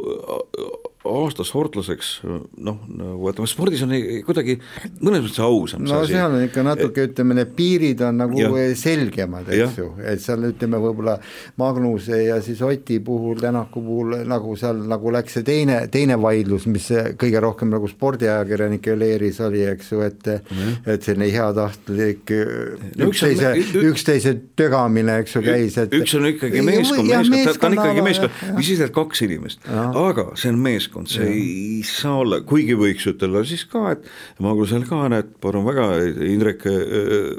aasta 1.07 1.45
sportlaseks, 1.47 2.11
noh, 2.23 2.79
nagu 2.87 3.31
ütleme, 3.31 3.49
spordis 3.49 3.83
on 3.85 3.93
kuidagi 4.27 4.57
mõnes 5.01 5.25
mõttes 5.25 5.41
ausam 5.43 5.85
no 5.87 6.01
seal 6.09 6.33
on 6.37 6.45
ikka 6.47 6.63
natuke, 6.65 7.07
ütleme, 7.09 7.37
need 7.37 7.53
piirid 7.57 8.03
on 8.07 8.21
nagu 8.23 8.39
ja. 8.39 8.51
selgemad, 8.77 9.49
eks 9.53 9.79
ju, 9.81 9.89
et 10.03 10.23
seal 10.23 10.47
ütleme, 10.49 10.79
võib-olla 10.81 11.17
Magnuse 11.59 12.21
ja 12.25 12.39
siis 12.45 12.61
Oti 12.65 12.99
puhul, 13.03 13.37
Tänaku 13.41 13.81
puhul 13.83 14.15
nagu 14.27 14.55
seal 14.59 14.83
nagu 14.89 15.11
läks 15.13 15.37
see 15.37 15.47
teine, 15.47 15.79
teine 15.93 16.17
vaidlus, 16.21 16.67
mis 16.71 16.89
kõige 17.19 17.41
rohkem 17.43 17.71
nagu 17.73 17.89
spordiajakirjanike 17.91 18.95
leeris 18.97 19.39
oli, 19.45 19.63
eks 19.71 19.91
ju, 19.93 20.01
et 20.05 20.29
mm. 20.33 20.89
et 20.93 21.05
selline 21.05 21.29
heatahtlik 21.33 22.33
no, 22.33 23.09
üksteise, 23.09 23.53
üksteise 23.87 24.35
tögamine, 24.59 25.19
eks 25.23 25.37
ju, 25.37 25.43
käis, 25.45 25.77
et 25.81 25.93
üks 25.97 26.15
on 26.17 26.29
ikkagi 26.31 26.63
meeskond, 26.65 27.07
meeskond, 27.07 27.59
ta 27.61 27.69
on 27.69 27.77
ikkagi 27.77 28.05
meeskond, 28.05 28.41
mis 28.57 28.69
siis, 28.71 28.81
et 28.83 28.93
kaks 28.95 29.23
inimest, 29.27 29.63
aga 29.67 30.29
see 30.39 30.51
on 30.53 30.59
meeskond, 30.63 30.96
meeskond, 30.97 31.11
see 31.11 31.25
ja. 31.25 31.31
ei 31.31 31.85
saa 31.85 32.19
olla, 32.23 32.41
kuigi 32.47 32.75
võiks 32.77 33.07
ütelda 33.09 33.43
siis 33.47 33.65
ka, 33.69 33.95
et 33.95 34.05
Magnusel 34.43 34.85
ka, 34.87 35.07
näed, 35.13 35.33
palun 35.43 35.65
väga, 35.67 35.89
Indrek 36.27 36.67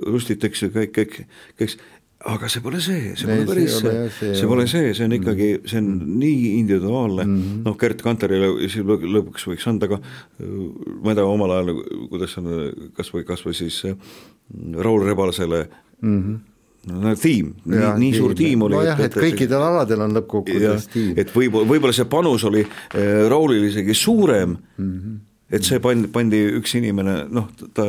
Rustit, 0.07 0.45
eks 0.45 0.67
ju, 0.67 0.73
kõik, 0.75 0.93
kõik, 0.97 1.17
kõik, 1.59 1.77
aga 2.29 2.49
see 2.51 2.63
pole 2.63 2.81
see, 2.83 3.15
see 3.19 3.29
pole 3.31 3.47
päris 3.47 3.79
see, 3.79 3.95
see, 4.19 4.35
see 4.41 4.51
pole 4.51 4.67
see, 4.71 4.93
see 4.97 5.07
on 5.07 5.17
ikkagi, 5.19 5.49
see 5.71 5.79
on 5.79 5.89
mm. 5.93 6.19
nii 6.19 6.53
individuaalne 6.59 7.25
mm 7.25 7.39
-hmm., 7.39 7.65
noh, 7.67 7.79
Gerd 7.79 8.03
Kanterile 8.03 8.51
lõpuks 9.15 9.47
võiks 9.47 9.69
anda 9.71 9.89
ka, 9.89 10.01
ma 10.39 11.13
ei 11.13 11.19
tea, 11.19 11.27
omal 11.27 11.55
ajal, 11.55 11.83
kuidas 12.11 12.39
on 12.43 12.53
kas 12.97 13.13
või, 13.15 13.25
kas 13.29 13.45
või 13.47 13.55
siis 13.55 13.83
Raul 14.75 15.07
Rebalsele 15.07 15.69
mm 16.03 16.23
-hmm 16.23 16.58
no 16.89 17.15
tiim, 17.19 17.53
nii, 17.65 17.85
nii 18.03 18.13
suur 18.17 18.35
tiim 18.39 18.65
oli. 18.67 18.79
nojah, 18.79 19.01
et, 19.05 19.13
et 19.13 19.23
kõikidel 19.29 19.65
aladel 19.65 20.05
on 20.07 20.17
lõppkokkuvõttes 20.19 20.89
tiim. 20.93 21.13
et 21.21 21.33
võib-olla, 21.35 21.71
võib-olla 21.73 21.97
see 21.97 22.09
panus 22.11 22.47
oli 22.49 22.65
äh, 22.65 23.27
Raulil 23.31 23.69
isegi 23.71 23.97
suurem 23.97 24.57
mm, 24.57 24.91
-hmm. 24.91 25.21
et 25.59 25.69
see 25.69 25.83
pandi, 25.85 26.11
pandi 26.13 26.43
üks 26.61 26.75
inimene, 26.81 27.21
noh, 27.31 27.51
ta 27.75 27.87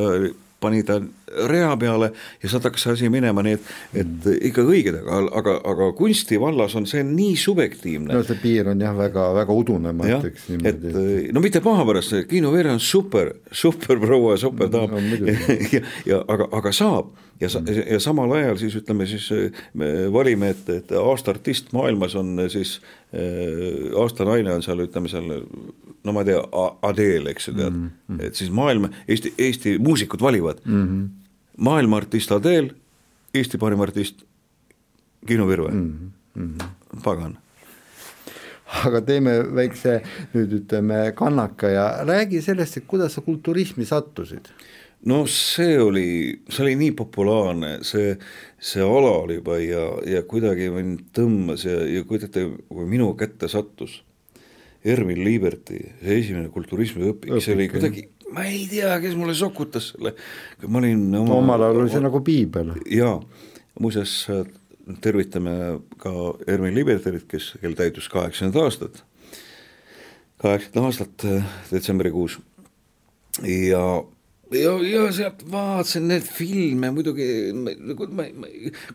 pani 0.60 0.84
ta 0.84 1.00
rea 1.48 1.72
peale 1.78 2.12
ja 2.44 2.50
sealt 2.50 2.66
hakkas 2.68 2.86
see 2.86 2.96
asi 2.98 3.10
minema, 3.14 3.44
nii 3.46 3.56
et, 3.58 3.70
et 3.94 4.10
mm. 4.10 4.40
ikka 4.50 4.66
õiged, 4.66 4.98
aga, 5.02 5.20
aga, 5.40 5.56
aga 5.72 5.90
kunsti 5.98 6.40
vallas 6.42 6.76
on 6.80 6.88
see 6.90 7.04
nii 7.06 7.38
subjektiivne. 7.40 8.14
no 8.14 8.26
see 8.26 8.40
piir 8.42 8.72
on 8.72 8.82
jah, 8.84 8.96
väga, 8.98 9.30
väga 9.38 9.56
udune, 9.56 9.94
ma 9.96 10.10
ütleks 10.10 10.50
niimoodi. 10.52 10.94
et 10.94 11.34
no 11.36 11.44
mitte 11.44 11.64
paha 11.66 11.86
pärast, 11.90 12.18
Kino 12.30 12.54
Veere 12.56 12.74
on 12.76 12.84
super, 12.84 13.34
super 13.52 14.02
proua, 14.02 14.38
super 14.42 14.72
daam 14.74 14.94
no, 14.94 15.36
ja, 15.76 15.84
ja 16.10 16.22
aga, 16.28 16.50
aga 16.60 16.74
saab 16.76 17.14
ja, 17.40 17.50
ja 17.86 18.00
samal 18.04 18.32
ajal 18.36 18.58
siis 18.60 18.76
ütleme 18.80 19.08
siis 19.10 19.30
me 19.78 19.92
valime, 20.14 20.52
et, 20.56 20.70
et 20.74 20.96
aasta 21.00 21.34
artist 21.36 21.72
maailmas 21.76 22.16
on 22.20 22.36
siis 22.52 22.80
äh, 23.14 23.94
aasta 24.00 24.28
naine 24.28 24.58
on 24.58 24.66
seal, 24.66 24.84
ütleme 24.86 25.12
seal 25.12 25.30
no 26.04 26.14
ma 26.16 26.24
ei 26.24 26.32
tea, 26.32 26.44
Adele, 26.90 27.34
eks 27.34 27.50
ju 27.50 27.54
tead 27.56 27.74
mm, 27.74 27.90
-hmm. 28.10 28.24
et 28.28 28.36
siis 28.36 28.52
maailma, 28.52 28.90
Eesti, 29.08 29.34
Eesti 29.38 29.78
muusikud 29.80 30.22
valivad 30.22 30.62
mm. 30.66 30.86
-hmm. 30.86 31.10
maailma 31.58 31.98
artist 31.98 32.32
Adele, 32.32 32.72
Eesti 33.34 33.58
parim 33.58 33.82
artist 33.82 34.24
Kino 35.28 35.48
Virve 35.48 35.72
mm, 35.72 36.12
-hmm. 36.38 36.66
pagan 37.04 37.38
aga 38.86 39.02
teeme 39.02 39.32
väikse 39.56 40.02
nüüd 40.34 40.54
ütleme 40.62 41.12
kannaka 41.16 41.70
ja 41.70 41.86
räägi 42.06 42.42
sellest, 42.42 42.78
et 42.78 42.88
kuidas 42.88 43.14
sa 43.14 43.22
kulturismi 43.22 43.86
sattusid 43.86 44.52
no 45.06 45.24
see 45.28 45.80
oli, 45.80 46.42
see 46.50 46.64
oli 46.66 46.76
nii 46.80 46.92
populaarne, 47.00 47.72
see, 47.88 48.16
see 48.60 48.84
ala 48.84 49.12
oli 49.24 49.40
juba 49.40 49.58
ja, 49.62 49.86
ja 50.18 50.24
kuidagi 50.28 50.70
mind 50.74 51.08
tõmbas 51.16 51.66
ja, 51.68 51.80
ja 51.88 52.04
kuidagi, 52.08 52.46
kui 52.70 52.88
minu 52.90 53.14
kätte 53.20 53.50
sattus 53.52 54.02
Ervin 54.86 55.24
Liberti, 55.26 55.80
see 56.00 56.22
esimene 56.22 56.50
kulturismiõpik, 56.54 57.34
see 57.44 57.56
oli 57.58 57.68
kuidagi, 57.72 58.06
ma 58.36 58.46
ei 58.48 58.64
tea, 58.72 58.94
kes 59.04 59.18
mulle 59.20 59.36
sokutas 59.36 59.92
selle, 59.94 60.14
ma 60.68 60.80
olin 60.80 61.04
oma 61.20 61.40
omal 61.42 61.68
ajal 61.68 61.82
oli 61.84 61.92
see 61.92 62.04
nagu 62.06 62.22
piibel. 62.24 62.72
jaa, 62.96 63.18
muuseas 63.80 64.14
tervitame 65.04 65.56
ka 66.02 66.14
Ervin 66.48 66.76
Libertit, 66.78 67.28
kes, 67.30 67.52
kel 67.62 67.76
täitus 67.78 68.08
kaheksakümmend 68.12 68.62
aastat, 68.64 69.04
kaheksakümmend 70.42 70.88
aastat 70.88 71.28
detsembrikuus. 71.72 72.40
Ja 73.46 73.84
ja, 74.58 74.72
ja 74.84 75.04
sealt 75.14 75.44
vaatasin 75.52 76.08
neid 76.10 76.26
filme 76.26 76.92
muidugi, 76.94 77.28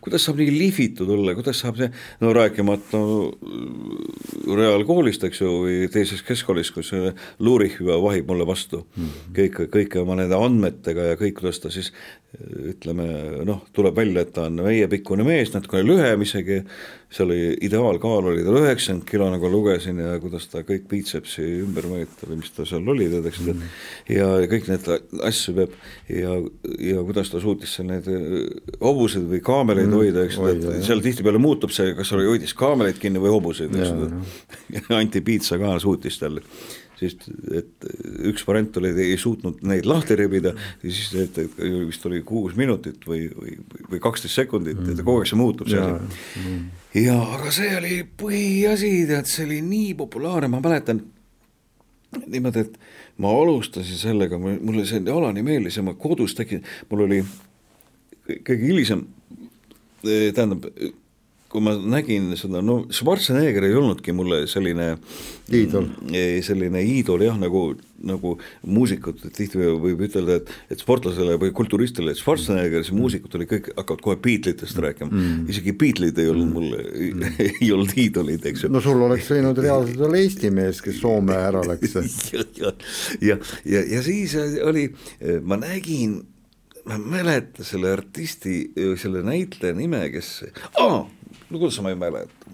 kuidas 0.03 0.25
saab 0.27 0.41
nii 0.41 0.53
lihvitud 0.55 1.09
olla, 1.15 1.35
kuidas 1.37 1.61
saab 1.63 1.79
see, 1.79 1.89
no 2.23 2.33
rääkimata 2.35 2.99
no, 2.99 3.31
reaalkoolist, 4.57 5.23
eks 5.27 5.41
ju, 5.43 5.53
või 5.65 5.77
teises 5.93 6.23
keskkoolis, 6.27 6.73
kus 6.75 6.91
Lurich 7.39 7.79
juba 7.81 7.97
vahib 8.03 8.29
mulle 8.31 8.47
vastu 8.47 8.83
mm. 8.83 9.05
-hmm. 9.05 9.33
kõik, 9.39 9.61
kõike 9.77 10.03
oma 10.03 10.19
nende 10.19 10.39
andmetega 10.39 11.11
ja 11.11 11.19
kõik, 11.19 11.39
kuidas 11.39 11.61
ta 11.63 11.73
siis 11.73 11.93
ütleme 12.71 13.05
noh, 13.47 13.63
tuleb 13.75 13.95
välja, 13.97 14.23
et 14.25 14.33
ta 14.35 14.45
on 14.49 14.61
meiepikkune 14.65 15.25
mees, 15.27 15.51
natukene 15.53 15.85
lühem 15.87 16.23
isegi, 16.25 16.59
seal 17.15 17.29
oli 17.29 17.53
ideaalkaal 17.63 18.29
oli 18.31 18.43
tal 18.43 18.57
üheksakümmend 18.59 19.05
kilo, 19.07 19.27
nagu 19.31 19.49
lugesin 19.51 20.01
ja 20.03 20.15
kuidas 20.19 20.47
ta 20.51 20.63
kõik 20.67 20.87
biitsepsi 20.91 21.45
ümber 21.63 21.87
mõjutab 21.91 22.33
ja 22.33 22.39
mis 22.39 22.53
ta 22.55 22.67
seal 22.67 22.87
oli, 22.91 23.07
tead, 23.11 23.29
eks 23.29 23.41
mm. 23.43 23.51
-hmm. 23.51 24.15
ja 24.15 24.29
kõik 24.51 24.69
need 24.71 24.89
asju 25.29 25.55
peab 25.59 25.75
ja, 26.11 26.37
ja 26.91 27.03
kuidas 27.07 27.31
ta 27.31 27.41
suutis 27.43 27.75
seal 27.77 27.89
need 27.91 28.09
hobuseid 28.81 29.29
või 29.31 29.43
kaameleid 29.45 29.87
mm 29.89 29.95
hoida, 29.95 30.25
eks 30.25 30.39
ju, 30.39 30.47
et 30.51 30.87
seal 30.87 31.03
tihtipeale 31.05 31.39
muutub 31.41 31.71
see, 31.71 31.93
kas 31.95 32.11
oli, 32.17 32.27
hoidis 32.27 32.55
kaameleid 32.57 32.99
kinni 32.99 33.21
või 33.21 33.31
hobuseid, 33.37 33.75
eks 33.75 33.93
ju, 33.93 34.89
Anti 34.99 35.21
Piitsa 35.21 35.61
ka 35.61 35.77
suutis 35.79 36.19
tal 36.19 36.41
sest 36.99 37.27
et 37.51 37.87
üks 38.29 38.45
variant 38.47 38.77
oli, 38.79 38.93
ei 39.03 39.17
suutnud 39.19 39.63
neid 39.67 39.87
lahti 39.89 40.17
rebida 40.19 40.53
ja 40.55 40.91
siis 40.91 41.11
et, 41.25 41.39
et 41.43 41.57
vist 41.59 42.05
oli 42.07 42.21
kuus 42.27 42.55
minutit 42.59 43.03
või, 43.07 43.25
või, 43.35 43.57
või 43.91 44.01
kaksteist 44.03 44.39
sekundit 44.41 44.79
mm., 44.79 44.95
et 44.95 45.03
kogu 45.03 45.23
aeg 45.23 45.31
see 45.31 45.39
muutub, 45.39 45.71
see 45.71 45.81
asi. 45.81 46.55
Ja 46.95 47.17
aga 47.35 47.51
see 47.51 47.73
oli 47.75 47.99
põhiasi, 48.19 48.93
tead, 49.09 49.27
see 49.27 49.43
oli 49.47 49.59
nii 49.65 49.93
populaarne, 49.99 50.51
ma 50.51 50.63
mäletan 50.63 51.03
niimoodi, 52.23 52.63
et 52.63 52.77
ma 53.19 53.31
alustasin 53.35 53.99
sellega, 53.99 54.39
mulle 54.39 54.85
see 54.87 55.03
alani 55.11 55.43
meeldis 55.45 55.79
ja 55.79 55.83
ma 55.85 55.95
kodus 55.99 56.35
tegin, 56.37 56.63
mul 56.89 57.05
oli 57.07 57.21
kõige 58.25 58.61
hilisem, 58.63 59.05
tähendab 60.05 60.69
kui 61.51 61.61
ma 61.63 61.75
nägin 61.77 62.31
seda, 62.39 62.61
no 62.65 62.81
Schwarzenegger 62.93 63.67
ei 63.67 63.75
olnudki 63.77 64.13
mulle 64.15 64.41
selline 64.49 64.95
iidol, 65.53 65.87
selline 66.43 66.81
iidol 66.81 67.21
jah, 67.23 67.37
nagu, 67.39 67.61
nagu 68.05 68.33
muusikud 68.65 69.21
tihti 69.35 69.61
võib 69.61 70.01
ütelda, 70.07 70.39
et, 70.41 70.51
et 70.73 70.81
sportlasele 70.81 71.37
või 71.41 71.53
kulturistile, 71.55 72.11
et 72.11 72.19
Schwarzenegger, 72.19 72.83
see 72.87 72.97
muusikud 72.97 73.37
olid 73.37 73.51
kõik, 73.53 73.71
hakkavad 73.77 74.03
kohe 74.07 74.19
Beatlesitest 74.25 74.81
rääkima 74.87 75.11
mm., 75.11 75.47
isegi 75.53 75.75
Beatlesid 75.79 76.21
ei 76.23 76.33
olnud 76.33 76.53
mulle 76.57 76.83
mm., 76.91 77.41
ei 77.47 77.71
olnud 77.71 77.93
iidolid, 78.03 78.45
eks 78.51 78.65
ju. 78.65 78.73
no 78.73 78.83
sul 78.83 79.05
oleks 79.07 79.31
võinud 79.31 79.61
reaalselt 79.61 80.05
olla 80.09 80.21
Eesti 80.21 80.53
mees, 80.55 80.81
kes 80.85 81.01
Soome 81.03 81.37
ära 81.37 81.63
läks 81.65 81.95
ja, 82.33 82.45
ja, 82.59 82.77
ja, 83.21 83.41
ja, 83.63 83.89
ja 83.95 84.05
siis 84.05 84.33
oli, 84.65 84.89
ma 85.45 85.61
nägin 85.61 86.23
ma 86.85 86.97
ei 86.99 87.01
mäleta 87.01 87.65
selle 87.65 87.89
artisti, 87.95 88.59
selle 89.01 89.23
näitleja 89.25 89.73
nime, 89.77 90.03
kes 90.13 90.43
ah,, 90.81 91.05
no 91.49 91.59
kuidas 91.59 91.79
ma 91.81 91.93
ei 91.93 91.99
mäleta, 91.99 92.53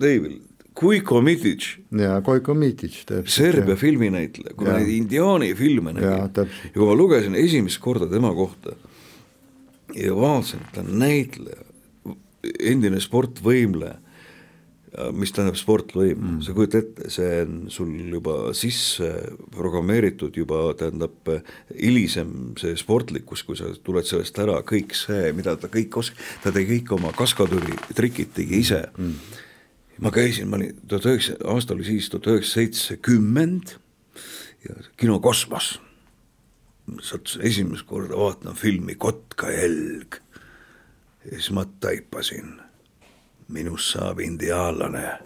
David, 0.00 0.40
Kuiko 0.74 1.20
Mitic. 1.20 1.66
jaa, 1.98 2.20
Kuiko 2.24 2.54
Mitic 2.54 3.02
täpselt. 3.06 3.34
Serbia 3.34 3.76
filminäitleja, 3.76 4.54
kui 4.56 4.68
ma 4.68 4.78
neid 4.78 4.92
indiaani 4.94 5.52
filme 5.54 5.92
nägin 5.92 6.08
ja, 6.08 6.46
ja 6.46 6.72
kui 6.78 6.88
ma 6.88 6.96
lugesin 6.96 7.36
esimest 7.36 7.80
korda 7.82 8.08
tema 8.10 8.32
kohta 8.34 8.76
ja 9.94 10.14
vaatasin, 10.16 10.62
et 10.64 10.72
ta 10.74 10.80
on 10.80 10.94
näitleja, 11.02 11.68
endine 12.58 13.00
sportvõimleja 13.00 13.98
mis 15.16 15.32
tähendab 15.32 15.56
sportloim 15.56 16.18
mm., 16.18 16.40
sa 16.44 16.52
kujutad 16.56 16.82
ette, 16.82 17.10
see 17.12 17.28
on 17.46 17.54
sul 17.72 17.92
juba 18.12 18.52
sisse 18.56 19.08
programmeeritud 19.54 20.36
juba 20.36 20.74
tähendab 20.76 21.30
hilisem 21.72 22.52
see 22.60 22.74
sportlikkus, 22.76 23.44
kui 23.46 23.56
sa 23.56 23.70
tuled 23.84 24.08
sellest 24.08 24.36
ära, 24.42 24.58
kõik 24.68 24.92
see, 24.96 25.30
mida 25.36 25.54
ta 25.60 25.70
kõik 25.72 25.96
osk-, 26.02 26.18
ta 26.44 26.52
tegi 26.52 26.76
kõik 26.76 26.92
oma 26.98 27.12
kaskadööri 27.16 27.78
trikid 27.96 28.34
tegi 28.36 28.60
ise. 28.60 28.82
Mm.. 28.98 29.38
ma 30.04 30.12
käisin, 30.12 30.50
ma 30.50 30.58
olin 30.60 30.76
tuhat 30.88 31.08
üheksa, 31.08 31.38
aasta 31.48 31.76
oli 31.76 31.88
siis 31.88 32.10
tuhat 32.12 32.28
üheksasada 32.34 32.66
seitsekümmend 32.66 33.76
ja 34.66 34.76
kino 35.00 35.18
Kosmos, 35.24 35.78
sattusin 37.00 37.46
esimest 37.48 37.88
korda 37.88 38.18
vaatama 38.18 38.54
filmi 38.58 38.98
Kotka 39.00 39.50
jälg. 39.50 40.20
Ja 41.24 41.38
siis 41.38 41.52
ma 41.54 41.64
taipasin 41.80 42.58
minust 43.48 43.94
saab 43.96 44.20
indiaanlane. 44.20 45.18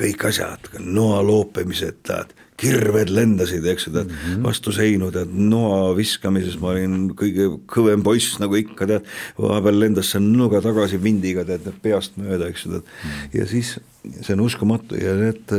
kõik 0.00 0.22
asjad, 0.24 0.68
noa 0.78 1.18
loopimised, 1.20 1.96
tead, 2.06 2.30
kirved 2.60 3.10
lendasid, 3.10 3.64
eks 3.68 3.88
ju, 3.88 3.92
tead 3.92 4.06
mm, 4.06 4.20
-hmm. 4.20 4.44
vastu 4.46 4.72
seinu, 4.72 5.10
tead, 5.12 5.32
noa 5.34 5.90
viskamises 5.96 6.56
ma 6.62 6.70
olin 6.70 7.10
kõige 7.18 7.48
kõvem 7.68 8.04
poiss, 8.06 8.38
nagu 8.40 8.56
ikka, 8.56 8.86
tead, 8.86 9.08
vahepeal 9.36 9.80
lendas 9.80 10.12
see 10.14 10.22
nuga 10.22 10.62
tagasi 10.64 11.00
vindiga, 11.02 11.44
tead, 11.44 11.66
peast 11.82 12.16
mööda, 12.16 12.48
eks 12.48 12.64
ju, 12.64 12.70
tead 12.70 12.86
-hmm. 12.86 13.38
ja 13.40 13.46
siis 13.46 13.80
see 14.22 14.34
on 14.34 14.46
uskumatu 14.46 14.96
ja 14.96 15.16
need 15.18 15.52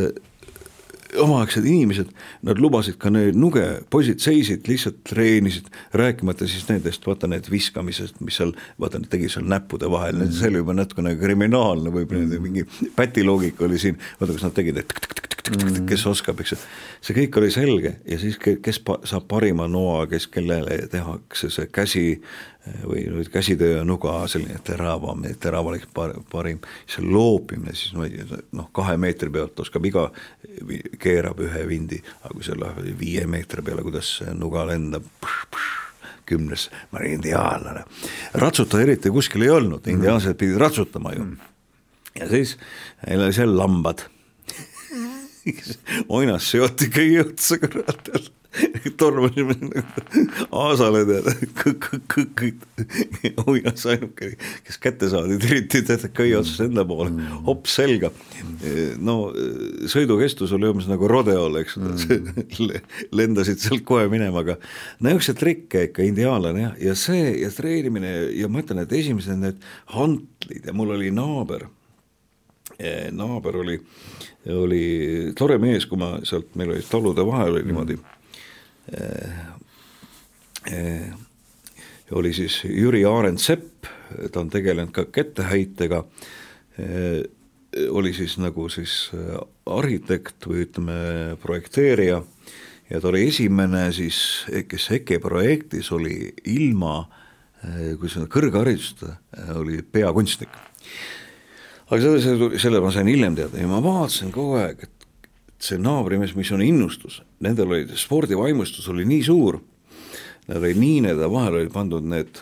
omaaegsed 1.20 1.66
inimesed, 1.66 2.12
nad 2.48 2.60
lubasid 2.62 2.98
ka 3.02 3.12
neid 3.14 3.38
nuge, 3.40 3.64
poisid 3.94 4.22
seisid, 4.24 4.68
lihtsalt 4.70 5.02
treenisid, 5.08 5.68
rääkimata 5.98 6.48
siis 6.48 6.68
nendest, 6.70 7.06
vaata 7.08 7.30
need 7.32 7.50
viskamised, 7.52 8.22
mis 8.24 8.40
seal, 8.40 8.54
vaata 8.82 9.02
nad 9.02 9.12
tegid 9.12 9.34
seal 9.34 9.48
näppude 9.50 9.90
vahel 9.92 10.16
mm, 10.16 10.28
-hmm. 10.28 10.40
see 10.40 10.52
oli 10.52 10.64
juba 10.64 10.78
natukene 10.78 11.16
kriminaalne, 11.16 11.90
võib-olla 11.90 12.26
mm 12.26 12.32
-hmm. 12.32 12.40
mingi 12.42 12.92
pätiloogika 12.96 13.66
oli 13.66 13.80
siin, 13.80 14.00
vaata 14.22 14.34
kus 14.34 14.44
nad 14.44 14.54
tegid, 14.54 14.78
et 14.78 14.94
mm. 15.50 15.86
kes 15.90 16.06
oskab, 16.08 16.40
eks 16.42 16.52
ju. 16.52 16.58
see 17.02 17.18
kõik 17.18 17.38
oli 17.42 17.52
selge 17.52 17.96
ja 18.06 18.20
siis, 18.22 18.38
kes 18.38 18.80
pa, 18.86 19.00
saab 19.08 19.28
parima 19.32 19.68
noa, 19.68 20.06
kes, 20.12 20.28
kellele 20.32 20.88
tehakse 20.92 21.50
see 21.50 21.68
käsi 21.72 22.06
või, 22.86 23.06
või 23.16 23.26
käsitöö 23.32 23.84
nuga 23.86 24.28
selline 24.30 24.60
teravam, 24.64 25.24
teravalik 25.40 25.88
par, 25.94 26.14
parim, 26.32 26.62
see 26.90 27.04
loopimine 27.06 27.74
siis 27.76 27.94
noh, 28.52 28.70
kahe 28.74 28.98
meetri 29.02 29.32
pealt 29.34 29.60
oskab 29.64 29.86
iga, 29.90 30.08
keerab 31.02 31.42
ühe 31.42 31.66
vindi, 31.70 32.02
aga 32.22 32.34
kui 32.36 32.46
see 32.46 32.58
läheb 32.60 32.92
viie 33.00 33.26
meetri 33.30 33.66
peale, 33.66 33.86
kuidas 33.86 34.18
see 34.20 34.36
nuga 34.38 34.66
lendab, 34.70 35.08
kümnes, 36.30 36.70
ma 36.92 37.02
olin 37.02 37.18
indiaanlane. 37.18 37.84
ratsuta 38.40 38.82
eriti 38.82 39.12
kuskil 39.12 39.48
ei 39.48 39.54
olnud, 39.58 39.88
indiaanlased 39.88 40.38
pidid 40.40 40.62
ratsutama 40.62 41.16
ju. 41.18 41.26
ja 42.20 42.30
siis 42.30 42.58
neil 43.08 43.26
oli 43.26 43.36
seal 43.36 43.58
lambad. 43.58 44.06
Oinas 46.16 46.52
seoti 46.52 46.92
kõige 46.94 47.26
otsa 47.26 47.58
kurat 47.58 48.14
tormasime 49.00 49.56
Aasale 50.52 51.04
tead, 51.08 51.28
oinas 53.46 53.86
ainuke, 53.90 54.34
kes 54.68 54.80
kätte 54.82 55.10
saadi, 55.12 55.38
tiriti 55.42 55.82
kõige 56.12 56.40
otsast 56.42 56.66
enda 56.66 56.84
poole, 56.88 57.14
hops 57.48 57.78
selga. 57.80 58.12
no 59.00 59.18
sõidu 59.92 60.20
kestus 60.20 60.52
oli 60.58 60.70
umbes 60.72 60.90
nagu 60.92 61.08
rodeol, 61.10 61.62
eks. 61.62 61.78
Ole, 62.62 62.82
lendasid 63.16 63.62
sealt 63.64 63.86
kohe 63.88 64.08
minema, 64.12 64.44
aga 64.44 64.58
niisuguseid 65.02 65.40
trikke 65.40 65.86
ikka 65.90 66.06
indiaanlane 66.06 66.66
jah, 66.66 66.80
ja 66.90 66.96
see 67.00 67.36
ja 67.42 67.52
treenimine 67.56 68.14
ja 68.38 68.50
ma 68.52 68.64
ütlen, 68.64 68.84
et 68.84 68.96
esimesed 68.96 69.40
need 69.42 69.62
hantlid 69.96 70.68
ja 70.68 70.76
mul 70.76 70.98
oli 70.98 71.14
naaber, 71.16 71.70
naaber 73.16 73.62
oli 73.62 73.80
oli 74.50 75.34
tore 75.38 75.58
mees, 75.62 75.86
kui 75.86 76.00
ma 76.02 76.16
sealt, 76.26 76.56
meil 76.58 76.74
olid 76.74 76.88
talude 76.90 77.26
vahel 77.28 77.54
oli 77.54 77.68
niimoodi 77.68 77.98
äh, 77.98 78.02
äh, 78.02 78.21
oli 82.12 82.34
siis 82.34 82.62
Jüri 82.66 83.06
Arendt-Sepp, 83.08 83.88
ta 84.32 84.42
on 84.42 84.50
tegelenud 84.52 84.92
ka 84.96 85.06
ketteheitega 85.14 86.04
äh,, 86.80 87.22
oli 87.90 88.14
siis 88.14 88.38
nagu 88.42 88.68
siis 88.70 89.12
arhitekt 89.66 90.48
või 90.48 90.66
ütleme, 90.66 90.96
projekteerija. 91.42 92.22
Ja 92.92 93.00
ta 93.00 93.08
oli 93.08 93.24
esimene 93.30 93.86
siis, 93.96 94.18
kes 94.68 94.90
EKE 94.98 95.22
projektis 95.24 95.92
oli 95.96 96.34
ilma, 96.52 97.06
kui 98.00 98.12
see 98.12 98.24
on 98.24 98.28
kõrghariduseta, 98.32 99.16
oli 99.56 99.80
peakunstnik. 99.82 100.52
Aga 101.92 102.02
selle, 102.24 102.60
selle 102.60 102.82
ma 102.84 102.92
sain 102.92 103.08
hiljem 103.08 103.38
teada. 103.40 103.60
Ja 103.60 103.70
ma 103.72 103.80
vaatasin 103.84 104.32
kogu 104.36 104.58
aeg, 104.60 104.84
et 104.88 105.01
see 105.62 105.78
naabrimees, 105.82 106.34
mis 106.38 106.52
on 106.56 106.64
innustus, 106.66 107.22
nendel 107.44 107.70
oli 107.70 107.98
spordivaimustus 108.00 108.88
oli 108.90 109.06
nii 109.10 109.24
suur, 109.26 109.60
nad 110.48 110.58
olid 110.58 110.80
niinede 110.82 111.30
vahele 111.32 111.62
olid 111.62 111.74
pandud 111.74 112.08
need 112.10 112.42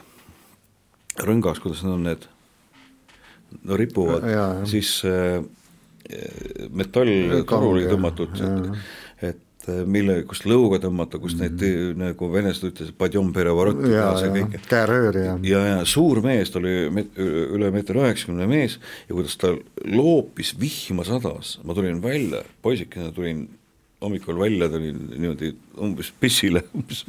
rõngas, 1.20 1.59
kuidas 1.59 1.84
need 1.84 1.95
on 1.97 2.05
need, 2.07 2.28
no 3.67 3.80
ripuvad, 3.80 4.24
siis 4.70 4.93
äh, 5.07 5.41
metalltoru 6.72 7.74
oli 7.74 7.86
tõmmatud, 7.89 8.39
et 9.22 9.43
mille, 9.68 10.22
kust 10.28 10.45
lõuga 10.47 10.80
tõmmata, 10.82 11.20
kust 11.20 11.38
mm 11.38 11.45
-hmm. 11.45 11.62
neid 11.62 11.91
mhm. 11.91 11.99
nagu 12.03 12.32
venelased 12.32 12.70
ütlesid, 12.72 12.95
ja 13.91 14.05
see 14.18 14.32
kõik. 14.34 14.57
käeröör 14.70 15.18
ja. 15.18 15.38
ja, 15.43 15.64
ja 15.68 15.86
suur 15.86 16.22
mees, 16.24 16.51
ta 16.51 16.60
oli 16.60 16.89
met, 16.93 17.18
üle 17.18 17.72
meeter 17.72 17.99
üheksakümne 17.99 18.47
mees 18.47 18.80
ja 19.10 19.16
kuidas 19.16 19.38
ta 19.38 19.53
loopis 19.86 20.55
vihma 20.60 21.03
sadas, 21.03 21.60
ma 21.64 21.76
tulin 21.76 22.01
välja, 22.03 22.43
poisikene 22.62 23.12
tulin 23.12 23.47
hommikul 24.01 24.39
välja, 24.39 24.70
tulin 24.70 25.10
niimoodi 25.18 25.53
umbes 25.78 26.14
pissile, 26.20 26.64
umbes 26.76 27.03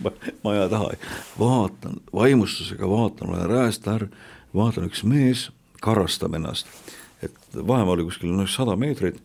maja 0.44 0.68
taha, 0.68 0.92
vaatan, 1.38 2.00
vaimustusega 2.12 2.88
vaatan, 2.88 3.30
olen 3.30 3.46
rääst 3.46 3.86
äär, 3.88 4.08
vaatan 4.54 4.90
üks 4.90 5.04
mees 5.06 5.50
karastab 5.80 6.34
ennast, 6.34 6.66
et 7.22 7.36
vahemaa 7.54 7.94
oli 7.94 8.04
kuskil 8.04 8.34
noh, 8.34 8.48
sada 8.50 8.76
meetrit, 8.76 9.22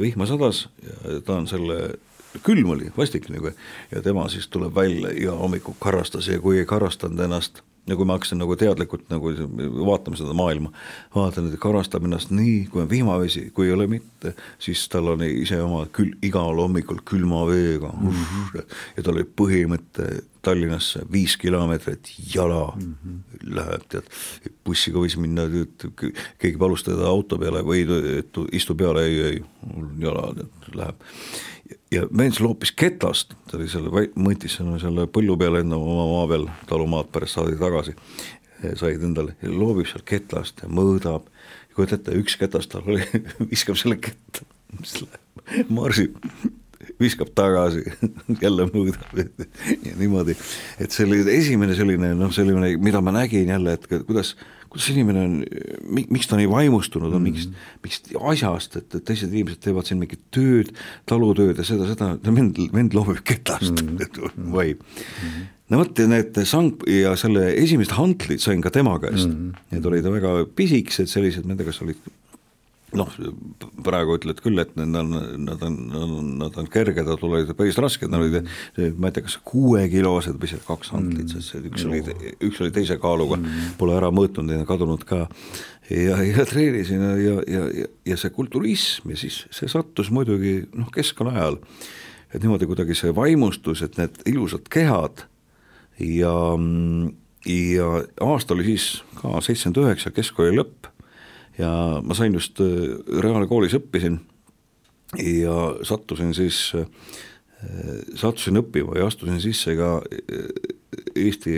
vihma 0.00 0.26
sadas 0.26 0.68
ja 0.82 1.20
ta 1.22 1.38
on 1.38 1.46
selle 1.46 1.94
külm 2.42 2.70
oli, 2.74 2.92
vastik 2.96 3.28
nagu 3.32 3.50
ja 3.90 4.02
tema 4.02 4.28
siis 4.28 4.48
tuleb 4.48 4.74
välja 4.74 5.10
iga 5.16 5.34
hommikul 5.38 5.74
karastas 5.80 6.28
ja 6.30 6.38
kui 6.40 6.60
ei 6.60 6.68
karastanud 6.68 7.20
ennast, 7.24 7.62
nagu 7.90 8.04
ma 8.06 8.14
hakkasin 8.16 8.38
nagu 8.38 8.54
teadlikult 8.58 9.08
nagu 9.10 9.32
vaatama 9.86 10.18
seda 10.18 10.34
maailma, 10.36 10.70
vaatan, 11.14 11.48
et 11.50 11.60
karastab 11.62 12.06
ennast 12.06 12.32
nii, 12.34 12.68
kui 12.70 12.84
on 12.84 12.90
vihmavesi, 12.90 13.48
kui 13.54 13.66
ei 13.66 13.74
ole 13.74 13.88
mitte, 13.90 14.34
siis 14.62 14.84
tal 14.92 15.10
on 15.14 15.24
ise 15.26 15.58
oma 15.64 15.86
kül-, 15.96 16.14
igal 16.26 16.60
hommikul 16.60 17.02
külma 17.08 17.42
veega 17.48 17.90
mm 17.92 18.10
-hmm. 18.10 18.74
ja 18.96 19.02
tal 19.02 19.18
oli 19.18 19.26
põhimõte 19.42 20.10
Tallinnasse 20.40 21.02
viis 21.12 21.36
kilomeetrit 21.36 22.12
jala 22.34 22.72
mm 22.76 22.94
-hmm. 22.94 23.54
läheb, 23.56 23.82
tead, 23.88 24.06
bussiga 24.64 24.98
võis 24.98 25.18
minna, 25.20 25.42
keegi 26.38 26.56
palus 26.58 26.84
teda 26.84 27.06
auto 27.06 27.38
peale 27.38 27.60
või 27.60 27.84
istu 28.52 28.74
peale, 28.74 29.04
ei, 29.04 29.20
ei, 29.20 29.42
mul 29.74 29.88
jala 29.98 30.34
tead, 30.34 30.74
läheb. 30.74 30.96
Ja 31.94 32.06
mees 32.10 32.40
loopis 32.40 32.72
ketast, 32.76 33.34
ta 33.50 33.58
oli 33.58 33.68
seal, 33.70 33.88
mõõtis 33.90 34.58
selle 34.60 35.06
põllu 35.10 35.36
peal 35.40 35.60
enda 35.60 35.78
oma 35.78 36.06
maa 36.12 36.28
peal, 36.30 36.46
talumaad 36.70 37.10
pärast 37.14 37.38
saadi 37.38 37.58
tagasi, 37.60 37.96
said 38.78 39.02
endale, 39.06 39.36
loobib 39.42 39.88
seal 39.90 40.04
ketast 40.06 40.62
ja 40.64 40.70
mõõdab, 40.70 41.26
kujutate, 41.76 42.14
üks 42.20 42.38
ketast 42.40 42.72
tal 42.74 42.86
oli, 42.86 43.04
viskab 43.52 43.78
selle 43.80 43.98
ketta, 44.02 44.46
mis 44.78 45.00
läheb, 45.02 45.70
marsib 45.72 46.16
viskab 47.00 47.30
tagasi 47.36 47.84
jälle 48.44 48.66
mõõdab. 48.70 49.20
Ja 49.84 49.94
niimoodi, 49.98 50.36
et 50.80 50.94
see 50.94 51.06
oli 51.08 51.22
esimene 51.34 51.76
selline 51.78 52.12
noh, 52.18 52.32
selline, 52.34 52.74
mida 52.82 53.02
ma 53.04 53.14
nägin 53.14 53.50
jälle, 53.50 53.76
et 53.78 53.88
kuidas, 53.90 54.34
kuidas 54.70 54.88
inimene 54.92 55.22
on, 55.26 55.36
miks 55.90 56.28
ta 56.30 56.38
nii 56.38 56.48
vaimustunud 56.50 57.10
on 57.10 57.22
mm 57.22 57.26
-hmm. 57.26 57.30
mingist, 57.30 57.50
mingist 57.82 58.10
asjast, 58.32 58.76
et, 58.76 58.94
et 58.94 59.04
teised 59.04 59.32
inimesed 59.32 59.62
teevad 59.64 59.88
siin 59.88 59.98
mingit 59.98 60.22
tööd, 60.30 60.70
talutööd 61.10 61.58
ja 61.58 61.64
seda, 61.66 61.88
seda, 61.90 62.12
vend, 62.26 62.60
vend 62.72 62.94
loobib 62.94 63.24
ketast 63.24 63.82
mm, 63.82 63.96
-hmm. 63.98 64.52
vaim 64.52 64.76
mm. 64.76 65.26
-hmm 65.30 65.48
no 65.70 65.78
vot 65.78 65.98
ja 65.98 66.06
need 66.10 66.38
sang- 66.50 66.88
ja 66.90 67.12
selle 67.16 67.52
esimesed 67.54 67.94
hantlid 67.94 68.42
sain 68.42 68.62
ka 68.62 68.70
tema 68.74 68.98
käest 68.98 69.28
mm, 69.28 69.34
-hmm. 69.50 69.74
need 69.74 69.86
olid 69.86 70.04
väga 70.04 70.46
pisikesed, 70.56 71.06
sellised, 71.06 71.46
nendega 71.46 71.72
sa 71.72 71.84
olid 71.84 71.98
noh, 72.96 73.10
praegu 73.84 74.16
ütled 74.18 74.40
küll, 74.42 74.58
et 74.62 74.72
nad 74.78 74.96
on, 74.98 75.14
nad 75.44 75.62
on, 75.66 75.76
nad 76.40 76.58
on 76.58 76.68
kerged, 76.70 77.06
nad 77.06 77.24
olid 77.26 77.52
päris 77.58 77.78
rasked, 77.80 78.10
nad 78.10 78.22
olid, 78.22 78.48
ma 78.98 79.10
ei 79.10 79.16
tea, 79.16 79.26
kas 79.26 79.36
kuuekilosed 79.46 80.38
või 80.40 80.50
seal 80.50 80.62
kaks 80.66 80.92
antlit 80.98 81.28
mm., 81.28 81.30
sest 81.36 81.70
üks 81.70 81.86
oli, 81.86 82.02
üks 82.48 82.60
oli 82.64 82.74
teise 82.74 82.98
kaaluga 83.02 83.38
mm., 83.38 83.74
pole 83.80 83.96
ära 83.98 84.10
mõõtnud 84.14 84.50
ja 84.54 84.66
kadunud 84.68 85.06
ka. 85.08 85.22
ja, 85.90 86.18
ja 86.26 86.46
treenisin 86.48 87.02
ja, 87.06 87.14
ja, 87.18 87.38
ja, 87.46 87.64
ja, 87.82 87.90
ja 88.12 88.20
see 88.20 88.34
kulturism 88.34 89.14
ja 89.14 89.18
siis 89.20 89.44
see 89.54 89.70
sattus 89.70 90.10
muidugi 90.14 90.60
noh, 90.74 90.90
keskajal, 90.94 91.60
et 92.34 92.42
niimoodi 92.42 92.68
kuidagi 92.70 92.98
see 92.98 93.14
vaimustus, 93.14 93.84
et 93.86 93.98
need 94.00 94.22
ilusad 94.30 94.66
kehad 94.72 95.26
ja, 96.00 96.36
ja 97.46 97.90
aasta 98.26 98.56
oli 98.56 98.72
siis 98.72 98.92
ka 99.20 99.38
seitsekümmend 99.44 99.84
üheksa, 99.84 100.14
keskkooli 100.14 100.58
lõpp 100.58 100.90
ja 101.60 102.00
ma 102.02 102.16
sain 102.16 102.34
just 102.36 102.60
äh, 102.60 102.98
reaalkoolis 103.22 103.76
õppisin 103.78 104.18
ja 105.20 105.56
sattusin 105.86 106.34
siis, 106.34 106.72
äh, 106.78 106.86
sattusin 108.14 108.60
õppima 108.62 108.98
ja 108.98 109.08
astusin 109.10 109.40
sisse 109.42 109.76
ka 109.78 109.96
äh, 110.00 110.76
Eesti 111.16 111.52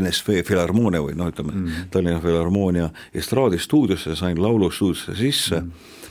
NSV 0.00 0.42
Filharmoonia 0.44 1.00
või 1.04 1.14
noh, 1.16 1.28
ütleme 1.32 1.52
mm 1.52 1.66
-hmm. 1.66 1.90
Tallinna 1.90 2.20
Filharmoonia 2.20 2.90
estraadistuudiosse, 3.14 4.16
sain 4.16 4.42
laulustuudiosse 4.42 5.14
sisse 5.16 5.60
mm 5.60 5.70
-hmm. 5.70 6.10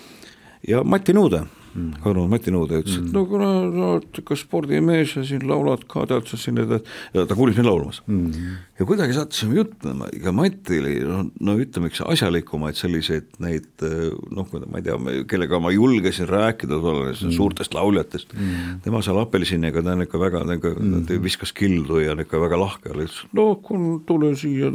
ja 0.68 0.84
Mati 0.84 1.14
Nuude 1.14 1.44
mm. 1.74 2.04
kadunud 2.04 2.32
Mati 2.32 2.52
Nuude 2.54 2.80
ütles 2.82 2.98
mm., 3.00 3.10
et 3.10 3.16
no 3.16 3.24
kuna 3.30 3.50
sa 3.74 3.88
oled 3.96 4.20
ikka 4.22 4.38
spordimees 4.40 5.16
ja 5.18 5.24
siin 5.28 5.46
laulad 5.50 5.86
ka, 5.90 6.06
tead 6.10 6.30
sa 6.30 6.40
siin, 6.40 6.60
ja 6.60 7.26
ta 7.28 7.38
kuulis 7.38 7.58
mind 7.60 7.70
laulmas 7.70 8.02
mm. 8.08 8.48
ja 8.80 8.88
kuidagi 8.90 9.18
sattusime 9.18 9.58
jutlema, 9.60 10.10
ega 10.16 10.34
Mati 10.36 10.80
oli 10.82 10.96
no, 11.04 11.58
ütleme, 11.60 11.92
üks 11.92 12.04
asjalikumaid 12.06 12.80
selliseid 12.80 13.30
neid 13.44 13.70
noh, 13.84 14.50
ma 14.66 14.82
ei 14.82 14.88
tea, 14.88 14.98
kellega 15.30 15.62
ma 15.64 15.74
julgesin 15.74 16.30
rääkida 16.30 16.80
tolles 16.84 17.24
mm. 17.24 17.36
suurtest 17.38 17.78
lauljatest 17.78 18.36
mm., 18.38 18.82
tema 18.86 19.04
seal 19.06 19.22
apelsiniga, 19.22 19.84
ta 19.86 19.98
on 19.98 20.08
ikka 20.08 20.22
väga, 20.22 20.44
ta 20.48 20.74
mm. 20.74 21.08
viskas 21.24 21.56
kildu 21.58 22.04
ja 22.04 22.18
ikka 22.20 22.42
väga 22.44 22.60
lahke 22.62 22.94
oli, 22.94 23.08
ütles 23.10 23.24
no 23.38 23.54
kun 23.64 24.04
tule 24.08 24.34
siia, 24.40 24.72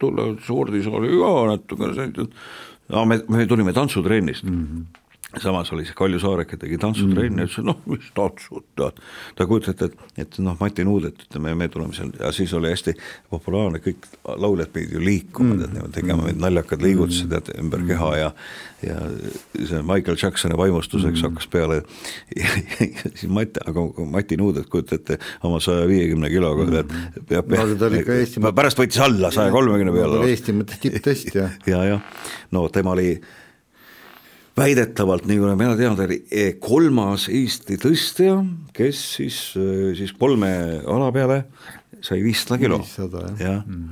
tule 0.00 0.32
spordisaali 0.46 1.12
ka 1.20 1.34
natukene, 1.52 2.30
no 2.90 3.04
me, 3.06 3.20
me 3.28 3.46
tulime 3.50 3.76
tantsutrennist 3.76 4.48
mm. 4.48 4.64
-hmm 4.64 4.99
samas 5.38 5.72
oli 5.72 5.84
see 5.86 5.94
Kalju 5.94 6.18
Saareke 6.22 6.58
tegi 6.58 6.78
tantsutrenni 6.80 7.36
mm., 7.36 7.46
ütles, 7.46 7.66
noh, 7.66 7.78
mis 7.90 8.08
tantsud, 8.16 8.64
tead. 8.78 8.98
ta 9.38 9.46
kujutas 9.46 9.74
ette, 9.74 9.90
et, 9.90 10.24
et 10.24 10.38
noh, 10.42 10.56
Mati 10.60 10.84
Nuudet, 10.86 11.22
ütleme, 11.26 11.54
me 11.58 11.68
tuleme 11.70 11.94
seal 11.94 12.10
ja 12.18 12.32
siis 12.34 12.52
oli 12.56 12.72
hästi 12.72 12.96
populaarne, 13.30 13.82
kõik 13.84 14.08
lauljad 14.26 14.72
pidid 14.74 14.96
ju 14.96 15.04
liikuma 15.04 15.54
mm., 15.54 15.76
tead, 15.76 15.94
tegema 16.00 16.26
mingid 16.26 16.42
naljakad 16.42 16.82
liigutused, 16.82 17.30
tead, 17.30 17.54
ümber 17.62 17.86
keha 17.86 18.10
ja 18.18 18.34
ja 18.80 18.96
see 19.68 19.82
Michael 19.84 20.16
Jacksoni 20.16 20.56
vaimustuseks 20.56 21.20
mm. 21.20 21.26
hakkas 21.28 21.48
peale 21.52 21.80
ja, 22.36 22.46
ja, 22.46 22.86
ja 22.86 23.10
siis 23.14 23.28
Mati, 23.28 23.60
aga 23.68 23.84
Mati 24.08 24.38
Nuudet, 24.40 24.70
kujuta 24.72 24.96
ette, 24.96 25.18
oma 25.46 25.60
saja 25.60 25.84
viiekümne 25.90 26.30
kiloga 26.32 26.64
mm., 26.64 26.78
tead, 26.78 27.26
peab 27.28 27.52
no, 27.52 27.66
ta 27.76 27.90
oli 27.90 28.00
ikka 28.00 28.16
Eesti 28.22 28.44
pärast 28.56 28.80
võttis 28.80 29.02
alla 29.04 29.30
saja 29.34 29.52
kolmekümne 29.54 29.92
peale. 29.94 30.22
Eesti 30.30 30.56
mõttes 30.56 30.80
tipptõstja. 30.82 31.50
ja, 31.68 31.84
ja 31.92 32.00
no 32.56 32.66
tema 32.72 32.96
oli 32.96 33.12
väidetavalt, 34.58 35.26
nii 35.28 35.38
kui 35.40 35.52
mina 35.58 35.76
tean, 35.78 35.96
ta 35.98 36.06
oli 36.08 36.22
eh, 36.30 36.54
kolmas 36.62 37.28
Eesti 37.32 37.78
tõstja, 37.80 38.38
kes 38.76 39.02
siis, 39.18 39.42
eh, 39.60 39.92
siis 39.98 40.14
kolme 40.18 40.50
ala 40.88 41.10
peale 41.14 41.44
sai 42.04 42.22
viissada 42.24 42.58
kilo. 42.60 42.80
jah, 43.38 43.62
mm. 43.66 43.86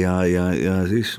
ja, 0.00 0.18
ja, 0.28 0.48
ja 0.56 0.80
siis 0.90 1.16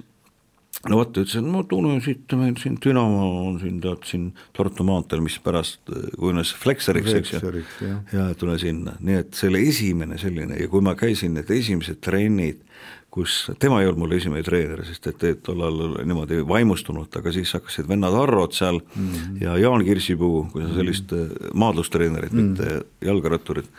no 0.89 0.99
vot, 0.99 1.15
ütles, 1.15 1.37
et 1.39 1.47
ma 1.49 1.63
tunnen 1.69 2.01
siit, 2.05 2.35
meil 2.37 2.57
siin 2.61 2.77
Dünamo 2.81 3.29
on 3.45 3.59
siin 3.61 3.79
tead 3.83 4.05
siin 4.09 4.27
Tartu 4.55 4.85
maanteel, 4.87 5.23
mis 5.25 5.37
pärast 5.43 5.93
eh, 5.93 6.11
kujunes 6.17 6.53
Flexeriks, 6.61 7.15
eks 7.21 7.35
ju, 7.37 7.93
ja 8.13 8.29
tule 8.39 8.57
sinna, 8.61 8.97
nii 8.99 9.21
et 9.23 9.39
selle 9.39 9.63
esimene 9.65 10.19
selline 10.21 10.59
ja 10.59 10.69
kui 10.71 10.85
ma 10.85 10.97
käisin 10.99 11.37
need 11.37 11.51
esimesed 11.53 12.01
trennid 12.05 12.61
kus 13.15 13.35
tema 13.59 13.79
ei 13.79 13.87
olnud 13.87 14.01
mul 14.03 14.13
esimene 14.17 14.43
treener, 14.43 14.81
sest 14.87 15.07
et, 15.07 15.23
tollal 15.45 16.01
niimoodi 16.03 16.41
vaimustunud, 16.47 17.07
aga 17.15 17.31
siis 17.31 17.53
hakkasid 17.55 17.87
vennad 17.87 18.15
Arrod 18.19 18.55
seal 18.55 18.81
mm 18.83 19.05
-hmm. 19.07 19.37
ja 19.43 19.57
Jaan 19.57 19.85
Kirsipuu, 19.85 20.47
kui 20.51 20.63
sa 20.63 20.73
sellist 20.75 21.11
mm 21.11 21.27
-hmm. 21.27 21.53
maadlustreenerit 21.53 22.31
mm, 22.31 22.39
-hmm. 22.39 22.65
mitte 22.65 22.85
jalgratturit, 23.01 23.69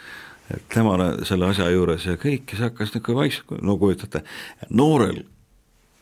et 0.54 0.68
tema 0.74 0.96
selle 1.24 1.46
asja 1.46 1.70
juures 1.70 2.06
ja 2.06 2.16
kõik, 2.16 2.56
see 2.56 2.64
hakkas 2.64 2.94
niisugune 2.94 3.16
vaikselt, 3.16 3.62
no 3.62 3.76
kujutate, 3.76 4.22
noorel 4.70 5.22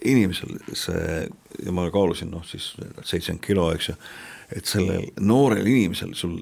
inimesel 0.04 0.58
see, 0.72 1.28
ja 1.64 1.72
ma 1.72 1.90
kaalusin 1.90 2.30
noh, 2.30 2.44
siis 2.46 2.74
seitsekümmend 3.02 3.44
kilo, 3.46 3.72
eks 3.72 3.88
ju, 3.88 3.94
et 4.56 4.64
sellel 4.64 5.06
noorel 5.20 5.66
inimesel 5.66 6.14
sul 6.14 6.38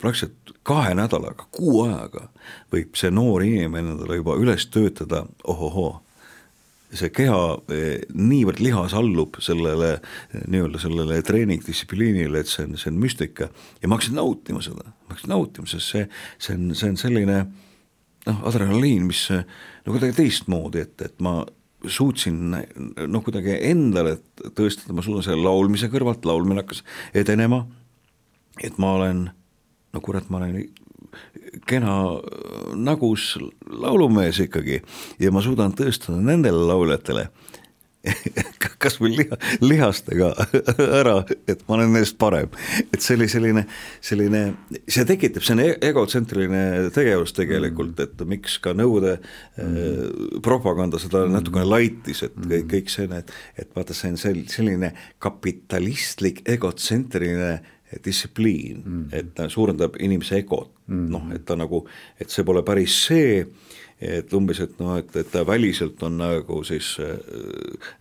praktiliselt 0.00 0.56
kahe 0.62 0.94
nädalaga, 0.94 1.46
kuu 1.50 1.84
ajaga 1.84 2.28
võib 2.72 2.96
see 2.96 3.10
noor 3.10 3.42
inimene 3.42 3.94
endale 3.94 4.16
juba 4.16 4.36
üles 4.40 4.66
töötada 4.66 5.26
ohohoo 5.44 6.00
see 6.92 7.10
keha 7.14 7.40
eh, 7.72 8.04
niivõrd 8.12 8.60
lihas 8.62 8.94
allub 8.98 9.38
sellele 9.42 9.94
nii-öelda 10.44 10.80
sellele 10.82 11.20
treeningdistsipliinile, 11.26 12.42
et 12.42 12.50
see 12.50 12.66
on, 12.66 12.76
see 12.80 12.92
on 12.92 13.00
müstika. 13.00 13.48
Ja 13.82 13.88
ma 13.88 13.98
hakkasin 13.98 14.18
nautima 14.18 14.62
seda, 14.64 14.92
ma 14.92 15.14
hakkasin 15.14 15.32
nautima, 15.32 15.70
sest 15.70 15.94
see, 15.94 16.06
see 16.42 16.56
on, 16.58 16.70
see 16.78 16.92
on 16.92 17.00
selline 17.00 17.38
noh, 18.26 18.44
adrenaliin, 18.48 19.08
mis 19.08 19.24
no 19.32 19.94
kuidagi 19.94 20.18
teistmoodi, 20.20 20.84
et, 20.86 21.06
et 21.08 21.24
ma 21.24 21.40
suutsin 21.90 22.52
noh, 22.52 23.22
kuidagi 23.24 23.56
endale 23.70 24.18
tõestada, 24.54 24.94
ma 24.94 25.04
suudan 25.04 25.24
selle 25.26 25.42
laulmise 25.42 25.90
kõrvalt, 25.92 26.26
laulmine 26.28 26.62
hakkas 26.62 26.84
edenema, 27.18 27.64
et 28.62 28.78
ma 28.82 28.94
olen, 28.98 29.24
no 29.92 30.04
kurat, 30.04 30.28
ma 30.30 30.42
olen 30.42 30.60
kena 31.68 31.96
nägus 32.74 33.34
laulumees 33.68 34.40
ikkagi 34.46 34.82
ja 35.20 35.32
ma 35.34 35.42
suudan 35.44 35.74
tõestada 35.76 36.20
nendele 36.22 36.66
lauljatele, 36.68 37.28
kas 38.82 38.96
või 38.98 39.12
liha, 39.20 39.36
lihastega 39.62 40.32
ära, 41.00 41.14
et 41.50 41.62
ma 41.68 41.76
olen 41.76 41.92
neist 41.94 42.16
parem. 42.18 42.50
et 42.90 42.98
see 43.04 43.14
oli 43.18 43.28
selline, 43.30 43.64
selline, 44.02 44.42
see 44.90 45.06
tekitab, 45.08 45.44
see 45.46 45.54
on 45.56 45.62
e-, 45.64 45.76
egotsentriline 45.90 46.90
tegevus 46.94 47.34
tegelikult, 47.36 48.00
et 48.02 48.24
miks 48.28 48.58
ka 48.62 48.74
Nõukogude 48.74 49.18
mm. 49.60 50.40
propaganda 50.42 50.98
seda 51.02 51.26
natukene 51.30 51.66
laitis, 51.68 52.24
et 52.26 52.34
kõik, 52.34 52.66
kõik 52.72 52.90
see, 52.92 53.06
et, 53.20 53.30
et 53.60 53.70
vaata, 53.76 53.94
see 53.96 54.14
on 54.14 54.18
sel-, 54.20 54.42
selline 54.50 54.92
kapitalistlik 55.22 56.42
egotsentriline 56.50 57.54
distsipliin 58.04 58.82
mm., 58.84 59.04
et 59.12 59.34
ta 59.36 59.48
suurendab 59.52 59.98
inimese 60.00 60.40
egot 60.42 60.70
mm., 60.86 61.06
noh, 61.12 61.28
et 61.34 61.44
ta 61.46 61.56
nagu, 61.58 61.84
et 62.20 62.32
see 62.32 62.46
pole 62.46 62.64
päris 62.66 62.96
see, 63.08 63.42
et 64.02 64.32
umbes, 64.34 64.58
et 64.62 64.72
noh, 64.82 64.96
et, 64.98 65.10
et 65.20 65.28
ta 65.30 65.44
väliselt 65.46 66.00
on 66.02 66.16
nagu 66.18 66.58
siis 66.66 66.94
äh,, 67.02 67.12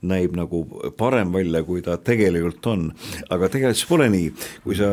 näib 0.07 0.33
nagu 0.37 0.63
parem 0.97 1.33
välja, 1.33 1.61
kui 1.67 1.83
ta 1.85 1.97
tegelikult 2.01 2.65
on. 2.71 2.87
aga 3.29 3.49
tegelikult 3.51 3.81
see 3.81 3.89
pole 3.89 4.07
nii, 4.13 4.31
kui 4.65 4.77
sa, 4.79 4.89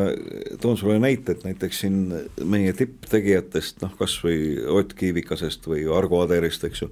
toon 0.61 0.77
sulle 0.81 0.99
näite, 1.03 1.37
et 1.37 1.47
näiteks 1.49 1.85
siin 1.85 2.03
meie 2.45 2.75
tipptegijatest, 2.77 3.81
noh 3.85 3.95
kas 3.99 4.19
või 4.25 4.59
Ott 4.79 4.93
Kiivikasest 4.99 5.71
või 5.71 5.87
Argo 5.95 6.21
Aderist, 6.25 6.67
eks 6.69 6.85
ju, 6.85 6.91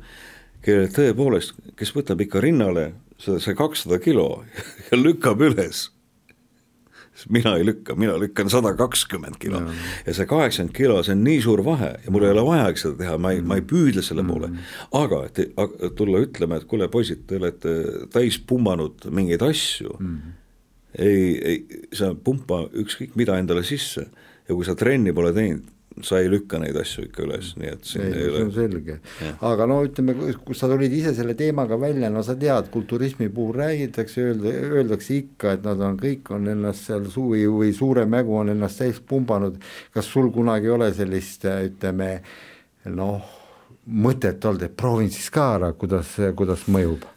kellel 0.64 0.88
tõepoolest, 0.94 1.58
kes 1.76 1.92
võtab 1.96 2.24
ikka 2.24 2.40
rinnale 2.44 2.92
seda, 3.20 3.38
see 3.42 3.58
kakssada 3.58 4.00
kilo 4.02 4.30
ja 4.88 4.98
lükkab 4.98 5.44
üles 5.44 5.90
mina 7.32 7.56
ei 7.56 7.66
lükka, 7.66 7.94
mina 7.98 8.16
lükkan 8.20 8.50
sada 8.52 8.72
kakskümmend 8.76 9.38
kilo 9.40 9.62
ja, 10.06 10.14
see 10.14 10.26
kaheksakümmend 10.28 10.74
kilo, 10.76 10.98
see 11.06 11.16
on 11.16 11.22
nii 11.26 11.42
suur 11.44 11.62
vahe 11.66 11.92
ja 12.04 12.14
mul 12.14 12.26
ei 12.26 12.34
ole 12.34 12.44
vajagi 12.46 12.82
seda 12.82 12.98
teha, 13.02 13.18
ma 13.22 13.32
ei, 13.36 13.42
ma 13.44 13.58
ei 13.60 13.64
püüdle 13.66 14.04
selle 14.04 14.24
mm. 14.24 14.32
poole. 14.32 14.50
aga 15.00 15.22
et 15.28 15.94
tulla 15.98 16.22
ütlema, 16.26 16.60
et 16.60 16.68
kuule 16.70 16.90
poisid, 16.92 17.24
te 17.28 17.40
olete 17.40 17.76
täis 18.12 18.38
pummanud 18.38 19.08
mingeid 19.10 19.44
asju 19.46 19.96
mm., 19.98 20.34
ei, 20.96 21.24
ei, 21.44 21.56
sa 21.92 22.14
pumpa 22.14 22.62
ükskõik 22.72 23.16
mida 23.20 23.36
endale 23.40 23.64
sisse 23.66 24.06
ja 24.46 24.54
kui 24.54 24.64
sa 24.64 24.76
trenni 24.78 25.12
pole 25.16 25.32
teinud, 25.36 25.66
sa 26.04 26.18
ei 26.20 26.28
lükka 26.28 26.58
neid 26.60 26.76
asju 26.76 27.06
ikka 27.06 27.22
üles, 27.24 27.52
nii 27.56 27.70
et 27.72 27.86
siin 27.88 28.04
ei, 28.04 28.26
ei 28.26 28.28
ole. 28.28 28.50
selge, 28.52 28.98
aga 29.48 29.66
no 29.68 29.78
ütleme, 29.86 30.16
kus 30.44 30.60
sa 30.60 30.68
tulid 30.68 30.92
ise 30.92 31.14
selle 31.16 31.36
teemaga 31.38 31.78
välja, 31.80 32.10
no 32.12 32.20
sa 32.26 32.36
tead, 32.38 32.68
kulturismi 32.74 33.30
puhul 33.32 33.56
räägitakse, 33.56 34.26
öelda, 34.30 34.52
öeldakse 34.80 35.16
ikka, 35.22 35.56
et 35.56 35.64
nad 35.64 35.80
on, 35.86 35.96
kõik 36.00 36.28
on 36.36 36.50
ennast 36.52 36.90
seal 36.90 37.08
suvi 37.12 37.46
või 37.48 37.72
suure 37.76 38.04
mägu 38.10 38.36
on 38.36 38.52
ennast 38.52 38.82
täis 38.82 39.00
pumbanud. 39.00 39.56
kas 39.94 40.12
sul 40.12 40.28
kunagi 40.34 40.68
ei 40.68 40.76
ole 40.76 40.92
sellist, 40.94 41.48
ütleme 41.70 42.10
noh, 42.92 43.24
mõtet 43.86 44.44
olnud, 44.44 44.66
et 44.68 44.76
proovin 44.76 45.10
siis 45.12 45.30
ka 45.32 45.54
ära, 45.56 45.72
kuidas, 45.72 46.12
kuidas 46.36 46.66
mõjub? 46.68 47.08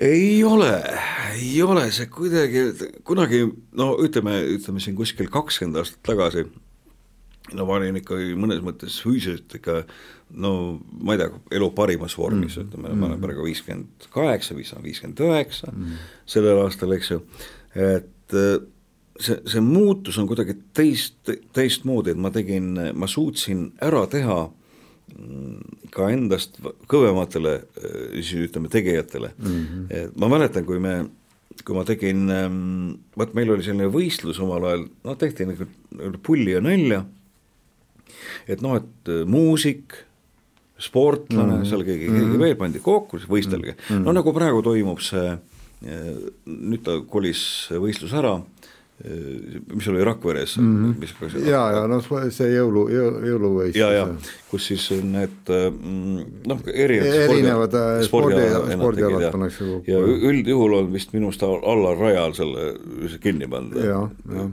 ei 0.00 0.40
ole, 0.48 0.72
ei 1.36 1.60
ole 1.60 1.90
see 1.92 2.08
kuidagi, 2.08 2.64
kunagi 3.04 3.44
no 3.76 3.92
ütleme, 4.00 4.38
ütleme 4.56 4.80
siin 4.80 4.96
kuskil 4.96 5.28
kakskümmend 5.28 5.82
aastat 5.82 6.00
tagasi 6.08 6.46
no 7.56 7.66
ma 7.68 7.78
olin 7.78 7.98
ikkagi 8.00 8.34
mõnes 8.38 8.62
mõttes 8.64 8.98
füüsiliselt 9.04 9.56
ikka 9.58 9.82
no 10.38 10.52
ma 11.02 11.14
ei 11.14 11.22
tea, 11.22 11.30
elu 11.58 11.70
parimas 11.76 12.16
vormis 12.18 12.56
mm., 12.56 12.68
ütleme, 12.68 12.92
ma 12.94 13.08
olen 13.08 13.16
mm. 13.16 13.24
praegu 13.24 13.46
viiskümmend 13.46 14.10
kaheksa, 14.14 14.56
viiskümmend 14.58 15.22
üheksa 15.26 15.72
mm. 15.72 15.98
sellel 16.30 16.62
aastal, 16.64 16.94
eks 16.96 17.12
ju, 17.14 17.20
et 17.74 18.38
äh, 18.38 18.54
see, 19.18 19.40
see 19.50 19.64
muutus 19.64 20.20
on 20.20 20.30
kuidagi 20.30 20.56
teist, 20.76 21.18
teistmoodi, 21.56 22.14
et 22.14 22.22
ma 22.22 22.32
tegin, 22.34 22.72
ma 22.94 23.10
suutsin 23.10 23.70
ära 23.82 24.04
teha 24.10 24.40
mm, 24.46 25.86
ka 25.94 26.10
endast 26.14 26.60
kõvematele 26.90 27.56
äh, 27.60 28.02
siis 28.20 28.50
ütleme, 28.50 28.70
tegijatele 28.72 29.34
mm. 29.36 29.56
-hmm. 29.64 30.20
ma 30.20 30.30
mäletan, 30.36 30.66
kui 30.68 30.82
me 30.82 31.00
kui 31.66 31.76
ma 31.76 31.82
tegin, 31.84 32.28
ähm, 32.32 32.92
vot 33.18 33.32
meil 33.36 33.50
oli 33.52 33.64
selline 33.66 33.90
võistlus 33.92 34.38
omal 34.40 34.64
ajal, 34.68 34.84
noh 35.04 35.16
tehti 35.18 35.46
nagu 35.48 35.66
pulli 36.24 36.54
ja 36.54 36.60
nalja 36.64 37.02
et 38.48 38.62
noh, 38.64 38.76
et 38.80 39.12
äh, 39.12 39.24
muusik, 39.26 39.96
sportlane 40.80 41.44
mm, 41.44 41.56
-hmm. 41.60 41.68
seal 41.68 41.84
keegi, 41.84 42.06
keegi 42.06 42.24
mm 42.24 42.32
-hmm. 42.32 42.38
veel 42.38 42.56
pandi 42.56 42.80
kokku, 42.80 43.18
siis 43.18 43.30
võistelge 43.30 43.74
mm, 43.76 43.96
-hmm. 43.96 44.04
no 44.04 44.12
nagu 44.12 44.32
praegu 44.32 44.62
toimub 44.62 45.00
see, 45.04 45.36
äh, 45.84 46.14
nüüd 46.46 46.82
ta 46.84 47.00
kolis 47.06 47.42
võistlus 47.70 48.14
ära 48.16 48.40
mis 49.74 49.88
oli 49.88 50.04
Rakveres 50.04 50.58
mm, 50.58 50.92
-hmm. 50.92 50.94
mis 51.00 51.46
ja, 51.46 51.60
ja 51.72 51.86
noh, 51.88 52.04
see 52.28 52.50
jõulu, 52.52 52.82
jõuluvõistlus. 52.92 53.78
ja, 53.80 53.92
ja 53.92 54.08
kus 54.50 54.66
siis 54.68 54.90
need 55.00 55.48
mm, 55.48 56.42
noh, 56.50 56.60
erinevad 56.68 57.20
erinevad 57.24 57.76
äh, 57.80 58.02
spordialad 58.04 58.74
spordi 58.74 59.06
pannakse 59.32 59.64
kokku. 59.64 59.90
ja 59.90 60.00
üldjuhul 60.30 60.76
on 60.80 60.92
vist 60.92 61.14
minu 61.16 61.30
arust 61.30 61.46
Allar 61.48 61.96
Rajal 61.96 62.36
selle 62.36 62.66
kinni 63.22 63.48
pandud, 63.48 63.88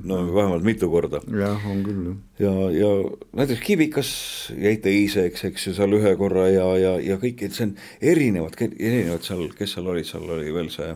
no 0.04 0.22
vähemalt 0.32 0.64
mitu 0.64 0.89
korda. 0.91 1.20
jah, 1.28 1.68
on 1.68 1.84
küll, 1.84 2.08
jah. 2.39 2.48
ja, 2.48 2.72
ja 2.72 2.93
näiteks 3.41 3.66
Kivikas 3.68 4.14
jäi 4.56 4.78
teiseks, 4.84 5.43
eks 5.52 5.68
ju, 5.68 5.76
seal 5.76 6.00
ühe 6.00 6.16
korra 6.16 6.48
ja, 6.54 6.70
ja, 6.80 6.95
ja 7.04 7.20
kõik, 7.20 7.43
et 7.43 7.58
see 7.58 7.68
on 7.68 7.76
erinevad, 8.00 8.56
erinevad 8.64 9.28
seal, 9.28 9.43
kes 9.58 9.76
seal 9.76 9.91
olid, 9.91 10.08
seal 10.08 10.36
oli 10.38 10.56
veel 10.56 10.72
see 10.72 10.93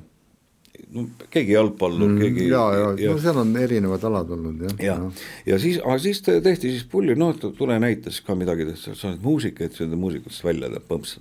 no 0.96 1.06
keegi 1.34 1.56
jalgpallur 1.56 2.10
mm,, 2.10 2.22
keegi 2.22 2.48
ja, 2.50 2.64
ja, 2.76 2.88
ja 3.00 3.14
no 3.14 3.22
seal 3.22 3.40
on 3.42 3.54
erinevad 3.60 4.04
alad 4.08 4.34
olnud 4.36 4.66
jah. 4.66 4.76
ja, 4.82 4.96
ja., 4.96 5.10
ja 5.54 5.60
siis, 5.62 5.80
aga 5.84 5.98
siis 6.04 6.22
tehti 6.26 6.74
siis 6.74 6.86
pulli, 6.92 7.16
noh, 7.20 7.36
tule 7.58 7.78
näita 7.82 8.14
siis 8.14 8.26
ka 8.28 8.36
midagi, 8.38 8.68
sa 8.80 8.96
oled 9.12 9.24
muusik, 9.26 9.62
et 9.66 9.78
seda 9.78 10.00
muusikutest 10.00 10.46
välja 10.48 10.72
tead, 10.72 10.86
põmps. 10.90 11.18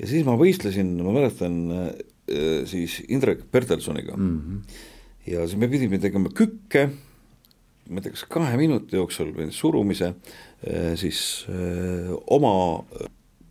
ja 0.00 0.10
siis 0.10 0.26
ma 0.26 0.36
võistlesin, 0.40 0.94
ma 1.04 1.14
mäletan 1.16 1.58
äh, 1.76 1.88
siis 2.70 3.00
Indrek 3.08 3.46
Bertelsoniga 3.52 4.16
mm. 4.16 4.36
-hmm. 4.38 4.78
ja 5.32 5.48
siis 5.48 5.58
me 5.60 5.68
pidime 5.72 6.00
tegema 6.02 6.32
kükke, 6.34 6.88
ma 7.88 8.00
ei 8.00 8.06
tea, 8.06 8.16
kas 8.16 8.24
kahe 8.30 8.56
minuti 8.60 8.96
jooksul 8.96 9.34
või 9.36 9.50
surumise 9.52 10.14
äh, 10.14 10.94
siis 11.00 11.44
öö, 11.48 12.08
äh, 12.08 12.16
oma 12.26 12.54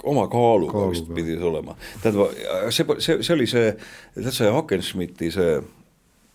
oma 0.04 0.28
kaaluga, 0.28 0.72
kaaluga. 0.72 0.92
vist 0.92 1.10
pidi 1.16 1.38
see 1.38 1.48
olema. 1.48 1.76
tähendab, 2.04 2.36
see, 2.70 2.86
see, 3.00 3.24
see 3.24 3.36
oli 3.36 3.48
see, 3.48 3.72
tead 4.16 4.36
see 4.36 4.52
Hackenschmidti 4.52 5.32
see 5.32 5.58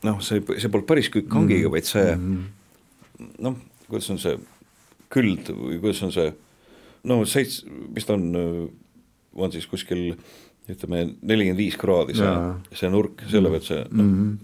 noh, 0.07 0.21
see, 0.25 0.43
see 0.57 0.73
polnud 0.73 0.89
päris 0.89 1.11
kükkangiga 1.13 1.61
mm, 1.61 1.67
-hmm. 1.67 1.73
vaid 1.77 1.85
see 1.85 2.17
mm 2.17 2.37
-hmm. 2.37 3.31
noh, 3.39 3.57
kuidas 3.89 4.11
on 4.11 4.19
see 4.19 4.39
küld 5.13 5.53
või 5.53 5.81
kuidas 5.81 6.03
on 6.03 6.13
see 6.13 6.33
no 7.05 7.23
seits-, 7.25 7.65
mis 7.95 8.07
ta 8.07 8.15
on, 8.15 8.29
on 9.35 9.53
siis 9.53 9.67
kuskil 9.67 10.13
ütleme, 10.69 11.15
nelikümmend 11.23 11.59
viis 11.59 11.77
kraadi 11.81 12.17
see, 12.19 12.35
see 12.77 12.91
nurk, 12.93 13.25
selle 13.31 13.51
pealt 13.51 13.69
see 13.69 13.83
noh 13.91 14.05
mm 14.05 14.15
-hmm., 14.15 14.37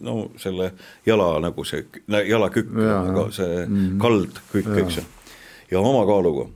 no 0.00 0.30
selle 0.40 0.72
jala 1.06 1.34
nagu 1.44 1.64
see, 1.64 1.84
jalakükk, 2.08 2.72
aga 2.72 3.26
see 3.30 3.66
mm 3.66 3.76
-hmm. 3.76 3.98
kaldkükk, 4.00 4.76
eks 4.84 4.96
ju, 4.96 5.02
ja 5.70 5.80
oma 5.80 6.06
kaaluga. 6.06 6.48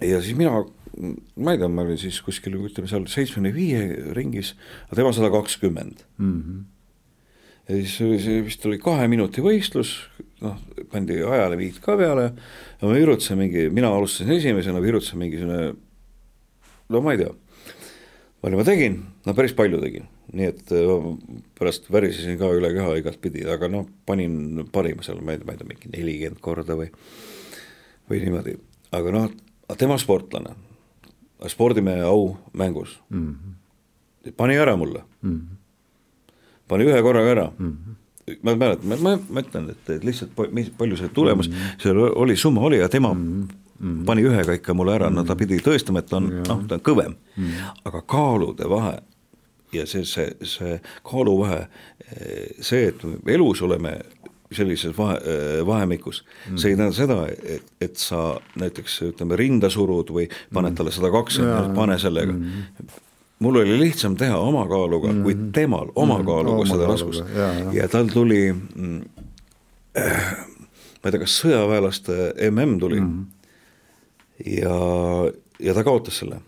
ja 0.00 0.20
siis 0.22 0.36
mina 0.36 0.64
ma 0.94 1.54
ei 1.54 1.60
tea, 1.60 1.70
ma 1.70 1.84
olin 1.84 1.98
siis 2.00 2.20
kuskil 2.24 2.56
ütleme 2.58 2.90
seal 2.90 3.06
seitsmekümne 3.10 3.52
viie 3.54 4.12
ringis, 4.16 4.54
aga 4.88 5.00
tema 5.00 5.12
sada 5.16 5.32
kakskümmend. 5.34 6.04
Mhm. 6.18 6.62
ja 7.68 7.78
siis 7.80 7.94
oli 8.04 8.18
see 8.20 8.42
vist 8.44 8.66
oli 8.68 8.78
kahe 8.78 9.06
minuti 9.08 9.40
võistlus, 9.40 9.94
noh, 10.44 10.58
pandi 10.92 11.16
ajalimiit 11.24 11.78
ka 11.84 11.96
peale 11.96 12.26
ja 12.26 12.82
ma 12.84 12.92
virutasin 12.92 13.40
mingi, 13.40 13.70
mina 13.72 13.88
alustasin 13.88 14.34
esimesena, 14.36 14.82
virutasin 14.84 15.22
mingisugune 15.22 15.72
no 16.92 17.00
ma 17.00 17.14
ei 17.14 17.22
tea, 17.22 17.32
palju 18.44 18.60
ma 18.60 18.66
tegin, 18.68 18.98
no 19.24 19.34
päris 19.36 19.56
palju 19.56 19.80
tegin, 19.80 20.04
nii 20.36 20.50
et 20.50 20.74
äh, 20.76 21.06
pärast 21.56 21.88
värisesin 21.92 22.36
ka 22.40 22.52
üle 22.52 22.68
keha 22.76 22.98
igatpidi, 23.00 23.46
aga 23.48 23.70
noh, 23.72 23.88
panin 24.04 24.66
parima 24.74 25.06
seal, 25.06 25.24
ma 25.24 25.32
ei 25.32 25.40
tea, 25.40 25.64
mingi 25.64 25.92
nelikümmend 25.94 26.44
korda 26.44 26.76
või 26.76 26.90
või 28.10 28.20
niimoodi, 28.20 28.58
aga 28.92 29.12
noh, 29.14 29.30
tema 29.80 29.96
sportlane, 30.00 30.52
spordimehe 31.48 32.02
au 32.02 32.36
mängus 32.52 33.00
mm. 33.10 33.34
-hmm. 33.34 34.32
pani 34.36 34.56
ära 34.56 34.76
mulle 34.76 35.02
mm. 35.22 35.40
-hmm. 35.40 35.56
pani 36.68 36.84
ühe 36.84 37.02
korraga 37.02 37.30
ära 37.30 37.50
mm. 37.58 37.76
-hmm. 37.76 38.36
ma 38.42 38.56
mäletan, 38.56 38.88
ma, 38.88 38.96
ma, 38.96 39.18
ma 39.30 39.40
ütlen, 39.40 39.70
et, 39.70 39.90
et 39.90 40.04
lihtsalt 40.04 40.30
palju 40.78 40.96
see 40.96 41.08
tulemus 41.08 41.48
mm, 41.48 41.54
-hmm. 41.54 41.82
seal 41.82 41.98
oli, 41.98 42.36
summa 42.36 42.60
oli 42.60 42.78
ja 42.78 42.88
tema 42.88 43.14
mm 43.14 43.48
-hmm. 43.82 44.04
pani 44.04 44.22
ühega 44.22 44.52
ikka 44.52 44.74
mulle 44.74 44.94
ära 44.94 45.10
mm, 45.10 45.12
-hmm. 45.12 45.16
no 45.16 45.24
ta 45.24 45.36
pidi 45.36 45.58
tõestama, 45.58 45.98
et 45.98 46.06
ta 46.06 46.16
on, 46.16 46.30
noh, 46.48 46.66
ta 46.68 46.74
on 46.74 46.80
kõvem 46.80 47.14
mm. 47.36 47.44
-hmm. 47.44 47.80
aga 47.84 48.02
kaalude 48.02 48.68
vahe 48.68 48.98
ja 49.72 49.86
see, 49.86 50.04
see, 50.04 50.36
see 50.42 50.80
kaaluvahe, 51.02 51.66
see, 52.60 52.88
et 52.88 53.00
elus 53.26 53.62
oleme 53.62 54.00
sellises 54.56 54.94
vahe, 54.98 55.16
äh, 55.18 55.66
vahemikus 55.66 56.22
mm., 56.24 56.58
see 56.60 56.72
ei 56.72 56.78
tähenda 56.78 56.96
seda, 56.96 57.18
et, 57.30 57.72
et 57.84 57.96
sa 58.00 58.38
näiteks 58.60 59.00
ütleme, 59.10 59.38
rinda 59.40 59.70
surud 59.72 60.12
või 60.14 60.28
paned 60.52 60.72
mm. 60.72 60.78
talle 60.78 60.94
sada 60.94 61.10
kakskümmend, 61.14 61.74
pane 61.76 61.98
sellega 62.02 62.32
mm. 62.32 62.94
mul 63.44 63.60
oli 63.62 63.78
lihtsam 63.80 64.16
teha 64.20 64.38
oma 64.38 64.66
kaaluga 64.70 65.12
mm 65.12 65.18
-hmm. 65.18 65.22
kui 65.22 65.52
temal 65.52 65.92
oma 65.94 66.14
mm 66.14 66.20
-hmm. 66.20 66.26
kaaluga 66.26 66.56
oma 66.56 66.72
seda 66.72 66.86
raskust 66.86 67.36
ja, 67.36 67.52
ja. 67.52 67.72
ja 67.82 67.88
tal 67.88 68.08
tuli 68.12 68.52
mm, 68.52 69.00
äh, 69.98 70.34
ma 71.04 71.08
ei 71.08 71.12
tea, 71.12 71.20
kas 71.20 71.38
sõjaväelaste 71.44 72.34
mm 72.50 72.78
tuli 72.78 73.00
mm 73.00 73.12
-hmm. 73.12 73.24
ja, 74.62 74.76
ja 75.58 75.74
ta 75.74 75.84
kaotas 75.84 76.18
selle 76.18 76.40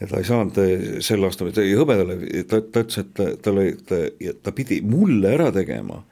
ja 0.00 0.06
ta 0.06 0.20
ei 0.20 0.24
saanud 0.24 0.58
sel 1.04 1.24
aastal, 1.24 1.50
ta 1.54 1.64
jäi 1.64 1.76
hõbedale, 1.78 2.18
ta, 2.48 2.60
ta 2.60 2.82
ütles, 2.84 2.98
et 3.00 3.14
ta, 3.16 3.28
tal 3.42 3.60
oli, 3.62 3.76
ta, 3.88 4.00
ta 4.42 4.52
pidi 4.56 4.80
mulle 4.84 5.32
ära 5.36 5.50
tegema 5.54 6.02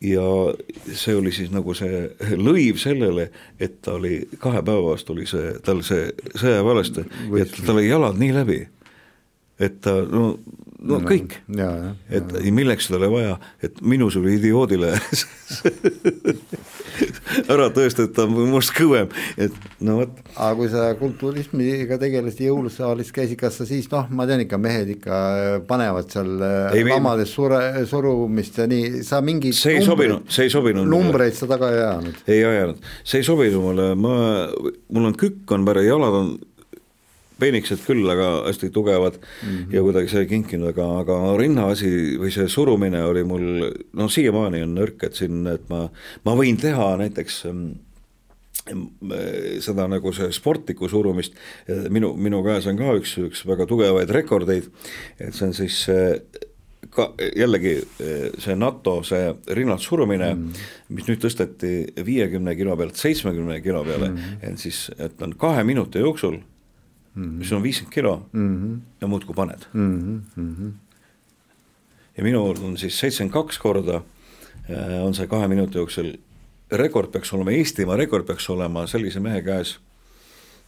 ja 0.00 0.24
see 0.94 1.16
oli 1.18 1.32
siis 1.34 1.50
nagu 1.50 1.74
see 1.74 2.04
lõiv 2.38 2.78
sellele, 2.78 3.28
et 3.60 3.80
ta 3.82 3.96
oli 3.98 4.20
kahe 4.38 4.62
päeva 4.62 4.92
vastu 4.92 5.14
oli 5.16 5.26
see, 5.26 5.56
tal 5.64 5.82
see 5.86 6.12
sõjaväelaste, 6.38 7.06
et 7.40 7.56
tal 7.64 7.76
olid 7.76 7.90
jalad 7.90 8.20
nii 8.20 8.34
läbi, 8.36 8.60
et 9.58 9.80
ta 9.82 9.96
no, 10.06 10.36
no 10.78 11.00
kõik, 11.02 11.40
et 12.14 12.34
milleks 12.54 12.86
seda 12.86 13.00
oli 13.00 13.08
vaja, 13.10 13.34
et 13.64 13.80
minusugune 13.82 14.36
idioodile 14.38 14.92
ära 17.52 17.66
tõestada, 17.74 18.06
et 18.06 18.14
ta 18.14 18.24
on 18.26 18.34
minust 18.36 18.72
kõvem, 18.76 19.10
et 19.40 19.54
no 19.84 19.96
vot. 20.00 20.20
aga 20.34 20.50
kui 20.58 20.68
sa 20.70 20.84
kulturismiga 20.98 21.98
tegelesid 22.00 22.46
jõulusaalis 22.46 23.10
käisid, 23.14 23.38
kas 23.40 23.58
sa 23.58 23.66
siis 23.68 23.88
noh, 23.92 24.06
ma 24.14 24.26
tean 24.30 24.44
ikka, 24.44 24.60
mehed 24.62 24.92
ikka 24.94 25.18
panevad 25.68 26.10
seal 26.14 26.30
äh, 26.46 26.78
lamades 26.86 27.32
sure, 27.34 27.60
surumist 27.90 28.60
ja 28.62 28.68
nii, 28.70 29.02
sa 29.06 29.20
mingi 29.24 29.52
see 29.56 29.80
ei 29.80 29.86
sobinud, 29.86 30.30
see 30.32 30.46
ei 30.46 30.54
sobinud 30.54 30.86
numbreid 30.90 31.34
sa 31.38 31.50
taga 31.50 31.72
ei 31.74 31.82
ajanud? 31.88 32.22
ei 32.30 32.44
ajanud, 32.52 32.86
see 33.02 33.22
ei 33.22 33.26
sobinud 33.26 33.66
mulle, 33.66 33.90
ma, 33.98 34.14
mul 34.94 35.10
on 35.10 35.18
kükk 35.18 35.58
on 35.58 35.66
päris, 35.66 35.90
jalad 35.90 36.22
on 36.22 36.32
peenikesed 37.40 37.82
küll, 37.86 38.06
aga 38.10 38.28
hästi 38.46 38.70
tugevad 38.74 39.18
mm 39.18 39.48
-hmm. 39.48 39.74
ja 39.74 39.82
kuidagi 39.82 40.08
sai 40.08 40.26
kinkinud, 40.26 40.68
aga, 40.72 40.86
aga 41.02 41.18
rinnaasi 41.38 41.90
või 42.20 42.32
see 42.34 42.48
surumine 42.48 43.04
oli 43.04 43.24
mul, 43.24 43.44
no 43.92 44.08
siiamaani 44.08 44.62
on 44.62 44.74
nõrk, 44.74 45.06
et 45.06 45.14
siin, 45.14 45.46
et 45.46 45.68
ma, 45.68 45.88
ma 46.24 46.34
võin 46.34 46.58
teha 46.60 46.96
näiteks 46.96 47.44
mm, 47.52 47.74
seda 49.64 49.86
nagu 49.88 50.12
see 50.12 50.32
sportlikku 50.34 50.88
surumist, 50.88 51.34
minu, 51.88 52.12
minu 52.16 52.42
käes 52.44 52.66
on 52.66 52.76
ka 52.76 52.92
üks, 52.98 53.16
üks 53.22 53.46
väga 53.48 53.66
tugevaid 53.66 54.10
rekordeid, 54.10 54.68
et 55.18 55.34
see 55.34 55.46
on 55.46 55.54
siis 55.56 55.86
ka 56.94 57.10
jällegi 57.36 57.74
see 58.40 58.56
NATO, 58.58 59.00
see 59.06 59.32
rinnalt 59.56 59.84
surumine 59.84 60.30
mm., 60.34 60.68
mis 60.94 61.08
nüüd 61.08 61.20
tõsteti 61.22 61.72
viiekümne 62.04 62.54
kilo 62.58 62.76
pealt 62.78 63.00
seitsmekümne 63.00 63.60
kilo 63.64 63.82
peale 63.86 64.12
mm., 64.12 64.38
et 64.42 64.62
siis, 64.62 64.86
et 64.98 65.22
on 65.22 65.34
kahe 65.38 65.64
minuti 65.68 66.02
jooksul 66.02 66.38
mm., 67.18 67.38
mis 67.42 67.52
on 67.52 67.62
viiskümmend 67.62 67.94
kilo 67.94 68.14
mm. 68.32 68.80
ja 69.00 69.10
muudkui 69.10 69.34
paned 69.34 69.66
mm. 69.72 70.22
-hmm. 70.36 70.70
ja 72.16 72.24
minul 72.24 72.56
on 72.64 72.78
siis 72.78 72.98
seitsekümmend 72.98 73.32
kaks 73.32 73.58
korda 73.58 74.00
äh, 74.70 75.02
on 75.02 75.14
see 75.14 75.26
kahe 75.26 75.48
minuti 75.48 75.78
jooksul, 75.78 76.12
rekord 76.70 77.12
peaks 77.12 77.32
olema, 77.32 77.50
Eestimaa 77.50 77.96
rekord 77.96 78.26
peaks 78.26 78.50
olema 78.50 78.86
sellise 78.86 79.20
mehe 79.20 79.42
käes 79.42 79.78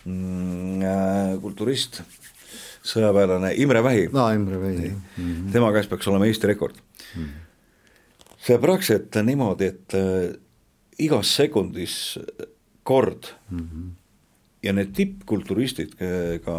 mm,, 0.05 0.83
äh, 0.83 1.37
kulturist 1.41 2.03
sõjaväelane 2.83 3.55
Imre 3.61 3.85
Vähi 3.85 4.09
no,. 4.13 4.29
Imre 4.35 4.61
Vähi, 4.61 4.87
jah 4.89 4.95
mm 4.95 5.31
-hmm.. 5.31 5.53
tema 5.53 5.73
käes 5.73 5.87
peaks 5.87 6.09
olema 6.09 6.27
Eesti 6.27 6.47
rekord 6.47 6.75
mm. 7.17 7.25
-hmm. 7.25 7.29
see 8.39 8.59
praktiliselt 8.59 9.23
niimoodi, 9.25 9.65
et 9.65 9.95
äh, 9.95 10.35
igas 10.99 11.37
sekundis 11.37 12.19
kord 12.83 13.35
mm 13.51 13.59
-hmm. 13.59 14.00
Ja 14.63 14.75
need 14.77 14.93
tippkulturistid 14.97 15.95
ka 16.45 16.57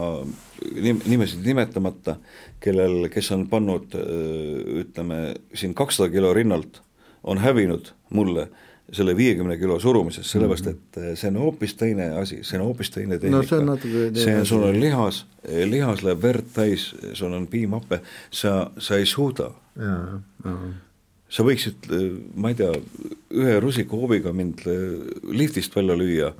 nimesid 1.05 1.45
nimetamata, 1.45 2.15
kellel, 2.63 3.05
kes 3.13 3.31
on 3.35 3.45
pannud 3.51 3.93
äh, 3.97 4.81
ütleme 4.81 5.21
siin 5.53 5.75
kakssada 5.77 6.09
kilo 6.13 6.33
rinnalt, 6.33 6.81
on 7.23 7.37
hävinud 7.41 7.93
mulle 8.09 8.49
selle 8.91 9.15
viiekümne 9.17 9.55
kilo 9.57 9.79
surumises, 9.79 10.27
sellepärast 10.31 10.67
mhm. 10.67 10.75
et 10.77 11.01
eh, 11.01 11.13
see 11.19 11.31
on 11.31 11.39
hoopis 11.45 11.75
teine 11.79 12.09
asi, 12.19 12.41
see 12.47 12.59
on 12.59 12.67
hoopis 12.67 12.91
teine 12.91 13.19
tehnika 13.19 13.39
no,. 13.39 13.47
see 13.47 13.59
on 13.61 13.69
natuke 13.71 14.03
see 14.19 14.35
on, 14.35 14.47
sul 14.47 14.65
on 14.67 14.79
lihas, 14.81 15.23
eh, 15.45 15.63
lihas 15.69 16.03
läheb 16.05 16.23
verd 16.23 16.51
täis, 16.55 16.89
sul 17.17 17.33
on 17.37 17.47
piimhappe, 17.51 18.01
sa, 18.29 18.55
sa 18.77 18.99
ei 18.99 19.07
suuda. 19.07 19.51
sa 21.31 21.45
võiksid, 21.47 21.87
eh, 21.95 22.09
ma 22.35 22.51
ei 22.51 22.59
tea, 22.59 22.73
ühe 23.31 23.55
rusikahoobiga 23.63 24.35
mind 24.35 24.65
liftist 25.31 25.75
välja 25.75 25.95
lüüa, 25.95 26.33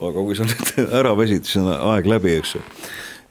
aga 0.00 0.24
kui 0.28 0.38
sa 0.38 0.46
nüüd 0.48 0.80
ära 1.00 1.14
väsid, 1.18 1.46
siis 1.48 1.60
on 1.62 1.70
aeg 1.74 2.08
läbi, 2.10 2.36
eks 2.40 2.56
ju. 2.56 2.64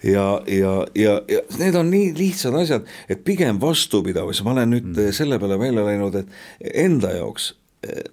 Ja, 0.06 0.26
ja, 0.52 0.72
ja, 0.94 1.14
ja 1.32 1.42
need 1.58 1.76
on 1.80 1.88
nii 1.90 2.12
lihtsad 2.18 2.54
asjad, 2.60 2.90
et 3.10 3.24
pigem 3.26 3.58
vastupidavus, 3.62 4.44
ma 4.46 4.54
olen 4.54 4.76
nüüd 4.76 4.90
mm. 4.92 5.14
selle 5.18 5.40
peale 5.42 5.58
välja 5.58 5.86
läinud, 5.88 6.20
et 6.20 6.74
enda 6.86 7.16
jaoks 7.16 7.54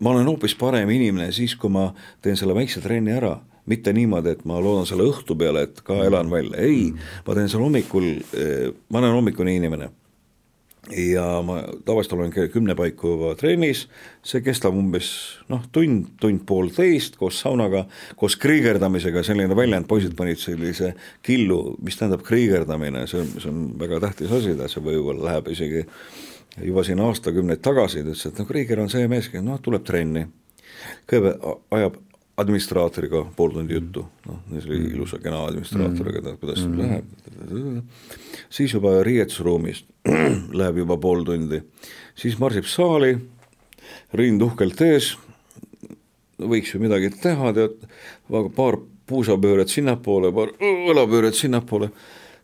ma 0.00 0.12
olen 0.12 0.28
hoopis 0.28 0.54
parem 0.58 0.90
inimene 0.92 1.30
siis, 1.32 1.54
kui 1.56 1.72
ma 1.72 1.86
teen 2.24 2.36
selle 2.36 2.52
väikse 2.56 2.82
trenni 2.84 3.14
ära, 3.14 3.38
mitte 3.68 3.92
niimoodi, 3.94 4.34
et 4.36 4.44
ma 4.48 4.58
loodan 4.60 4.88
selle 4.88 5.06
õhtu 5.08 5.36
peale, 5.38 5.66
et 5.68 5.80
ka 5.86 5.96
elan 6.06 6.30
välja, 6.32 6.58
ei, 6.60 6.90
ma 7.26 7.36
teen 7.38 7.48
seal 7.48 7.64
hommikul, 7.64 8.08
ma 8.92 9.02
olen 9.02 9.16
hommikune 9.16 9.54
inimene 9.56 9.88
ja 10.90 11.24
ma 11.46 11.60
tavaliselt 11.86 12.12
olen 12.16 12.32
kümne 12.50 12.74
paiku 12.74 13.12
juba 13.14 13.34
trennis, 13.38 13.84
see 14.26 14.42
kestab 14.42 14.74
umbes 14.74 15.12
noh, 15.52 15.62
tund, 15.72 16.08
tund-poolteist 16.20 17.16
koos 17.20 17.38
saunaga, 17.44 17.84
koos 18.18 18.34
kriigerdamisega, 18.42 19.22
selline 19.26 19.56
väljend, 19.56 19.86
poisid 19.90 20.16
panid 20.18 20.42
sellise 20.42 20.92
killu, 21.22 21.76
mis 21.86 22.00
tähendab 22.00 22.26
kriigerdamine, 22.26 23.06
see 23.10 23.22
on, 23.22 23.32
see 23.38 23.52
on 23.52 23.64
väga 23.78 24.02
tähtis 24.08 24.34
asi, 24.34 24.56
see 24.58 24.84
võib-olla 24.84 25.30
läheb 25.30 25.52
isegi 25.54 25.86
juba 26.66 26.84
siin 26.84 27.00
aastakümneid 27.00 27.62
tagasi, 27.64 28.02
ta 28.02 28.12
ütles, 28.12 28.26
et 28.28 28.40
noh, 28.40 28.48
Krieger 28.48 28.82
on 28.82 28.90
see 28.92 29.06
mees, 29.08 29.30
kes 29.32 29.44
noh, 29.44 29.60
tuleb 29.62 29.86
trenni, 29.86 30.26
kõigepealt 31.08 31.62
ajab 31.78 32.00
administraatoriga 32.36 33.26
pool 33.36 33.52
tundi 33.52 33.74
juttu, 33.76 34.04
noh, 34.26 34.38
see 34.52 34.70
oli 34.70 34.78
mm. 34.78 34.94
ilusa 34.94 35.18
kena 35.22 35.42
administraatoriga, 35.46 36.22
tead, 36.24 36.38
kuidas 36.40 36.62
mm. 36.64 36.78
läheb, 36.80 37.82
siis 38.52 38.72
juba 38.72 38.94
riietusruumis 39.04 39.84
läheb 40.60 40.80
juba 40.82 40.96
pool 41.00 41.26
tundi, 41.28 41.60
siis 42.18 42.38
marsib 42.40 42.68
saali, 42.70 43.12
rind 44.16 44.44
uhkelt 44.46 44.80
ees, 44.86 45.12
võiks 46.40 46.72
ju 46.72 46.80
midagi 46.82 47.12
teha, 47.20 47.52
tead, 47.56 47.84
paar 48.56 48.80
puusapööret 49.10 49.68
sinnapoole, 49.68 50.32
paar 50.32 50.56
õlapööret 50.62 51.36
sinnapoole, 51.36 51.92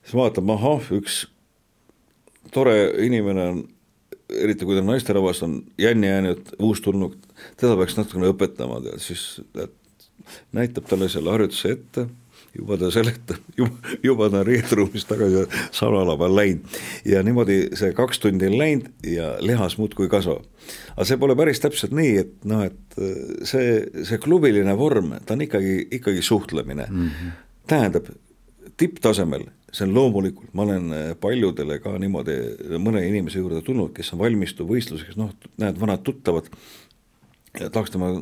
siis 0.03 0.19
vaatab, 0.21 0.53
ahah, 0.53 0.93
üks 0.99 1.25
tore 2.53 2.77
inimene 3.05 3.49
on 3.49 3.67
eriti 4.29 4.67
kui 4.69 4.77
ta 4.77 4.83
naisterahvas 4.85 5.43
on 5.47 5.63
jänni 5.81 6.07
jäänud, 6.07 6.53
uustulnuk, 6.59 7.15
teda 7.61 7.77
peaks 7.79 7.99
natukene 7.99 8.33
õpetama, 8.33 8.81
tead, 8.85 9.03
siis 9.03 9.41
näitab 10.57 10.89
talle 10.89 11.09
selle 11.13 11.33
harjutuse 11.33 11.73
ette, 11.77 12.07
juba 12.57 12.79
ta 12.81 12.91
seletab, 12.93 13.43
juba, 13.59 13.95
juba 14.05 14.29
ta 14.31 14.41
on 14.41 14.47
riieturuumist 14.49 15.09
tagasi 15.11 15.45
saunala 15.75 16.17
peal 16.21 16.37
läinud. 16.37 16.79
ja 17.07 17.23
niimoodi 17.23 17.59
see 17.79 17.93
kaks 17.97 18.23
tundi 18.23 18.49
on 18.49 18.57
läinud 18.59 18.89
ja 19.07 19.35
lihas 19.45 19.79
muudkui 19.79 20.09
kasvab. 20.13 20.47
aga 20.97 21.09
see 21.09 21.21
pole 21.21 21.37
päris 21.39 21.61
täpselt 21.65 21.95
nii, 21.97 22.15
et 22.25 22.49
noh, 22.49 22.65
et 22.67 22.99
see, 23.49 23.83
see 24.05 24.23
klubiline 24.23 24.75
vorm, 24.79 25.15
ta 25.27 25.37
on 25.37 25.45
ikkagi, 25.47 25.77
ikkagi 26.01 26.23
suhtlemine 26.23 26.89
mm. 26.91 27.07
-hmm. 27.07 27.39
tähendab, 27.71 28.11
tipptasemel 28.77 29.49
see 29.73 29.85
on 29.85 29.95
loomulikult, 29.95 30.53
ma 30.57 30.65
olen 30.65 30.93
äh, 30.93 31.09
paljudele 31.21 31.79
ka 31.85 31.93
niimoodi 32.01 32.37
mõne 32.81 33.03
inimese 33.05 33.43
juurde 33.43 33.61
tulnud, 33.65 33.93
kes 33.97 34.15
on 34.15 34.23
valmistuv 34.23 34.71
võistluseks, 34.71 35.19
noh, 35.21 35.35
näed, 35.61 35.77
vanad 35.81 36.01
tuttavad, 36.07 36.49
tahaks 37.67 37.93
tema, 37.95 38.13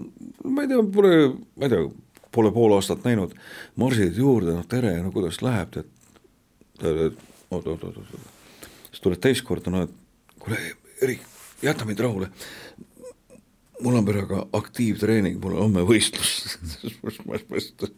ma 0.44 0.64
ei 0.64 0.70
tea, 0.70 0.82
pole, 0.94 1.12
ma 1.56 1.68
ei 1.68 1.72
tea, 1.72 1.84
pole 2.34 2.52
pool 2.54 2.74
aastat 2.76 3.04
näinud, 3.06 3.34
marsid 3.80 4.18
juurde, 4.20 4.54
noh 4.56 4.66
tere, 4.68 4.96
no 5.04 5.12
kuidas 5.14 5.40
läheb, 5.44 5.76
tead, 5.76 7.16
oot, 7.50 7.66
oot, 7.66 7.84
oot, 7.88 8.02
oot, 8.02 8.68
siis 8.90 9.04
tuled 9.04 9.22
teist 9.22 9.46
korda, 9.46 9.72
no 9.72 9.86
et 9.86 9.96
kuule, 10.42 10.60
Erik, 11.04 11.24
jäta 11.62 11.84
mind 11.88 12.00
rahule, 12.00 12.30
mul 13.84 13.98
on 13.98 14.08
praegu 14.08 14.40
aktiivtreening, 14.56 15.38
mul 15.42 15.56
on 15.56 15.66
homme 15.66 15.86
võistlus. 15.88 16.32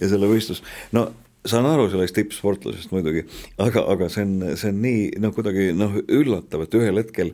Ja 0.00 0.08
selle 0.08 0.28
võistlus, 0.28 0.60
no 0.92 1.06
saan 1.46 1.66
aru 1.66 1.88
sellest 1.90 2.14
tippsportlasest 2.18 2.92
muidugi, 2.92 3.24
aga, 3.62 3.84
aga 3.94 4.08
see 4.12 4.26
on, 4.26 4.34
see 4.60 4.72
on 4.72 4.80
nii 4.84 5.02
noh, 5.22 5.32
kuidagi 5.36 5.70
noh, 5.76 5.96
üllatav, 6.04 6.66
et 6.66 6.76
ühel 6.76 7.00
hetkel, 7.00 7.32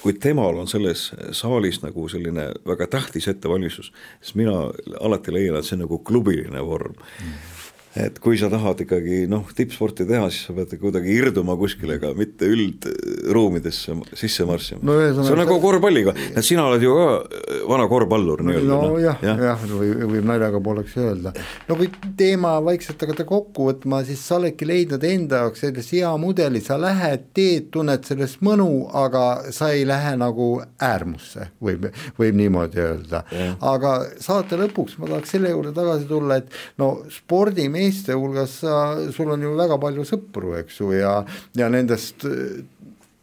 kui 0.00 0.16
temal 0.18 0.58
on 0.58 0.70
selles 0.70 1.10
saalis 1.36 1.82
nagu 1.84 2.08
selline 2.10 2.50
väga 2.66 2.88
tähtis 2.96 3.28
ettevalmistus, 3.30 3.92
siis 4.20 4.38
mina 4.40 4.56
alati 5.00 5.34
leian, 5.34 5.58
et 5.58 5.68
see 5.68 5.78
on 5.78 5.84
nagu 5.86 6.00
klubiline 6.06 6.64
vorm. 6.66 6.96
mm 6.98 7.53
et 7.94 8.16
kui 8.18 8.34
sa 8.38 8.48
tahad 8.50 8.80
ikkagi 8.82 9.24
noh, 9.30 9.46
tippsporti 9.54 10.02
teha, 10.08 10.26
siis 10.32 10.48
sa 10.48 10.54
pead 10.56 10.72
kuidagi 10.80 11.12
irduma 11.14 11.54
kuskile 11.58 12.00
ka, 12.02 12.10
mitte 12.18 12.48
üldruumidesse 12.50 13.94
sisse 14.18 14.46
marssima 14.48 14.82
no,. 14.82 14.96
see 15.20 15.30
on 15.30 15.38
nagu 15.38 15.60
korvpalliga, 15.62 16.14
et 16.34 16.42
sina 16.46 16.64
oled 16.66 16.82
ju 16.82 16.94
ka 16.98 17.06
äh, 17.22 17.60
vana 17.70 17.86
korvpallur 17.90 18.42
nii-öelda. 18.46 18.66
no, 18.66 18.88
no 18.96 19.02
jah, 19.02 19.20
jah, 19.22 19.42
jah, 19.50 19.62
või, 19.70 19.92
võib 20.10 20.26
naljaga 20.26 20.58
pooleks 20.64 20.96
öelda. 20.98 21.34
no 21.68 21.76
kui 21.78 21.90
teema 22.18 22.56
vaikselt 22.66 23.04
hakata 23.06 23.28
kokku 23.28 23.68
võtma, 23.70 24.02
siis 24.08 24.26
sa 24.26 24.40
oledki 24.40 24.66
leidnud 24.66 25.06
enda 25.06 25.44
jaoks 25.44 25.62
sellise 25.62 26.00
hea 26.00 26.10
mudeli, 26.18 26.64
sa 26.64 26.80
lähed, 26.80 27.30
teed, 27.36 27.70
tunned 27.74 28.02
sellest 28.08 28.42
mõnu, 28.42 28.68
aga 29.04 29.52
sa 29.54 29.70
ei 29.76 29.86
lähe 29.86 30.16
nagu 30.18 30.48
äärmusse, 30.82 31.52
võib, 31.62 31.86
võib 32.18 32.42
niimoodi 32.42 32.82
öelda. 32.82 33.22
aga 33.62 33.94
saate 34.18 34.58
lõpuks 34.58 34.98
ma 34.98 35.12
tahaks 35.12 35.36
selle 35.36 35.54
juurde 35.54 35.70
tagasi 35.76 36.10
tulla, 36.10 36.42
et 36.42 36.50
no 36.82 36.90
spordimees 37.12 37.83
meeste 37.84 38.16
hulgas 38.18 38.60
sa, 38.64 38.76
sul 39.12 39.32
on 39.34 39.44
ju 39.44 39.54
väga 39.58 39.78
palju 39.82 40.06
sõpru, 40.08 40.54
eks 40.60 40.80
ju, 40.80 40.90
ja, 40.96 41.18
ja 41.58 41.70
nendest 41.72 42.26
äh, 42.28 42.62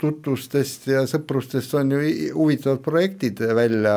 tutvustest 0.01 0.87
ja 0.89 1.03
sõprustest 1.09 1.75
on 1.77 1.93
ju 1.93 2.01
huvitavad 2.33 2.81
projektid 2.85 3.41
välja 3.55 3.95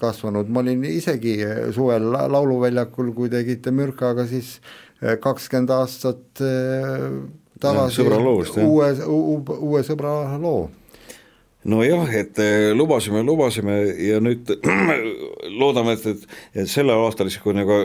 kasvanud, 0.00 0.50
ma 0.50 0.64
olin 0.64 0.82
isegi 0.88 1.36
suvel 1.74 2.10
Lauluväljakul, 2.10 3.12
kui 3.14 3.30
tegite 3.32 3.74
Mürkaga 3.74 4.26
siis 4.30 4.56
äh, 5.02 5.18
kakskümmend 5.22 5.74
aastat 5.74 6.42
äh, 6.42 7.10
tagasi 7.62 8.06
uue, 8.06 8.90
uue, 9.06 9.58
uue 9.58 9.84
sõbra 9.86 10.16
loo 10.42 10.66
nojah, 11.68 12.08
et 12.14 12.38
eh, 12.42 12.70
lubasime, 12.76 13.22
lubasime 13.24 13.76
ja 14.04 14.20
nüüd 14.22 14.50
loodame, 15.60 15.96
et, 15.96 16.06
et, 16.12 16.26
et 16.62 16.70
sellel 16.70 17.04
aastal 17.06 17.30
siis, 17.30 17.40
kui 17.42 17.56
nagu 17.56 17.78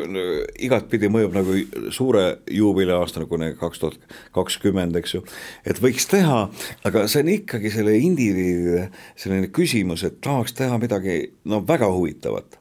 igatpidi 0.59 1.09
mõjub 1.11 1.35
nagu 1.37 1.57
suure 1.95 2.25
juubeliaasta 2.51 3.23
nagu 3.23 3.39
kaks 3.59 3.83
tuhat 3.83 4.15
kakskümmend, 4.35 4.99
eks 4.99 5.15
ju, 5.17 5.23
et 5.67 5.79
võiks 5.83 6.09
teha, 6.11 6.45
aga 6.87 7.05
see 7.07 7.23
on 7.23 7.33
ikkagi 7.37 7.73
selle 7.73 7.95
indiviidi 7.99 8.87
selline 9.19 9.51
küsimus, 9.55 10.03
et 10.07 10.19
tahaks 10.23 10.55
teha 10.59 10.79
midagi 10.81 11.21
no 11.49 11.63
väga 11.65 11.91
huvitavat. 11.93 12.59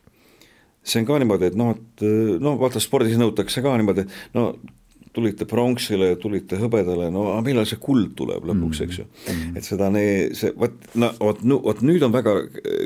see 0.88 1.02
on 1.02 1.06
ka 1.06 1.18
niimoodi, 1.20 1.50
et 1.50 1.56
noh, 1.58 1.74
et 1.74 2.40
no 2.40 2.54
vaata, 2.60 2.80
spordis 2.80 3.18
nõutakse 3.20 3.60
ka 3.64 3.74
niimoodi, 3.76 4.06
no 4.38 4.52
tulite 5.18 5.46
pronksile, 5.50 6.12
tulite 6.22 6.58
hõbedale, 6.60 7.10
no 7.14 7.26
aga 7.32 7.42
millal 7.46 7.66
see 7.68 7.80
kuld 7.82 8.14
tuleb 8.18 8.46
lõpuks, 8.48 8.82
eks 8.86 9.00
ju. 9.00 9.06
et 9.58 9.66
seda, 9.66 9.90
see, 10.38 10.52
vot, 10.58 10.76
no 10.98 11.10
vot, 11.18 11.42
vot 11.66 11.82
nüüd 11.86 12.06
on 12.06 12.14
väga, 12.14 12.36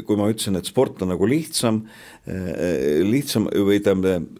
kui 0.08 0.18
ma 0.20 0.30
ütlesin, 0.32 0.56
et 0.58 0.68
sport 0.68 1.04
on 1.04 1.12
nagu 1.12 1.28
lihtsam, 1.28 1.82
lihtsam 3.08 3.50
või 3.52 3.82
tähendab, 3.84 4.30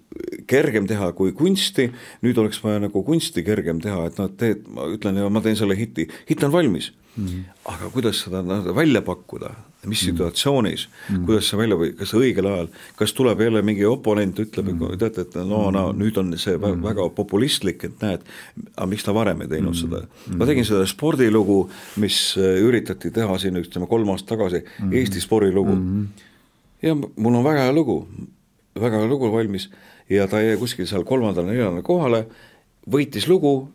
kergem 0.48 0.88
teha 0.88 1.12
kui 1.16 1.32
kunsti, 1.36 1.90
nüüd 2.24 2.40
oleks 2.40 2.60
vaja 2.64 2.82
nagu 2.86 3.04
kunsti 3.06 3.44
kergem 3.46 3.80
teha, 3.84 4.08
et 4.08 4.18
noh, 4.20 4.32
teed, 4.40 4.66
ma 4.72 4.88
ütlen 4.92 5.20
ja 5.20 5.30
ma 5.32 5.44
teen 5.44 5.58
selle 5.58 5.76
hiti, 5.78 6.08
hitt 6.28 6.44
on 6.44 6.52
valmis 6.54 6.92
mm. 7.16 7.44
aga 7.72 7.90
kuidas 7.94 8.22
seda 8.24 8.42
noh, 8.46 8.64
välja 8.76 9.02
pakkuda, 9.04 9.52
mis 9.84 10.02
mhm. 10.02 10.12
situatsioonis 10.12 10.86
mm, 10.86 11.24
kuidas 11.26 11.50
see 11.50 11.58
välja 11.58 11.78
või 11.80 11.92
kas 11.98 12.14
õigel 12.16 12.48
ajal, 12.48 12.68
kas 12.98 13.14
tuleb 13.18 13.40
jälle 13.44 13.62
mingi 13.66 13.86
oponent, 13.88 14.38
ütleb 14.42 14.72
mm, 14.72 14.96
teate, 15.02 15.26
et 15.26 15.36
no, 15.40 15.64
no 15.74 15.86
mhm. 15.90 16.02
nüüd 16.02 16.20
on 16.22 16.34
see 16.38 16.56
mm 16.56 16.82
väga 16.82 17.04
populistlik, 17.14 17.84
et 17.86 18.00
näed, 18.02 18.24
aga 18.74 18.86
miks 18.90 19.04
ta 19.06 19.14
varem 19.14 19.44
ei 19.44 19.50
teinud 19.50 19.74
mm 19.74 19.80
seda. 19.82 20.36
ma 20.38 20.48
tegin 20.48 20.66
seda 20.66 20.86
spordilugu, 20.88 21.60
mis 22.02 22.18
äh, 22.40 22.58
üritati 22.64 23.12
teha 23.14 23.38
siin 23.38 23.60
ütleme 23.60 23.88
kolm 23.90 24.10
aastat 24.14 24.34
tagasi 24.36 24.62
mm. 24.64 24.92
Eesti 24.98 25.22
spordilugu 25.22 25.74
mm. 25.76 26.28
ja 26.86 26.96
mul 26.96 27.38
on 27.38 27.44
väga 27.44 27.68
hea 27.68 27.74
lugu, 27.76 28.02
väga 28.78 29.02
hea 29.02 29.10
lugu 29.10 29.30
valmis 29.32 29.68
ja 30.10 30.26
ta 30.28 30.40
jäi 30.42 30.56
kuskil 30.60 30.86
seal 30.88 31.04
kolmandale-neljandale 31.08 31.84
kohale, 31.86 32.24
võitis 32.90 33.28
lugu, 33.30 33.70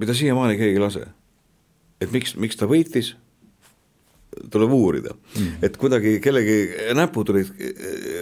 mida 0.00 0.14
siiamaani 0.16 0.58
keegi 0.58 0.78
ei 0.78 0.82
lase. 0.82 1.06
Et 2.00 2.12
miks, 2.14 2.34
miks 2.40 2.58
ta 2.58 2.68
võitis, 2.70 3.14
tuleb 4.50 4.72
uurida 4.72 5.12
mm., 5.14 5.60
et 5.66 5.76
kuidagi 5.80 6.18
kellegi 6.22 6.58
näpud 6.96 7.32
olid, 7.32 7.50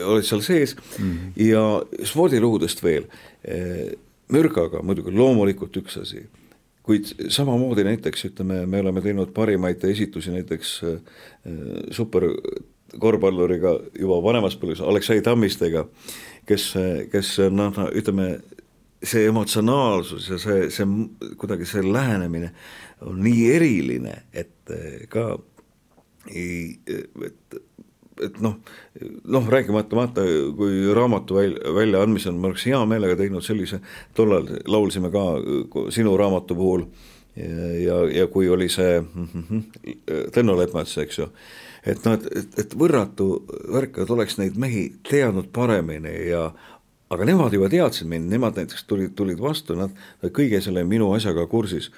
olid 0.09 0.27
seal 0.27 0.43
sees 0.45 0.75
mm. 0.97 1.33
ja 1.45 1.65
spordilugudest 2.09 2.83
veel, 2.85 3.05
mürgaga 4.33 4.83
muidugi 4.85 5.13
loomulikult 5.15 5.77
üks 5.83 5.99
asi, 6.01 6.25
kuid 6.89 7.13
samamoodi 7.29 7.85
näiteks 7.85 8.25
ütleme, 8.31 8.63
me 8.67 8.81
oleme 8.81 9.05
teinud 9.05 9.35
parimaid 9.37 9.85
esitusi 9.85 10.33
näiteks 10.33 10.73
äh, 10.89 10.97
superkorvpalluriga 11.93 13.77
juba 14.01 14.23
vanemas 14.25 14.57
põlves, 14.57 14.81
Aleksei 14.81 15.21
Tammistega 15.25 15.85
kes, 16.49 16.69
kes 17.13 17.35
noh, 17.53 17.83
ütleme, 17.97 18.39
see 18.99 19.29
emotsionaalsus 19.31 20.27
ja 20.33 20.41
see, 20.43 20.69
see 20.75 20.87
kuidagi 21.39 21.69
see 21.69 21.85
lähenemine 21.87 22.51
on 23.07 23.21
nii 23.23 23.45
eriline, 23.55 24.15
et 24.33 24.73
ka 25.09 25.31
ei, 26.29 26.79
et, 26.87 27.59
et 28.25 28.41
noh, 28.45 28.59
noh 29.25 29.47
rääkimata 29.49 29.97
vaata, 29.97 30.25
kui 30.59 30.83
raamatu 30.95 31.39
välja, 31.39 31.75
väljaandmisel 31.75 32.37
ma 32.37 32.51
oleks 32.51 32.67
hea 32.69 32.81
meelega 32.91 33.17
teinud 33.21 33.47
sellise, 33.47 33.81
tollal 34.19 34.51
laulsime 34.67 35.13
ka 35.15 35.25
sinu 35.95 36.17
raamatu 36.19 36.59
puhul 36.59 36.85
ja, 37.39 38.03
ja, 38.11 38.27
kui 38.33 38.49
oli 38.51 38.67
see 38.73 38.99
Tõnu 40.35 40.59
Lepmets, 40.59 40.97
eks 40.99 41.23
ju 41.23 41.31
et 41.87 42.05
noh, 42.05 42.17
et, 42.17 42.27
et, 42.37 42.57
et 42.65 42.75
võrratu 42.79 43.29
värk, 43.73 44.01
et 44.03 44.11
oleks 44.13 44.39
neid 44.41 44.59
mehi 44.61 44.89
teadnud 45.09 45.51
paremini 45.55 46.15
ja 46.29 46.49
aga 47.13 47.29
nemad 47.29 47.55
juba 47.55 47.71
teadsid 47.73 48.09
mind, 48.11 48.29
nemad 48.33 48.59
näiteks 48.59 48.85
tulid, 48.89 49.15
tulid 49.17 49.41
vastu, 49.41 49.77
nad, 49.79 49.95
nad 50.23 50.35
kõige 50.35 50.61
selle 50.65 50.85
minu 50.85 51.11
asjaga 51.17 51.47
kursis. 51.49 51.91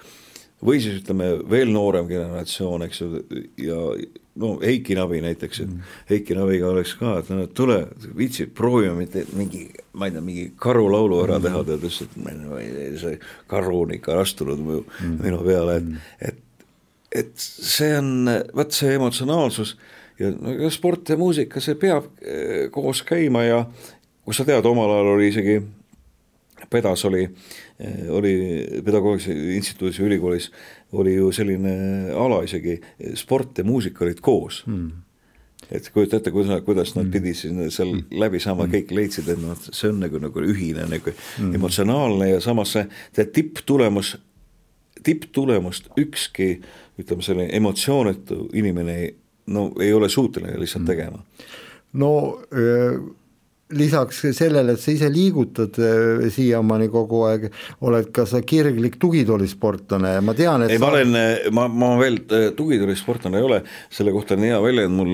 Või 0.64 0.80
siis 0.82 1.00
ütleme, 1.00 1.30
veel 1.50 1.70
noorem 1.72 2.08
generatsioon, 2.10 2.84
eks 2.86 3.00
ju, 3.00 3.22
ja 3.64 3.78
no 4.40 4.52
Heiki 4.62 4.96
Navi 4.98 5.22
näiteks, 5.24 5.62
et 5.64 5.70
mm. 5.70 5.94
Heiki 6.10 6.36
Naviga 6.36 6.68
oleks 6.70 6.94
ka, 7.00 7.16
et 7.20 7.30
no 7.32 7.46
tule, 7.56 7.78
viitsi, 8.16 8.46
proovime 8.46 8.94
mitte 8.98 9.24
mingi, 9.36 9.66
ma 9.92 10.08
ei 10.08 10.14
tea, 10.14 10.24
mingi 10.24 10.44
karulaulu 10.60 11.22
ära 11.24 11.38
mm. 11.38 11.48
teha, 11.48 11.64
ta 11.64 11.78
ütles, 11.80 12.02
et 12.04 13.00
see 13.00 13.16
karu 13.50 13.82
on 13.86 13.96
ikka 13.96 14.20
astunud 14.20 14.60
mu, 14.60 14.82
mm. 14.84 15.18
minu 15.24 15.42
peale, 15.46 15.80
et 15.80 15.90
mm., 15.90 16.14
et 16.28 16.46
et 17.10 17.32
see 17.34 17.90
on, 17.98 18.28
vot 18.54 18.70
see 18.70 18.92
emotsionaalsus 18.94 19.72
ja 20.20 20.30
no 20.30 20.68
sport 20.70 21.08
ja 21.10 21.16
muusika, 21.18 21.58
see 21.62 21.74
peab 21.80 22.06
eh, 22.22 22.68
koos 22.70 23.02
käima 23.06 23.42
ja 23.46 23.64
kus 24.24 24.38
sa 24.38 24.46
tead, 24.46 24.66
omal 24.68 24.92
ajal 24.94 25.14
oli 25.16 25.30
isegi, 25.32 25.60
Pedas 26.70 27.02
oli, 27.08 27.24
eh, 27.24 27.69
oli 28.12 28.32
Pedagoogilise 28.84 29.56
Instituudis 29.56 30.00
ülikoolis 30.04 30.50
oli 30.92 31.14
ju 31.14 31.30
selline 31.32 31.74
ala 32.16 32.42
isegi, 32.44 32.80
sport 33.16 33.58
ja 33.58 33.64
muusika 33.64 34.04
olid 34.04 34.20
koos 34.24 34.64
mm 34.66 35.06
et 35.70 35.90
kujuta 35.94 36.18
ette, 36.18 36.32
kuidas, 36.34 36.62
kuidas 36.64 36.94
nad 36.96 37.06
mm. 37.06 37.12
pidid 37.14 37.36
siis 37.38 37.76
seal 37.76 37.92
mm. 37.92 38.18
läbi 38.22 38.40
saama 38.42 38.66
mm., 38.66 38.72
kõik 38.74 38.94
leidsid, 38.96 39.28
et 39.30 39.40
noh, 39.42 39.58
see 39.60 39.90
on 39.90 40.00
nagu, 40.02 40.20
nagu 40.22 40.42
ühine 40.42 40.86
nagu 40.90 41.12
mm. 41.12 41.54
emotsionaalne 41.58 42.30
ja 42.32 42.40
samas 42.44 42.74
see, 42.74 42.86
see 43.16 43.28
tipptulemus, 43.36 44.14
tipptulemust 45.06 45.90
ükski 46.00 46.50
ütleme, 47.00 47.24
selline 47.24 47.48
emotsioonitu 47.60 48.48
inimene 48.58 48.96
ei, 49.04 49.14
no 49.54 49.68
ei 49.80 49.92
ole 49.96 50.10
suuteline 50.12 50.58
lihtsalt 50.60 50.84
mm. 50.84 50.90
tegema. 50.90 51.22
no 51.92 52.12
öö 52.52 52.98
lisaks 53.76 54.22
sellele, 54.36 54.74
et 54.74 54.82
sa 54.82 54.92
ise 54.94 55.10
liigutad 55.12 55.78
äh, 55.80 56.26
siiamaani 56.32 56.88
kogu 56.92 57.24
aeg, 57.28 57.48
oled 57.86 58.10
ka 58.14 58.26
sa 58.28 58.42
kirglik 58.42 58.98
tugitoolisportlane 59.02 60.16
ja 60.16 60.24
ma 60.24 60.34
tean, 60.38 60.66
et 60.66 60.74
ei 60.74 60.82
ma 60.82 60.92
olen, 60.92 61.18
ma, 61.56 61.66
ma 61.68 61.92
veel 62.00 62.20
äh, 62.26 62.50
tugitoolisportlane 62.56 63.40
ei 63.40 63.48
ole, 63.48 63.62
selle 63.92 64.14
kohta 64.16 64.36
on 64.38 64.46
hea 64.48 64.60
väljend, 64.62 64.96
mul 64.96 65.12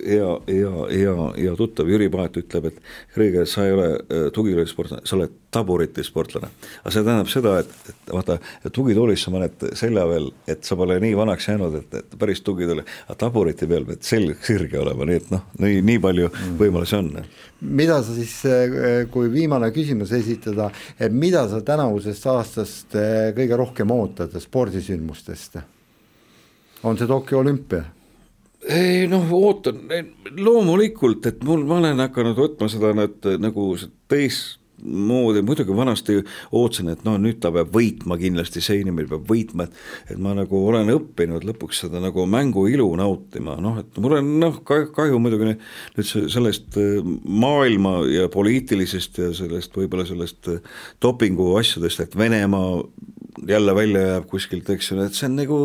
hea, 0.00 0.30
hea, 0.48 0.74
hea, 0.92 1.16
hea 1.36 1.56
tuttav 1.58 1.90
Jüri 1.90 2.10
Paet 2.12 2.40
ütleb, 2.42 2.70
et 2.70 2.82
Krõige, 3.14 3.46
sa 3.48 3.66
ei 3.68 3.76
ole 3.76 3.90
tugitoolisportlane, 4.36 5.06
sa 5.08 5.18
oled 5.18 5.36
taburitisportlane. 5.50 6.50
aga 6.82 6.92
see 6.94 7.04
tähendab 7.04 7.30
seda, 7.32 7.56
et, 7.64 7.72
et 7.90 8.12
vaata, 8.14 8.38
tugitoolis 8.72 9.24
sa 9.24 9.34
paned 9.34 9.66
selja 9.78 10.06
veel, 10.08 10.30
et 10.50 10.64
sa 10.64 10.78
pole 10.78 10.98
nii 11.02 11.16
vanaks 11.18 11.48
jäänud, 11.50 11.78
et, 11.82 12.00
et 12.02 12.18
päris 12.18 12.42
tugitooli, 12.46 12.84
aga 13.08 13.18
taburiti 13.18 13.68
peal 13.70 13.86
pead 13.88 14.04
selg 14.06 14.44
sirge 14.46 14.78
olema, 14.80 15.08
nii 15.08 15.20
et 15.20 15.30
noh, 15.34 15.46
nii, 15.62 15.80
nii 15.86 16.02
palju 16.02 16.30
mm. 16.30 16.58
võimalusi 16.60 16.98
on 16.98 17.14
mida 17.60 18.00
sa 18.02 18.14
siis, 18.14 18.34
eh, 18.48 19.06
kui 19.12 19.28
viimane 19.32 19.70
küsimus 19.74 20.12
esitada, 20.16 20.70
et 20.98 21.12
mida 21.12 21.46
sa 21.48 21.60
tänavusest 21.64 22.26
aastast 22.32 22.96
eh, 22.96 23.30
kõige 23.36 23.58
rohkem 23.60 23.96
ootad 23.96 24.36
spordisündmustest? 24.40 25.60
on 26.82 26.96
see 26.96 27.06
Tokyo 27.06 27.42
olümpia? 27.42 27.82
ei 28.68 29.06
noh, 29.08 29.28
ootan 29.32 29.82
loomulikult, 30.36 31.26
et 31.26 31.44
mul, 31.44 31.64
ma 31.68 31.80
olen 31.80 32.00
hakanud 32.06 32.38
võtma 32.38 32.68
seda 32.72 32.94
nüüd 32.96 33.28
nagu 33.40 33.74
teist 34.08 34.59
moodi, 34.84 35.42
muidugi 35.46 35.76
vanasti 35.76 36.18
ootasin, 36.56 36.90
et 36.94 37.04
no 37.06 37.16
nüüd 37.20 37.40
ta 37.42 37.52
peab 37.54 37.72
võitma 37.74 38.18
kindlasti, 38.20 38.62
see 38.64 38.80
inimene 38.82 39.10
peab 39.10 39.26
võitma, 39.30 39.66
et 39.66 40.14
et 40.14 40.20
ma 40.22 40.34
nagu 40.36 40.62
olen 40.70 40.90
õppinud 40.94 41.44
lõpuks 41.48 41.84
seda 41.84 42.00
nagu 42.02 42.24
mängu 42.30 42.66
ilu 42.70 42.88
nautima, 42.98 43.56
noh 43.60 43.80
et 43.82 44.00
mul 44.02 44.18
on 44.18 44.30
noh, 44.42 44.60
kahju 44.66 45.20
muidugi 45.22 45.52
nüüd 45.52 46.06
sellest 46.06 46.78
äh, 46.80 47.00
maailma 47.24 48.00
ja 48.10 48.28
poliitilisest 48.32 49.20
ja 49.22 49.32
sellest 49.36 49.76
võib-olla 49.76 50.06
sellest 50.08 50.50
äh, 50.52 50.62
dopingu 51.02 51.52
asjadest, 51.60 52.04
et 52.04 52.16
Venemaa 52.18 52.80
jälle 53.48 53.74
välja 53.74 54.06
jääb 54.14 54.30
kuskilt, 54.30 54.70
eks 54.70 54.90
ju, 54.92 55.00
et 55.04 55.16
see 55.16 55.28
on 55.30 55.38
nagu, 55.38 55.60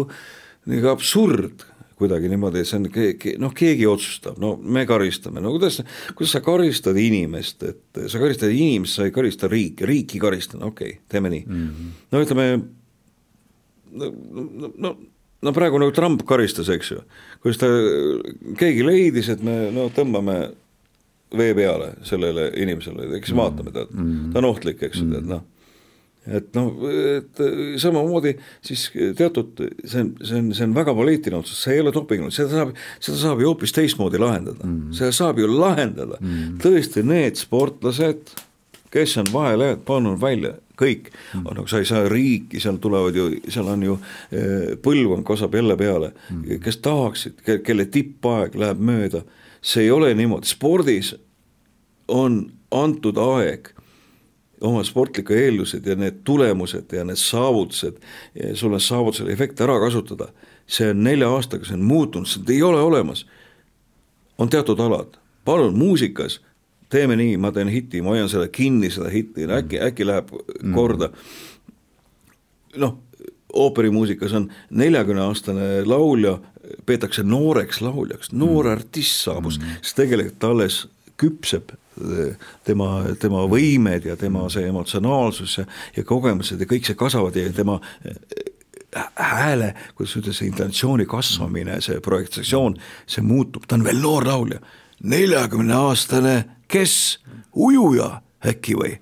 nagu 0.71 0.91
absurd 0.93 1.65
kuidagi 1.99 2.29
niimoodi, 2.31 2.63
see 2.67 2.79
on 2.79 2.87
ke-, 2.91 3.35
noh, 3.41 3.53
keegi 3.55 3.87
otsustab, 3.87 4.39
no 4.41 4.55
me 4.59 4.85
karistame, 4.89 5.41
no 5.43 5.53
kuidas, 5.55 5.79
kuidas 6.15 6.35
sa 6.35 6.41
karistad 6.43 6.97
inimest, 6.99 7.63
et 7.63 8.01
sa 8.11 8.21
karistad 8.21 8.51
inimest, 8.51 8.99
sa 8.99 9.07
ei 9.07 9.13
karista 9.15 9.49
riiki, 9.51 9.87
riiki 9.87 10.19
karistan, 10.21 10.65
okei 10.67 10.95
okay,, 10.95 11.01
teeme 11.11 11.31
nii 11.31 11.43
mm. 11.47 11.67
-hmm. 11.67 11.93
no 12.11 12.23
ütleme, 12.25 12.47
no, 13.91 14.11
no, 14.11 14.71
no 14.77 14.95
no 15.45 15.53
praegu 15.53 15.79
nagu 15.79 15.93
Trump 15.93 16.23
karistas, 16.27 16.69
eks 16.73 16.91
ju, 16.91 17.01
kuidas 17.43 17.59
ta, 17.61 17.71
keegi 18.59 18.85
leidis, 18.85 19.29
et 19.29 19.43
me 19.45 19.69
no 19.71 19.89
tõmbame 19.93 20.39
vee 21.35 21.55
peale 21.57 21.93
sellele 22.03 22.51
inimesele, 22.55 23.11
eks 23.17 23.31
mm 23.31 23.37
vaatame, 23.37 23.71
tead 23.71 23.91
-hmm. 23.91 24.31
ta 24.33 24.41
on 24.41 24.51
ohtlik, 24.51 24.83
eks 24.83 24.99
ju 24.99 25.05
mm 25.05 25.13
tead 25.15 25.29
noh 25.35 25.43
et 26.27 26.55
noh, 26.57 26.73
et 26.89 27.41
samamoodi 27.81 28.33
siis 28.65 28.87
teatud, 29.17 29.61
see 29.85 30.01
on, 30.01 30.11
see 30.25 30.39
on, 30.39 30.49
see 30.57 30.65
on 30.65 30.73
väga 30.75 30.95
poliitiline 30.97 31.39
otsus, 31.41 31.61
see 31.65 31.77
ei 31.77 31.83
ole 31.83 31.93
doping, 31.93 32.27
seda 32.33 32.49
saab, 32.51 32.73
seda 33.03 33.19
saab 33.21 33.43
ju 33.43 33.51
hoopis 33.51 33.75
teistmoodi 33.75 34.21
lahendada 34.21 34.63
mm, 34.63 34.79
-hmm. 34.79 34.97
seda 34.97 35.11
saab 35.15 35.39
ju 35.39 35.49
lahendada 35.51 36.17
mm, 36.19 36.33
-hmm. 36.33 36.57
tõesti 36.63 37.05
need 37.05 37.37
sportlased, 37.37 38.33
kes 38.91 39.17
on 39.21 39.29
vahele 39.33 39.75
pannud 39.85 40.21
välja, 40.21 40.55
kõik 40.81 41.11
mm, 41.11 41.41
-hmm. 41.41 41.55
nagu 41.55 41.67
sa 41.67 41.79
ei 41.79 41.85
saa 41.85 42.09
riiki, 42.09 42.59
seal 42.59 42.81
tulevad 42.81 43.15
ju, 43.15 43.29
seal 43.49 43.67
on 43.67 43.83
ju 43.83 43.99
eh, 44.31 44.73
põlvkond 44.81 45.23
kasvab 45.23 45.55
jälle 45.55 45.77
peale 45.77 46.11
mm, 46.29 46.43
-hmm. 46.43 46.59
kes 46.59 46.77
tahaksid, 46.77 47.45
kelle 47.63 47.85
tippaeg 47.85 48.55
läheb 48.55 48.79
mööda, 48.79 49.21
see 49.61 49.83
ei 49.83 49.91
ole 49.91 50.13
niimoodi, 50.13 50.47
spordis 50.47 51.15
on 52.07 52.51
antud 52.71 53.17
aeg 53.17 53.74
oma 54.61 54.83
sportlikud 54.83 55.35
eeldused 55.35 55.87
ja 55.87 55.95
need 55.99 56.21
tulemused 56.23 56.93
ja 56.93 57.03
need 57.07 57.19
saavutused, 57.19 57.97
sul 58.53 58.73
on 58.73 58.81
saavutuse 58.81 59.27
efekt 59.31 59.61
ära 59.61 59.77
kasutada, 59.83 60.29
see 60.67 60.89
on 60.93 61.03
nelja 61.03 61.29
aastaga, 61.29 61.67
see 61.67 61.77
on 61.77 61.85
muutunud, 61.87 62.29
seda 62.29 62.53
ei 62.53 62.63
ole 62.63 62.81
olemas. 62.81 63.25
on 64.37 64.49
teatud 64.49 64.79
alad, 64.79 65.15
palun 65.45 65.77
muusikas, 65.77 66.41
teeme 66.91 67.15
nii, 67.15 67.37
ma 67.37 67.51
teen 67.55 67.71
hiti, 67.71 68.01
ma 68.01 68.11
hoian 68.11 68.29
selle 68.29 68.49
kinni, 68.51 68.89
seda 68.91 69.09
hitti, 69.09 69.47
äkki, 69.47 69.79
äkki 69.79 70.07
läheb 70.07 70.33
korda. 70.75 71.09
Noh, 72.75 72.97
ooperimuusikas 73.53 74.33
on 74.33 74.49
neljakümneaastane 74.69 75.85
laulja, 75.87 76.37
peetakse 76.85 77.23
nooreks 77.23 77.79
lauljaks, 77.81 78.33
noor 78.35 78.67
artist 78.67 79.23
saabus, 79.23 79.59
siis 79.81 79.95
tegelikult 79.95 80.43
alles 80.43 80.81
küpseb 81.17 81.71
tema, 82.67 82.89
tema 83.19 83.45
võimed 83.47 84.05
ja 84.09 84.17
tema 84.19 84.49
see 84.51 84.67
emotsionaalsus 84.67 85.59
ja, 85.61 85.65
ja 85.95 86.03
kogemused 86.07 86.59
ja 86.59 86.67
kõik 86.67 86.87
see 86.87 86.97
kasvavad 86.99 87.37
ja 87.39 87.53
tema 87.55 87.79
hääle, 89.15 89.73
kuidas 89.95 90.15
öelda, 90.15 90.33
see 90.33 90.49
intonatsiooni 90.49 91.05
kasvamine, 91.09 91.79
see 91.83 91.99
projektsioon, 92.03 92.77
see 93.07 93.23
muutub, 93.25 93.67
ta 93.67 93.75
on 93.79 93.83
veel 93.87 93.99
noor 93.99 94.27
laulja, 94.27 94.61
neljakümne 95.03 95.75
aastane, 95.75 96.35
kes, 96.71 97.19
ujuja 97.51 98.21
äkki 98.45 98.77
või? 98.79 98.95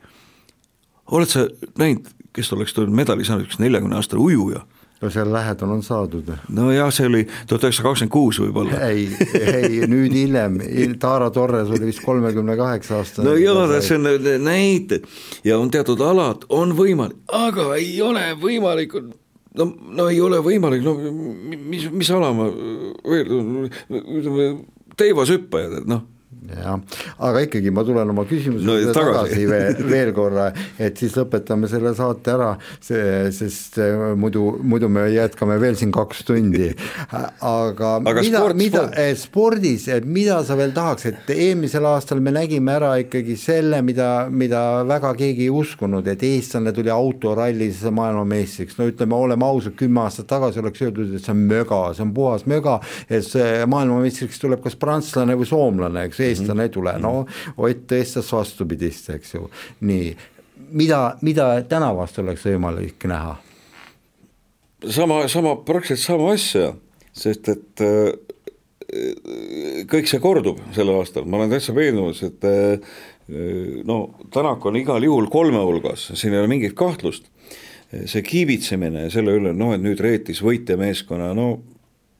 oled 1.13 1.29
sa 1.29 1.45
näinud, 1.77 2.07
kes 2.33 2.49
oleks 2.55 2.73
tulnud 2.73 2.95
medali 2.95 3.25
saanud, 3.25 3.45
üks 3.45 3.59
neljakümne 3.61 3.99
aastane 3.99 4.21
ujuja? 4.23 4.63
No 5.03 5.11
seal 5.11 5.31
lähedal 5.33 5.71
on 5.75 5.83
saadud. 5.83 6.29
nojah, 6.49 6.91
see 6.93 7.07
oli 7.09 7.23
tuhat 7.47 7.67
üheksasada 7.67 7.89
kakskümmend 7.89 8.13
kuus 8.13 8.39
võib-olla. 8.43 8.79
ei, 8.87 9.07
ei 9.41 9.87
nüüd 9.89 10.15
hiljem, 10.15 10.59
Taara 11.01 11.29
Torres 11.33 11.71
oli 11.73 11.89
vist 11.89 12.03
kolmekümne 12.05 12.55
kaheksa 12.59 13.01
aastane. 13.01 13.27
no 13.29 13.35
jaa, 13.39 13.81
see 13.83 13.99
on 13.99 14.07
näited 14.45 15.09
ja 15.43 15.59
on 15.59 15.71
teatud 15.73 16.01
alad, 16.03 16.47
on 16.53 16.75
võimalik, 16.77 17.19
aga 17.33 17.73
ei 17.79 17.97
ole 18.05 18.29
võimalik, 18.39 18.95
no, 19.59 19.69
no 19.99 20.07
ei 20.11 20.21
ole 20.23 20.39
võimalik, 20.45 20.85
no 20.85 20.95
mis, 21.51 21.89
mis 21.91 22.13
ala 22.15 22.31
ma 22.35 22.47
veel, 22.47 23.35
ütleme, 23.91 24.49
teivashüppajad, 24.99 25.81
et 25.81 25.89
noh 25.89 26.07
jah, 26.51 26.79
aga 27.23 27.43
ikkagi 27.45 27.71
ma 27.73 27.83
tulen 27.87 28.09
oma 28.13 28.25
küsimuse 28.27 28.65
no, 28.67 28.75
tagasi, 28.89 28.97
tagasi 28.97 29.45
veel, 29.49 29.77
veel 29.89 30.11
korra, 30.15 30.49
et 30.81 30.99
siis 30.99 31.15
lõpetame 31.17 31.69
selle 31.71 31.93
saate 31.97 32.33
ära, 32.33 32.49
see, 32.83 33.31
sest 33.35 33.79
äh, 33.81 34.13
muidu, 34.19 34.45
muidu 34.63 34.89
me 34.91 35.05
jätkame 35.13 35.57
veel 35.61 35.77
siin 35.79 35.93
kaks 35.93 36.23
tundi. 36.27 36.71
aga, 37.13 37.95
aga 37.99 38.15
mida, 38.19 38.43
mida 38.57 38.83
sport. 38.83 38.99
Eh, 38.99 39.13
spordis, 39.19 39.87
et 39.93 40.05
mida 40.05 40.39
sa 40.45 40.57
veel 40.59 40.73
tahaks, 40.75 41.07
et 41.09 41.33
eelmisel 41.35 41.87
aastal 41.89 42.21
me 42.23 42.33
nägime 42.35 42.75
ära 42.75 42.93
ikkagi 43.01 43.37
selle, 43.39 43.81
mida, 43.85 44.27
mida 44.29 44.83
väga 44.89 45.13
keegi 45.19 45.47
ei 45.47 45.53
uskunud, 45.53 46.07
et 46.11 46.27
eestlane 46.27 46.73
tuli 46.75 46.91
autorallis 46.93 47.83
maailmameistriks, 47.87 48.77
no 48.79 48.89
ütleme, 48.89 49.17
oleme 49.17 49.47
ausad, 49.47 49.77
kümme 49.79 50.03
aastat 50.03 50.29
tagasi 50.31 50.61
oleks 50.63 50.83
öeldud, 50.83 51.15
et 51.15 51.23
see 51.23 51.33
on 51.33 51.45
möga, 51.49 51.81
see 51.95 52.05
on 52.05 52.13
puhas 52.15 52.47
möga, 52.49 52.79
et 53.07 53.25
see 53.27 53.63
maailmameistriks 53.69 54.41
tuleb 54.43 54.63
kas 54.63 54.77
prantslane 54.79 55.37
või 55.39 55.47
soomlane, 55.49 56.07
eks 56.09 56.23
eestlane 56.33 56.67
ei 56.67 56.73
tule, 56.73 56.95
no 57.01 57.13
Ott 57.57 57.87
tõestas 57.89 58.29
vastupidist, 58.33 59.09
eks 59.13 59.35
ju, 59.35 59.47
nii, 59.85 60.11
mida, 60.73 61.01
mida 61.25 61.55
tänavast 61.69 62.19
oleks 62.23 62.45
võimalik 62.49 63.07
näha? 63.09 63.37
sama, 64.83 65.23
sama, 65.31 65.55
praktiliselt 65.63 66.03
sama 66.03 66.31
asja, 66.33 66.73
sest 67.15 67.47
et 67.53 67.83
äh, 67.85 68.11
kõik 69.89 70.09
see 70.09 70.19
kordub 70.21 70.59
sellel 70.75 70.99
aastal, 70.99 71.23
ma 71.25 71.39
olen 71.39 71.53
täitsa 71.53 71.75
veendunud, 71.75 72.19
et 72.27 72.47
äh, 72.49 72.95
no 73.87 73.99
Tänak 74.33 74.65
on 74.67 74.75
igal 74.75 75.05
juhul 75.05 75.29
kolme 75.31 75.61
hulgas, 75.63 76.09
siin 76.19 76.33
ei 76.33 76.41
ole 76.41 76.51
mingit 76.51 76.73
kahtlust, 76.75 77.29
see 77.93 78.23
kiibitsemine 78.25 79.05
selle 79.13 79.37
üle, 79.37 79.53
noh, 79.55 79.71
et 79.75 79.83
nüüd 79.83 80.01
reetis 80.03 80.41
võitjameeskonna, 80.43 81.31
no 81.37 81.47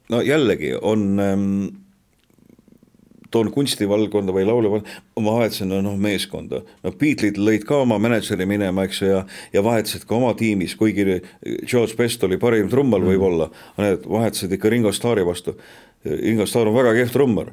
no 0.08 0.20
jällegi 0.22 0.74
on 0.80 1.20
ähm, 1.20 1.66
toon 3.34 3.50
kunstivaldkonda 3.54 4.34
või 4.34 4.46
lauluvaldkonda, 4.48 5.00
ma 5.20 5.36
vahetasin 5.38 5.72
noh 5.84 5.96
meeskonda, 6.00 6.62
no 6.84 6.92
Beatlesid 7.00 7.40
lõid 7.40 7.66
ka 7.68 7.80
oma 7.84 7.98
mänedžeri 8.02 8.46
minema, 8.48 8.86
eks 8.86 9.02
ju, 9.02 9.10
ja 9.10 9.22
ja 9.52 9.62
vahetasid 9.64 10.06
ka 10.08 10.16
oma 10.18 10.32
tiimis, 10.38 10.76
kuigi 10.78 11.20
George 11.66 11.96
Best 11.98 12.24
oli 12.26 12.38
parim 12.40 12.70
trummar 12.72 13.02
mm. 13.02 13.10
võib-olla, 13.12 13.50
need 13.82 14.06
vahetasid 14.10 14.54
ikka 14.56 14.72
Ringo 14.72 14.92
Starri 14.94 15.26
vastu. 15.26 15.56
Ringo 16.04 16.46
Starr 16.46 16.70
on 16.70 16.76
väga 16.76 16.94
kehv 16.98 17.14
trummar, 17.14 17.50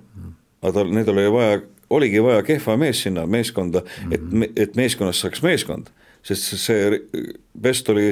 aga 0.62 0.76
tal, 0.80 0.92
need 0.94 1.10
oli 1.12 1.26
vaja, 1.32 1.64
oligi 1.92 2.22
vaja 2.24 2.46
kehva 2.48 2.78
mees 2.80 3.02
sinna 3.06 3.26
meeskonda 3.28 3.82
mm, 3.82 4.12
-hmm. 4.12 4.46
et, 4.46 4.62
et 4.68 4.80
meeskonnast 4.80 5.26
saaks 5.26 5.44
meeskond 5.44 5.92
sest 6.22 6.54
see 6.62 7.02
Best 7.62 7.90
oli, 7.90 8.12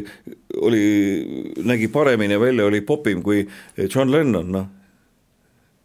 oli, 0.62 0.82
nägi 1.64 1.88
paremini 1.88 2.40
välja, 2.40 2.66
oli 2.66 2.82
popim 2.82 3.22
kui 3.24 3.48
John 3.78 4.12
Lennon, 4.12 4.52
noh 4.52 4.68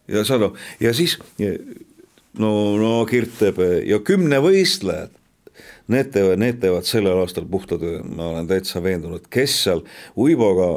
ja 0.09 0.25
saad 0.25 0.43
aru, 0.43 0.57
ja 0.81 0.95
siis 0.97 1.19
no, 2.39 2.51
no 2.81 2.95
Kirt 3.11 3.39
teeb 3.41 3.61
ja 3.89 4.01
kümnevõistlejad, 4.05 5.15
need 5.93 6.11
teevad, 6.15 6.41
need 6.41 6.61
teevad 6.63 6.89
sellel 6.89 7.21
aastal 7.23 7.47
puhta 7.51 7.79
töö, 7.81 8.03
ma 8.05 8.33
olen 8.33 8.49
täitsa 8.51 8.83
veendunud, 8.85 9.27
kes 9.33 9.57
seal. 9.67 9.85
Uiboga 10.17 10.69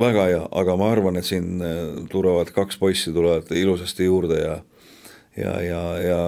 väga 0.00 0.24
hea, 0.30 0.46
aga 0.60 0.78
ma 0.78 0.90
arvan, 0.92 1.18
et 1.18 1.28
siin 1.28 1.62
äh, 1.64 1.76
tulevad 2.12 2.50
kaks 2.54 2.78
poissi 2.80 3.14
tulevad 3.14 3.52
ilusasti 3.56 4.10
juurde 4.10 4.40
ja 4.42 4.56
ja, 5.36 5.52
ja, 5.60 5.80
ja 6.00 6.18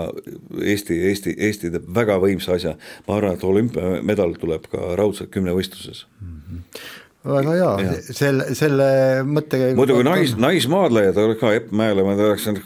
Eesti, 0.61 0.99
Eesti, 1.09 1.33
Eesti 1.39 1.71
teeb 1.73 1.87
väga 1.97 2.19
võimsa 2.21 2.59
asja, 2.59 2.75
ma 3.07 3.17
arvan, 3.17 3.39
et 3.39 3.45
olümpiamedal 3.45 4.35
tuleb 4.41 4.67
ka 4.69 4.95
raudselt 5.01 5.33
kümnevõistluses. 5.33 6.07
Mm. 6.21 6.41
-hmm 6.49 7.05
väga 7.27 7.55
hea, 7.57 7.70
selle, 8.15 8.45
selle 8.55 8.86
mõttekäigu 9.27 9.74
muidugi 9.78 10.05
nais, 10.07 10.35
naismaadlejad 10.39 11.16
oleks 11.19 11.40
ka 11.40 11.51
Epp 11.57 11.73
Mäele, 11.77 12.05
ma 12.07 12.15
tahaks, 12.19 12.47
et 12.53 12.61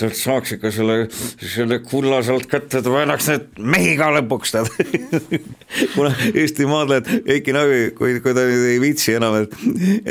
talt 0.00 0.16
saaks 0.16 0.54
ikka 0.56 0.72
selle, 0.72 0.96
selle 1.36 1.80
kulla 1.84 2.22
sealt 2.24 2.48
kätte, 2.50 2.80
et 2.80 2.88
vajaks 2.88 3.28
need 3.28 3.60
mehi 3.74 3.92
ka 4.00 4.08
lõpuks, 4.16 4.54
tead. 4.56 4.70
Kuna 5.94 6.14
Eesti 6.32 6.66
maadlejad, 6.70 7.10
Eiki 7.36 7.54
Nabi, 7.54 7.82
kui, 7.98 8.16
kui 8.24 8.34
ta 8.36 8.46
nüüd 8.48 8.64
ei 8.72 8.80
viitsi 8.82 9.18
enam, 9.18 9.36
et 9.44 9.52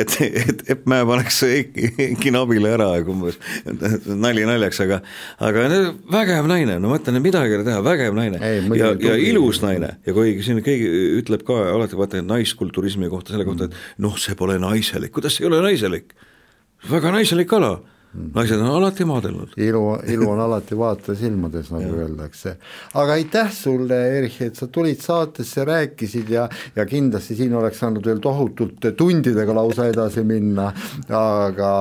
et, 0.05 0.15
et 0.21 0.63
Epp 0.75 0.85
Mäe 0.89 1.07
paneks 1.09 1.41
Eiki, 1.49 1.89
Eiki 2.11 2.33
Nabile 2.35 2.75
ära 2.77 2.91
umbes, 3.09 3.39
nali 4.05 4.45
naljaks, 4.45 4.83
aga 4.85 5.01
aga 5.49 5.65
vägev 6.13 6.49
naine, 6.51 6.77
no 6.77 6.93
ma 6.93 7.01
ütlen, 7.01 7.19
midagi 7.25 7.57
ei 7.57 7.61
ole 7.63 7.67
teha, 7.67 7.81
vägev 7.89 8.15
naine. 8.17 8.39
Ei, 8.45 8.61
ja, 8.77 8.93
ja 9.01 9.17
ilus 9.17 9.63
naine. 9.65 9.95
Ja 10.05 10.13
kui 10.13 10.37
siin 10.45 10.61
keegi 10.65 10.87
ütleb 11.19 11.43
ka 11.47 11.57
alati 11.73 11.97
vaata 11.97 12.21
naiskulturismi 12.25 13.09
kohta, 13.11 13.33
selle 13.33 13.47
kohta, 13.49 13.67
et 13.69 13.78
noh, 13.97 14.17
see 14.17 14.35
pole 14.35 14.59
naiselik, 14.59 15.13
kuidas 15.15 15.37
see 15.37 15.45
ei 15.45 15.51
ole 15.51 15.61
naiselik? 15.65 16.13
väga 16.87 17.11
naiselik 17.11 17.53
ala, 17.53 17.73
naised 18.13 18.57
on 18.57 18.69
alati 18.73 19.05
maadelnud. 19.05 19.51
ilu, 19.57 19.81
ilu 20.07 20.29
on 20.31 20.39
alati 20.47 20.77
vaataja 20.77 21.17
silmades, 21.19 21.69
nagu 21.73 21.97
öeldakse. 22.01 22.55
aga 22.93 23.17
aitäh 23.19 23.51
sulle, 23.53 23.99
Erich, 24.17 24.41
et 24.41 24.55
sa 24.55 24.67
tulid 24.67 25.01
saatesse, 25.03 25.65
rääkisid 25.65 26.31
ja, 26.33 26.47
ja 26.75 26.85
kindlasti 26.89 27.35
siin 27.35 27.53
oleks 27.55 27.81
saanud 27.83 28.05
veel 28.05 28.21
tohutult 28.23 28.89
tundidega 28.97 29.55
lausa 29.55 29.89
edasi 29.91 30.23
minna, 30.23 30.71
aga, 31.09 31.73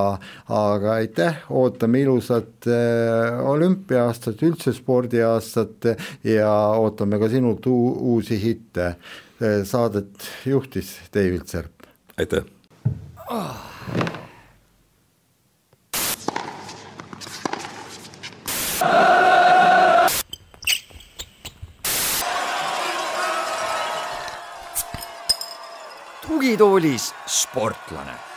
aga 0.59 0.93
aitäh, 0.99 1.45
ootame 1.51 2.03
ilusat 2.05 2.69
äh, 2.69 3.41
olümpiaastat, 3.55 4.43
üldse 4.43 4.75
spordiaastat 4.77 5.93
ja 6.27 6.53
ootame 6.77 7.23
ka 7.23 7.31
sinult 7.33 7.67
uusi 7.71 8.43
hitte. 8.43 8.95
saadet 9.65 10.25
juhtis 10.51 10.97
David 11.15 11.47
Serp 11.47 11.78
aitäh 12.19 12.45
oh.! 13.31 13.57
tugitoolis 26.27 27.15
sportlane 27.27 28.28